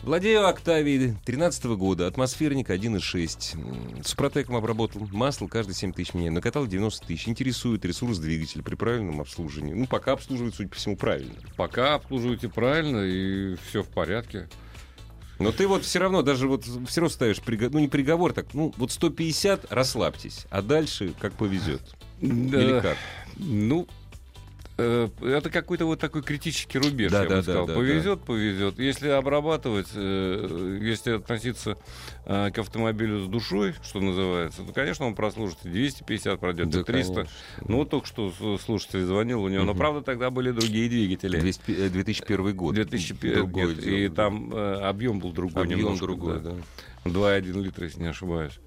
Владею 0.04 0.48
Октавией 0.48 1.16
13 1.26 1.64
года, 1.78 2.08
атмосферник 2.08 2.72
1.6. 2.72 3.54
М, 3.54 4.04
Супротеком 4.04 4.56
обработал, 4.56 5.08
масло 5.12 5.48
каждые 5.48 5.76
7 5.76 5.94
тысяч 5.94 6.16
мне, 6.16 6.32
накатал 6.32 6.66
90 6.66 7.06
тысяч. 7.06 7.28
Интересует 7.28 7.86
ресурс 7.86 8.18
двигателя 8.18 8.64
при 8.64 8.74
правильном 8.74 9.22
обслуживании. 9.22 9.74
Ну, 9.74 9.86
пока 9.86 10.14
обслуживает, 10.14 10.56
судя 10.56 10.70
по 10.70 10.76
всему, 10.76 10.98
правильно. 10.98 11.36
Пока 11.56 11.94
обслуживаете 11.94 12.50
правильно 12.50 12.98
и 13.02 13.56
все 13.70 13.84
в 13.84 13.90
порядке. 13.90 14.50
Но 15.38 15.52
ты 15.52 15.68
вот 15.68 15.84
все 15.86 16.00
равно, 16.00 16.24
даже 16.24 16.48
вот 16.48 16.66
все 16.66 17.02
равно 17.02 17.10
ставишь, 17.14 17.38
приго- 17.40 17.70
ну 17.72 17.80
не 17.80 17.88
приговор, 17.88 18.34
так, 18.34 18.48
ну 18.54 18.74
вот 18.78 18.92
150, 18.92 19.72
расслабьтесь, 19.72 20.46
а 20.50 20.62
дальше 20.64 21.14
как 21.20 21.34
повезет. 21.34 21.82
Или 22.20 22.50
Да, 22.74 22.82
как? 22.82 22.98
Ну, 23.38 23.88
это 25.22 25.50
какой-то 25.50 25.86
вот 25.86 26.00
такой 26.00 26.22
критический 26.24 26.78
рубеж, 26.80 27.12
Да, 27.12 27.24
я 27.24 27.30
да, 27.30 27.30
бы 27.30 27.36
да, 27.38 27.44
сказал. 27.44 27.68
да, 27.68 27.74
повезет, 27.76 28.22
повезет. 28.24 28.80
Если 28.80 29.10
обрабатывать, 29.10 29.88
э, 29.94 30.80
если 30.82 31.12
относиться 31.12 31.78
э, 32.26 32.52
к 32.52 32.58
автомобилю 32.60 33.20
с 33.24 33.28
душой, 33.28 33.74
что 33.84 34.00
называется, 34.00 34.64
то, 34.64 34.74
конечно, 34.74 35.06
он 35.06 35.16
прослужит 35.16 35.58
и 35.64 35.70
250, 35.70 36.40
пройдет 36.40 36.68
и 36.68 36.72
Да, 36.72 36.84
300. 36.84 37.14
конечно. 37.14 37.34
Ну, 37.68 37.78
вот 37.78 37.90
только 37.90 38.08
что 38.08 38.32
слушатель 38.64 39.04
звонил 39.06 39.44
у 39.44 39.50
него. 39.50 39.64
Но, 39.64 39.74
правда, 39.76 40.02
тогда 40.02 40.30
были 40.30 40.52
другие 40.52 40.90
двигатели. 40.90 41.40
200 41.40 41.72
э, 41.72 41.90
2001 41.90 42.56
год. 42.56 42.76
2001 42.76 43.34
Другое 43.36 43.68
нет, 43.68 43.80
дело, 43.80 43.96
и 43.96 44.08
да. 44.08 44.16
там 44.16 44.54
э, 44.54 44.74
объем 44.82 45.20
был 45.20 45.32
другой 45.32 45.64
объем 45.64 45.80
немножко, 45.80 46.06
другой, 46.06 46.40
да. 46.40 46.52
да. 47.06 47.10
2,1 47.10 47.64
литра, 47.64 47.86
если 47.86 48.00
не 48.02 48.08
ошибаюсь. 48.10 48.60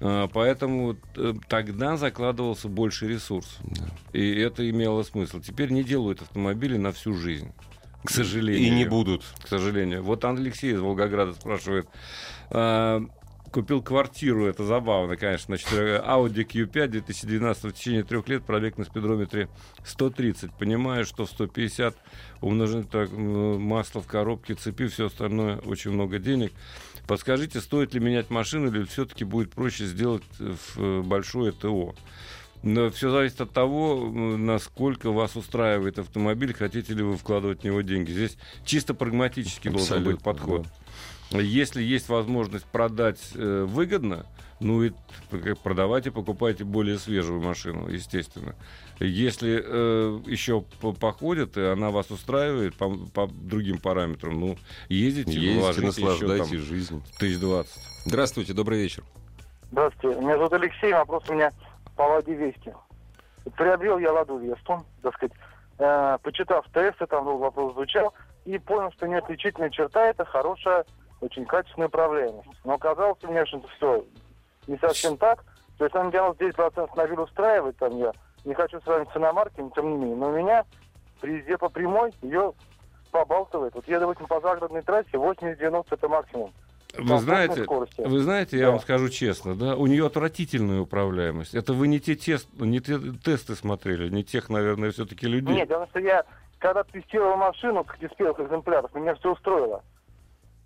А, 0.00 0.28
Поэтому 0.28 0.96
э, 1.16 1.34
тогда 1.48 1.96
закладывался 1.96 2.68
больше 2.68 3.08
ресурс. 3.08 3.58
Да. 3.62 3.86
И 4.12 4.34
это 4.36 4.68
имело 4.68 5.02
смысл. 5.02 5.40
Теперь 5.40 5.70
не 5.70 5.84
делают 5.84 6.22
автомобили 6.22 6.76
на 6.76 6.92
всю 6.92 7.14
жизнь. 7.14 7.52
К 8.04 8.10
сожалению. 8.10 8.66
И 8.66 8.70
не 8.70 8.86
будут. 8.86 9.24
К 9.42 9.48
сожалению. 9.48 10.02
Вот 10.02 10.24
Алексей 10.24 10.72
из 10.72 10.80
Волгограда 10.80 11.34
спрашивает. 11.34 11.86
Купил 13.52 13.82
квартиру, 13.82 14.46
это 14.46 14.64
забавно, 14.64 15.16
конечно, 15.16 15.52
на 15.52 15.58
4 15.58 16.02
Audi 16.06 16.46
Q5 16.46 16.86
2012 16.86 17.64
в 17.64 17.72
течение 17.72 18.04
трех 18.04 18.28
лет 18.28 18.44
пробег 18.44 18.78
на 18.78 18.84
спидрометре 18.84 19.48
130. 19.84 20.52
Понимаю, 20.52 21.04
что 21.04 21.26
в 21.26 21.30
150 21.30 21.96
умножить 22.42 22.90
так, 22.90 23.10
масло 23.10 24.02
в 24.02 24.06
коробке, 24.06 24.54
цепи, 24.54 24.86
все 24.86 25.06
остальное, 25.06 25.56
очень 25.58 25.90
много 25.90 26.20
денег. 26.20 26.52
Подскажите, 27.08 27.60
стоит 27.60 27.92
ли 27.92 27.98
менять 27.98 28.30
машину 28.30 28.68
или 28.68 28.84
все-таки 28.84 29.24
будет 29.24 29.50
проще 29.50 29.84
сделать 29.86 30.22
э, 30.38 31.02
большое 31.02 31.50
ТО? 31.50 31.96
Но 32.62 32.90
все 32.90 33.10
зависит 33.10 33.40
от 33.40 33.52
того, 33.52 34.10
насколько 34.10 35.10
вас 35.10 35.34
устраивает 35.34 35.98
автомобиль, 35.98 36.52
хотите 36.52 36.94
ли 36.94 37.02
вы 37.02 37.16
вкладывать 37.16 37.62
в 37.62 37.64
него 37.64 37.80
деньги. 37.80 38.12
Здесь 38.12 38.36
чисто 38.64 38.94
прагматически 38.94 39.68
должен 39.68 40.04
быть 40.04 40.18
Абсолютно, 40.18 40.24
подход. 40.24 40.66
Если 41.30 41.82
есть 41.82 42.08
возможность 42.08 42.66
продать 42.66 43.20
э, 43.36 43.64
выгодно, 43.68 44.26
ну 44.58 44.82
и 44.82 44.92
продавайте, 45.62 46.10
покупайте 46.10 46.64
более 46.64 46.98
свежую 46.98 47.40
машину, 47.40 47.88
естественно. 47.88 48.56
Если 48.98 49.62
э, 49.64 50.20
еще 50.26 50.62
по- 50.80 50.92
походит, 50.92 51.56
и 51.56 51.62
она 51.62 51.90
вас 51.90 52.10
устраивает 52.10 52.74
по, 52.76 52.90
по 52.90 53.28
другим 53.28 53.78
параметрам, 53.78 54.38
ну, 54.38 54.56
ездите, 54.88 55.38
Ездите, 55.38 55.86
наслаждайтесь 55.86 56.46
еще 56.48 56.58
там 56.58 56.66
жизнью. 56.66 57.02
тысяч 57.18 57.38
двадцать. 57.38 57.80
Здравствуйте, 58.04 58.52
добрый 58.52 58.82
вечер. 58.82 59.04
Здравствуйте, 59.70 60.20
меня 60.20 60.36
зовут 60.36 60.52
Алексей, 60.52 60.92
вопрос 60.92 61.22
у 61.28 61.34
меня 61.34 61.52
по 61.96 62.02
Ладе 62.02 62.34
Вести. 62.34 62.72
Приобрел 63.56 63.98
я 63.98 64.12
Ладу 64.12 64.36
Весту, 64.38 64.84
так 65.00 65.14
сказать, 65.14 65.32
э, 65.78 66.18
почитав 66.22 66.66
тесты, 66.72 67.06
там 67.06 67.24
был 67.24 67.38
вопрос 67.38 67.74
звучал, 67.74 68.12
и 68.44 68.58
понял, 68.58 68.90
что 68.92 69.06
неотличительная 69.06 69.70
черта 69.70 70.08
это 70.08 70.24
хорошая, 70.24 70.84
очень 71.20 71.44
качественная 71.46 71.88
управляемость. 71.88 72.48
Но 72.64 72.74
оказалось 72.74 73.18
у 73.22 73.28
меня, 73.28 73.46
что 73.46 73.58
это 73.58 73.68
все 73.76 74.04
не 74.66 74.78
совсем 74.78 75.16
так. 75.16 75.44
То 75.78 75.84
есть, 75.84 75.96
он 75.96 76.10
делал 76.10 76.32
10% 76.32 76.84
автомобиль 76.84 77.20
устраивает, 77.20 77.76
там 77.78 77.96
я 77.98 78.12
не 78.44 78.54
хочу 78.54 78.80
с 78.80 78.86
вами 78.86 79.06
ценомарки, 79.12 79.60
но 79.60 79.70
тем 79.70 79.90
не 79.90 79.96
менее. 79.96 80.16
Но 80.16 80.28
у 80.28 80.36
меня 80.36 80.64
при 81.20 81.36
езде 81.38 81.56
по 81.58 81.68
прямой 81.68 82.12
ее 82.22 82.52
побалтывает. 83.10 83.74
Вот 83.74 83.86
еду, 83.88 84.00
допустим, 84.00 84.26
по 84.26 84.40
загородной 84.40 84.82
трассе, 84.82 85.10
80-90 85.12 85.86
это 85.90 86.08
максимум. 86.08 86.52
Вы 86.98 87.18
знаете, 87.18 87.62
скорости. 87.64 88.00
вы 88.00 88.18
знаете, 88.18 88.58
я 88.58 88.66
Да. 88.66 88.70
вам 88.72 88.80
скажу 88.80 89.08
честно, 89.10 89.54
да, 89.54 89.76
у 89.76 89.86
нее 89.86 90.06
отвратительная 90.06 90.80
управляемость. 90.80 91.54
Это 91.54 91.72
вы 91.72 91.86
не 91.86 92.00
те, 92.00 92.16
тест, 92.16 92.48
не 92.54 92.80
те 92.80 92.98
тесты 93.24 93.54
смотрели, 93.54 94.08
не 94.08 94.24
тех, 94.24 94.48
наверное, 94.48 94.90
все-таки 94.90 95.26
людей. 95.28 95.54
Нет, 95.54 95.68
дело 95.68 95.82
том, 95.86 95.90
что 95.90 96.00
я, 96.00 96.24
когда 96.58 96.82
тестировал 96.82 97.36
машину, 97.36 97.84
как 97.84 98.02
из 98.02 98.10
первых 98.16 98.40
экземпляров, 98.40 98.92
меня 98.94 99.14
все 99.14 99.32
устроило. 99.32 99.84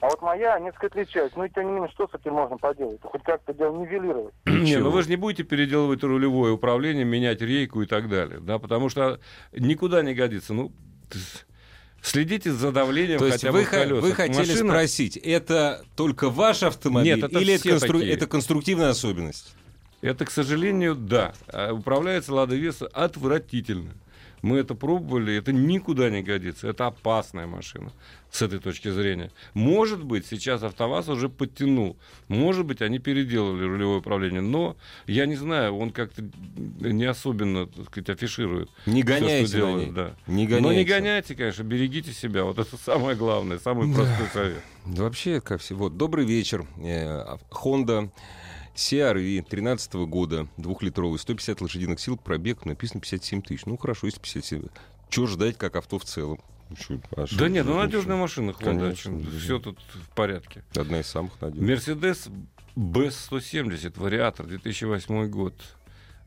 А 0.01 0.07
вот 0.09 0.21
моя 0.23 0.59
несколько 0.59 0.87
отличается. 0.89 1.39
Ну 1.39 1.45
и 1.45 1.51
тем 1.51 1.67
не 1.67 1.73
менее, 1.73 1.89
что 1.91 2.07
с 2.09 2.15
этим 2.15 2.35
можно 2.35 2.59
поделать? 2.59 3.01
Хоть 3.03 3.23
как-то 3.23 3.55
дело 3.55 3.77
нивелировать. 3.81 4.35
Не, 4.47 4.77
ну 4.77 4.91
вы 4.91 5.03
же 5.03 5.09
не 5.09 5.17
будете 5.17 5.45
переделывать 5.45 6.03
рулевое 6.03 6.53
управление, 6.53 7.05
менять 7.05 7.41
рейку 7.41 7.81
и 7.83 7.87
так 7.87 8.09
далее, 8.09 8.41
да, 8.41 8.59
потому 8.59 8.89
что 8.91 9.19
никуда 9.53 10.03
не 10.03 10.13
годится. 10.15 10.53
Ну, 10.53 10.73
следите 12.03 12.53
за 12.53 12.71
давлением 12.73 13.19
То 13.19 13.31
хотя 13.31 13.51
вы, 13.51 13.61
бы 13.61 13.65
в 13.65 13.69
ха- 13.69 13.77
колесах. 13.79 14.03
вы 14.03 14.13
хотели 14.13 14.37
Машина- 14.53 14.71
спросить, 14.73 15.17
это 15.17 15.85
только 15.97 16.29
ваш 16.29 16.63
автомобиль 16.63 17.15
Нет, 17.17 17.25
это 17.31 17.39
или 17.39 17.55
это, 17.55 17.69
констру- 17.71 17.99
такие. 18.01 18.13
это 18.15 18.27
конструктивная 18.27 18.91
особенность? 18.91 19.55
Это, 20.03 20.27
к 20.27 20.31
сожалению, 20.31 20.95
да. 20.97 21.33
А 21.49 21.73
Управляется 21.73 22.35
Лада 22.35 22.55
Веса 22.57 22.87
отвратительно. 22.89 23.93
Мы 24.45 24.59
это 24.59 24.75
пробовали, 24.75 25.35
это 25.35 25.55
никуда 25.55 26.11
не 26.11 26.23
годится. 26.23 26.69
Это 26.69 26.89
опасная 26.89 27.47
машина 27.47 27.91
с 28.31 28.43
этой 28.43 28.59
точки 28.59 28.91
зрения. 28.91 29.31
Может 29.55 30.05
быть, 30.05 30.27
сейчас 30.27 30.63
АвтоВАЗ 30.63 31.09
уже 31.09 31.31
подтянул. 31.31 31.97
Может 32.29 32.67
быть, 32.67 32.83
они 32.83 32.99
переделали 32.99 33.65
рулевое 33.65 34.01
управление. 34.01 34.43
Но 34.43 34.77
я 35.07 35.25
не 35.25 35.37
знаю, 35.37 35.75
он 35.79 35.93
как-то 35.93 36.23
не 36.81 37.07
особенно, 37.07 37.69
так 37.69 37.87
сказать, 37.87 38.11
афиширует. 38.11 38.69
Не 38.85 39.03
гоняйте 39.03 39.47
что 39.47 39.57
на 39.57 39.63
делает, 39.67 39.87
ней. 39.87 39.95
да. 39.95 40.15
Не 40.27 40.47
Но 40.47 40.57
не 40.59 40.85
гоняйте. 40.85 40.93
гоняйте, 40.95 41.35
конечно, 41.37 41.63
берегите 41.63 42.13
себя. 42.13 42.45
Вот 42.45 42.59
это 42.59 42.77
самое 42.77 43.17
главное, 43.17 43.59
самый 43.59 43.95
простой 43.95 44.27
совет. 44.31 44.63
Вообще, 44.85 45.41
как 45.41 45.63
всего. 45.63 45.89
Добрый 45.89 46.27
вечер. 46.27 46.67
Э, 46.77 47.39
Honda 47.51 48.11
CRV 48.75 49.43
13 49.49 49.95
года, 49.95 50.49
двухлитровый, 50.57 51.19
150 51.19 51.61
лошадиных 51.61 52.01
сил, 52.01 52.17
пробег, 52.17 52.65
написано 52.67 53.01
57 53.01 53.43
тысяч. 53.43 53.67
Ну, 53.67 53.77
хорошо, 53.77 54.07
если 54.07 54.21
57. 54.21 54.65
Чего 55.11 55.27
ждать, 55.27 55.57
как 55.57 55.77
авто 55.77 55.99
в 55.99 56.05
целом? 56.05 56.41
Ну, 56.71 56.77
чё, 56.77 57.01
а 57.17 57.27
Да 57.37 57.49
нет, 57.49 57.67
ну 57.67 57.77
надежная 57.77 58.17
машина, 58.17 58.51
Honda. 58.51 58.97
да. 59.05 59.39
Все 59.39 59.59
тут 59.59 59.79
в 59.93 60.09
порядке. 60.15 60.65
Одна 60.75 61.01
из 61.01 61.07
самых 61.07 61.41
надежных. 61.41 61.69
Мерседес 61.69 62.29
БЭС-170, 62.77 64.01
вариатор, 64.01 64.47
2008 64.47 65.29
год. 65.29 65.55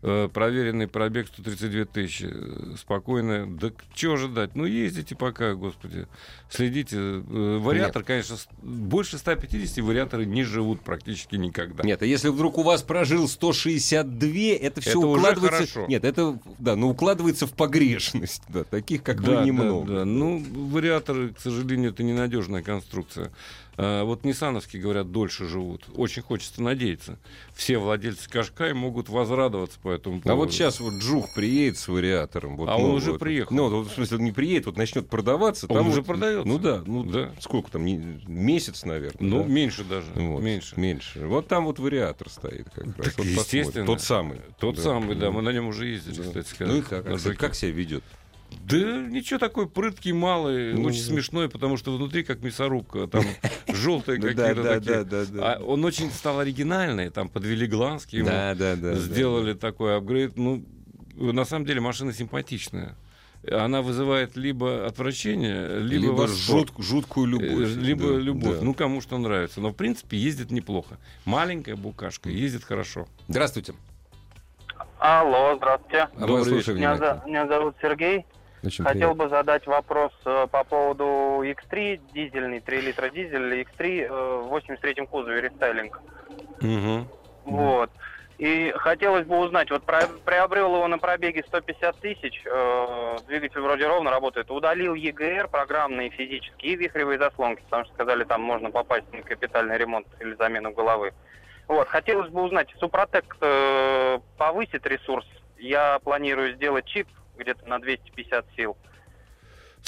Э, 0.03 0.29
проверенный 0.31 0.87
пробег 0.87 1.27
132 1.27 1.85
тысячи. 1.85 2.31
Спокойно. 2.77 3.47
Да 3.57 3.71
чего 3.95 4.13
ожидать? 4.13 4.55
Ну, 4.55 4.65
ездите 4.65 5.15
пока, 5.15 5.55
господи. 5.55 6.07
Следите. 6.51 6.97
Э, 6.97 7.57
Вариатор, 7.59 8.03
конечно, 8.03 8.37
с- 8.37 8.47
больше 8.61 9.17
150 9.17 9.79
вариаторы 9.83 10.25
не 10.27 10.43
живут 10.43 10.81
практически 10.81 11.35
никогда. 11.35 11.83
Нет, 11.83 12.03
а 12.03 12.05
если 12.05 12.29
вдруг 12.29 12.59
у 12.59 12.63
вас 12.63 12.83
прожил 12.83 13.27
162, 13.27 14.29
это 14.61 14.81
все 14.81 14.91
Это 14.91 14.99
уже 14.99 15.19
укладывается... 15.19 15.57
хорошо. 15.57 15.85
Нет, 15.87 16.03
это, 16.05 16.39
да, 16.59 16.75
ну, 16.75 16.89
укладывается 16.89 17.47
в 17.47 17.53
погрешность, 17.53 18.43
да, 18.49 18.63
таких, 18.65 19.01
как 19.01 19.21
Да, 19.23 19.29
вы, 19.31 19.35
да, 19.37 19.43
немного. 19.45 19.93
да. 19.95 20.05
Ну, 20.05 20.45
вариаторы, 20.69 21.29
к 21.29 21.39
сожалению, 21.39 21.89
это 21.89 22.03
ненадежная 22.03 22.61
конструкция. 22.61 23.31
А, 23.79 24.03
вот 24.05 24.23
ниссановские, 24.25 24.81
говорят, 24.81 25.11
дольше 25.11 25.45
живут. 25.47 25.85
Очень 25.93 26.23
хочется 26.23 26.63
надеяться. 26.63 27.19
Все 27.53 27.77
владельцы 27.77 28.27
Кашкай 28.27 28.73
могут 28.73 29.07
возрадоваться 29.07 29.79
по 29.79 29.91
этому 29.91 30.19
поводу. 30.19 30.31
А 30.31 30.35
вот 30.35 30.51
сейчас 30.51 30.79
вот 30.79 30.93
Джух 30.95 31.31
приедет 31.35 31.77
с 31.77 31.87
вариатором. 31.87 32.57
Вот 32.57 32.69
А 32.69 32.75
он 32.75 32.81
новый 32.81 32.97
уже 32.97 33.11
вот. 33.11 33.19
приехал. 33.19 33.55
Ну, 33.55 33.69
вот, 33.69 33.87
в 33.87 33.91
смысле, 33.93 34.17
он 34.17 34.23
не 34.23 34.31
приедет, 34.31 34.65
вот 34.65 34.77
начнет 34.77 35.07
продаваться. 35.07 35.67
Он 35.69 35.77
там 35.77 35.87
уже 35.89 35.97
вот- 36.01 36.07
продается. 36.07 36.47
Ну 36.47 36.57
да, 36.57 36.81
ну 36.87 37.03
Да. 37.03 37.31
Сколько 37.39 37.69
там, 37.71 37.85
не- 37.85 38.19
месяц, 38.27 38.83
наверное. 38.83 39.17
Ну, 39.29 39.43
да? 39.43 39.47
меньше 39.49 39.83
даже. 39.83 40.07
Вот, 40.15 40.41
Меньше. 40.41 40.73
Меньше. 40.79 41.27
Вот 41.27 41.47
там 41.47 41.65
вот 41.65 41.77
вариатор 41.77 42.29
стоит 42.29 42.67
как 42.73 42.85
раз. 42.85 42.95
Так, 42.95 42.97
Вот 42.97 43.05
посмотрим. 43.15 43.33
естественно. 43.35 43.85
Тот 43.85 44.01
самый. 44.01 44.41
Тот 44.59 44.75
Да. 44.77 44.81
самый, 44.81 45.15
да. 45.15 45.29
Мы 45.29 45.41
на 45.43 45.49
нем 45.53 45.67
уже 45.67 45.85
ездили, 45.85 46.15
Да. 46.17 46.23
кстати 46.23 46.47
сказать. 46.47 46.73
Ну 46.73 46.79
и 46.79 46.81
как, 46.81 47.37
как 47.37 47.53
себя 47.53 47.71
ведет? 47.71 48.03
Да 48.65 48.77
ничего 48.77 49.39
такой 49.39 49.69
прыткий, 49.69 50.11
малый, 50.11 50.73
Ну, 50.73 50.83
очень 50.83 50.99
да. 51.01 51.05
смешной, 51.13 51.49
потому 51.49 51.77
что 51.77 51.95
внутри 51.95 52.23
как 52.23 52.41
мясорубка, 52.41 53.07
там 53.07 53.23
желтые 53.67 54.17
Ну 54.19 54.27
какие-то 54.27 54.55
да, 54.55 54.63
да, 54.63 54.73
такие. 54.79 55.03
да, 55.03 55.03
да, 55.03 55.25
да. 55.25 55.53
А 55.53 55.63
он 55.63 55.85
очень 55.85 56.11
стал 56.11 56.39
оригинальный, 56.39 57.09
там 57.09 57.29
подвели 57.29 57.65
глазки 57.67 58.17
ему, 58.17 58.27
Да, 58.27 58.55
да, 58.55 58.75
да. 58.75 58.91
да. 58.93 58.95
сделали 58.95 59.53
такой 59.53 59.95
апгрейд. 59.97 60.37
Ну, 60.37 60.65
на 61.15 61.45
самом 61.45 61.65
деле 61.65 61.79
машина 61.81 62.11
симпатичная. 62.13 62.95
Она 63.49 63.81
вызывает 63.81 64.35
либо 64.35 64.85
отвращение, 64.85 65.79
либо, 65.79 66.05
Либо 66.07 66.27
жут- 66.27 66.73
жуткую 66.79 67.27
Э, 67.27 67.29
любовь. 67.29 67.69
Либо 67.77 68.07
Да, 68.13 68.19
любовь. 68.19 68.59
да. 68.59 68.65
Ну, 68.65 68.73
кому 68.73 68.99
что 68.99 69.17
нравится. 69.17 69.61
Но, 69.61 69.69
в 69.69 69.75
принципе, 69.75 70.17
ездит 70.17 70.51
неплохо. 70.51 70.97
Маленькая 71.23 71.75
букашка, 71.77 72.29
ездит 72.29 72.63
хорошо. 72.65 73.07
Здравствуйте. 73.29 73.73
Алло, 74.99 75.55
здравствуйте. 75.55 76.09
Добрый 76.19 76.55
вечер. 76.55 76.73
Меня, 76.73 77.21
меня 77.25 77.47
зовут 77.47 77.75
Сергей. 77.81 78.25
Очень 78.63 78.83
Хотел 78.85 79.13
приятно. 79.13 79.23
бы 79.23 79.29
задать 79.29 79.67
вопрос 79.67 80.11
э, 80.25 80.47
по 80.51 80.63
поводу 80.63 81.05
X3, 81.43 82.01
дизельный, 82.13 82.59
3 82.59 82.81
литра 82.81 83.09
дизель, 83.09 83.61
X3 83.61 84.01
э, 84.01 84.07
в 84.09 84.53
83-м 84.55 85.07
кузове, 85.07 85.41
рестайлинг. 85.41 85.99
Вот. 87.45 87.89
И 88.37 88.71
хотелось 88.77 89.25
бы 89.25 89.39
узнать, 89.39 89.71
вот 89.71 89.83
про- 89.83 90.07
приобрел 90.23 90.75
его 90.75 90.87
на 90.87 90.99
пробеге 90.99 91.43
150 91.47 91.95
тысяч, 91.97 92.43
э, 92.45 93.17
двигатель 93.27 93.61
вроде 93.61 93.87
ровно 93.87 94.11
работает, 94.11 94.51
удалил 94.51 94.93
ЕГР, 94.93 95.47
программные, 95.47 96.09
физические 96.11 96.73
и 96.73 96.75
вихревые 96.75 97.17
заслонки, 97.17 97.61
потому 97.63 97.85
что 97.85 97.93
сказали, 97.95 98.25
там 98.25 98.41
можно 98.41 98.69
попасть 98.69 99.11
на 99.11 99.23
капитальный 99.23 99.77
ремонт 99.77 100.07
или 100.19 100.35
замену 100.35 100.71
головы. 100.71 101.13
Вот, 101.67 101.87
хотелось 101.87 102.29
бы 102.29 102.43
узнать, 102.43 102.69
Супротек 102.79 103.37
э, 103.41 104.19
повысит 104.37 104.85
ресурс, 104.85 105.25
я 105.57 105.97
планирую 106.03 106.53
сделать 106.55 106.85
чип 106.85 107.07
где-то 107.37 107.67
на 107.67 107.79
250 107.79 108.45
сил. 108.55 108.77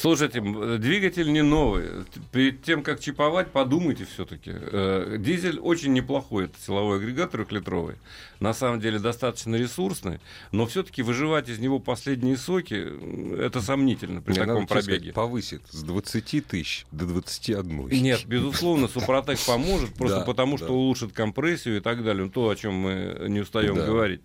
Слушайте, 0.02 0.40
двигатель 0.78 1.30
не 1.32 1.42
новый. 1.44 1.84
Перед 2.32 2.62
тем, 2.62 2.84
как 2.84 3.02
чиповать, 3.02 3.52
подумайте 3.52 4.06
все-таки. 4.06 4.54
Дизель 5.18 5.60
очень 5.60 5.92
неплохой, 5.92 6.46
это 6.46 6.54
силовой 6.66 6.98
агрегат 7.00 7.32
трехлитровый. 7.32 7.96
На 8.40 8.54
самом 8.54 8.80
деле 8.80 9.00
достаточно 9.00 9.58
ресурсный, 9.58 10.22
но 10.54 10.66
все-таки 10.66 11.02
выживать 11.02 11.50
из 11.50 11.60
него 11.60 11.80
последние 11.80 12.38
соки, 12.38 12.88
это 13.38 13.60
сомнительно 13.62 14.22
при 14.22 14.32
Не, 14.34 14.40
надо 14.40 14.54
таком 14.54 14.68
сказать, 14.70 14.86
пробеге. 14.86 15.12
повысит 15.12 15.62
с 15.70 15.84
20 15.84 16.48
тысяч 16.48 16.86
до 16.92 17.06
21. 17.06 17.90
Нет, 17.90 18.26
безусловно, 18.26 18.88
Супротек 18.88 19.38
поможет, 19.46 19.94
просто 19.96 20.20
Да, 20.20 20.26
потому 20.26 20.58
да. 20.58 20.64
что 20.64 20.74
улучшит 20.74 21.12
компрессию 21.12 21.78
и 21.78 21.80
так 21.82 22.02
далее. 22.06 22.24
Ну, 22.26 22.32
То, 22.32 22.48
о 22.50 22.56
чем 22.56 22.76
мы 22.76 23.26
не 23.28 23.42
устаем 23.42 23.76
Да. 23.76 23.86
говорить. 23.86 24.22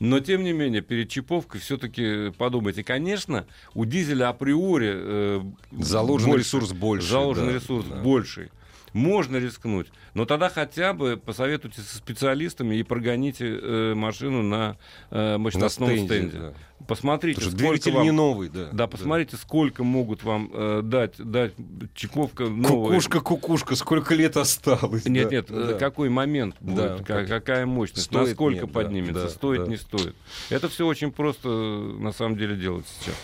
Но, 0.00 0.18
тем 0.18 0.42
не 0.42 0.52
менее, 0.52 0.82
перед 0.82 1.08
чиповкой 1.08 1.60
все-таки 1.60 2.32
подумайте. 2.36 2.82
Конечно, 2.82 3.46
у 3.74 3.84
дизеля 3.84 4.30
априори 4.30 5.11
э, 5.12 5.40
Заложен 5.72 6.30
больше- 6.30 6.44
ресурс 6.44 6.72
больше. 6.72 7.08
заложен 7.08 7.46
да, 7.48 7.52
ресурс 7.54 7.86
да. 7.86 7.96
больший. 7.96 8.50
Можно 8.94 9.38
рискнуть, 9.38 9.86
но 10.12 10.26
тогда 10.26 10.50
хотя 10.50 10.92
бы 10.92 11.16
посоветуйтесь 11.16 11.82
со 11.86 11.96
специалистами 11.96 12.74
и 12.76 12.82
прогоните 12.82 13.46
э, 13.48 13.94
машину 13.94 14.42
на 14.42 14.76
э, 15.10 15.32
На 15.32 15.38
мощностном 15.38 15.88
стенде. 15.92 16.06
стенде. 16.06 16.38
да. 16.38 16.52
Посмотрите, 16.86 17.36
Потому 17.40 17.50
что 17.52 17.58
сколько 17.58 17.72
двигатель 17.72 17.92
вам- 17.96 18.02
не 18.04 18.10
новый, 18.10 18.48
да. 18.50 18.68
Да, 18.72 18.86
посмотрите, 18.88 19.36
сколько 19.36 19.82
могут 19.82 20.24
вам 20.24 20.50
э, 20.52 20.80
дать, 20.84 21.14
дать 21.16 21.54
чиповка 21.94 22.44
новая. 22.48 22.88
Кукушка, 22.90 23.20
кукушка, 23.20 23.76
сколько 23.76 24.14
лет 24.14 24.36
осталось. 24.36 25.06
Нет, 25.06 25.28
да, 25.30 25.36
нет, 25.36 25.46
э, 25.50 25.66
да. 25.70 25.78
какой 25.78 26.10
момент 26.10 26.56
будет, 26.60 26.76
Да, 26.76 26.98
ка- 26.98 27.04
как- 27.04 27.28
какая 27.28 27.64
мощность, 27.64 28.04
Стоит, 28.06 28.26
насколько 28.28 28.60
нет, 28.64 28.72
да, 28.74 28.80
поднимется, 28.82 29.22
да, 29.22 29.28
стоит, 29.30 29.64
да. 29.64 29.70
не 29.70 29.76
стоит. 29.78 30.14
Это 30.50 30.68
все 30.68 30.86
очень 30.86 31.12
просто 31.12 31.48
э, 31.48 31.96
на 31.98 32.12
самом 32.12 32.36
деле 32.36 32.56
делать 32.56 32.84
сейчас. 33.00 33.14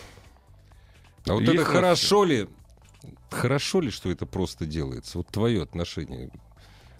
А 1.28 1.34
вот 1.34 1.42
Есть 1.42 1.54
это 1.54 1.64
хорошо 1.64 2.24
ли? 2.24 2.48
Хорошо 3.30 3.80
ли, 3.80 3.90
что 3.90 4.10
это 4.10 4.26
просто 4.26 4.66
делается? 4.66 5.18
Вот 5.18 5.28
твое 5.28 5.62
отношение. 5.62 6.30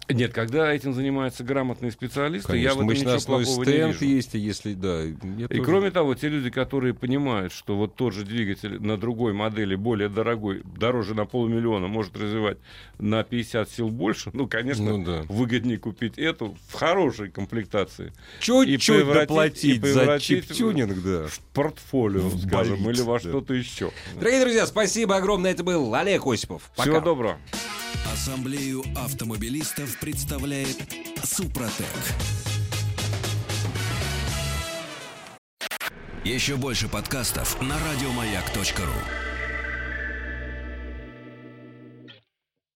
Нет, 0.09 0.33
когда 0.33 0.73
этим 0.73 0.93
занимаются 0.93 1.43
грамотные 1.43 1.91
специалисты, 1.91 2.57
я 2.57 2.73
в 2.73 2.77
Конечно, 2.79 3.09
этом 3.09 3.13
ничего 3.17 3.25
плохого 3.37 3.63
не 3.63 3.71
стенд 3.71 4.01
вижу. 4.01 4.05
есть, 4.15 4.35
и 4.35 4.39
если 4.39 4.73
да. 4.73 5.03
И 5.05 5.13
тоже- 5.47 5.61
кроме 5.63 5.91
того, 5.91 6.15
те 6.15 6.29
люди, 6.29 6.49
которые 6.49 6.93
понимают, 6.95 7.53
что 7.53 7.77
вот 7.77 7.95
тот 7.95 8.13
же 8.13 8.23
двигатель 8.25 8.81
на 8.81 8.97
другой 8.97 9.33
модели, 9.33 9.75
более 9.75 10.09
дорогой, 10.09 10.63
дороже 10.63 11.13
на 11.13 11.25
полмиллиона, 11.25 11.87
может 11.87 12.17
развивать 12.17 12.57
на 12.97 13.23
50 13.23 13.69
сил 13.69 13.89
больше, 13.89 14.31
ну, 14.33 14.47
конечно, 14.47 14.97
Ну 14.97 15.05
да. 15.05 15.21
выгоднее 15.29 15.77
купить 15.77 16.17
эту 16.17 16.57
в 16.69 16.73
хорошей 16.73 17.29
комплектации. 17.29 18.11
Чуть-чуть 18.39 19.05
доплатить 19.05 19.75
за 19.85 19.99
превратить 19.99 20.47
чип-тюнинг, 20.49 21.01
да. 21.03 21.27
В 21.27 21.39
портфолио, 21.53 22.21
В 22.29 22.47
скажем, 22.47 22.83
болид, 22.83 22.99
или 22.99 23.05
во 23.05 23.13
да. 23.13 23.29
что-то 23.29 23.53
еще. 23.53 23.91
Дорогие 24.15 24.41
друзья, 24.41 24.65
спасибо 24.65 25.17
огромное. 25.17 25.51
Это 25.51 25.63
был 25.63 25.93
Олег 25.93 26.25
Осипов. 26.25 26.63
Пока. 26.75 26.89
Всего 26.89 26.99
доброго. 26.99 27.37
Ассамблею 28.13 28.83
автомобилистов 28.95 29.98
представляет 29.99 30.77
Супротек. 31.23 31.85
Еще 36.23 36.57
больше 36.57 36.87
подкастов 36.87 37.61
на 37.61 37.75
радиомаяк.ру. 37.79 39.28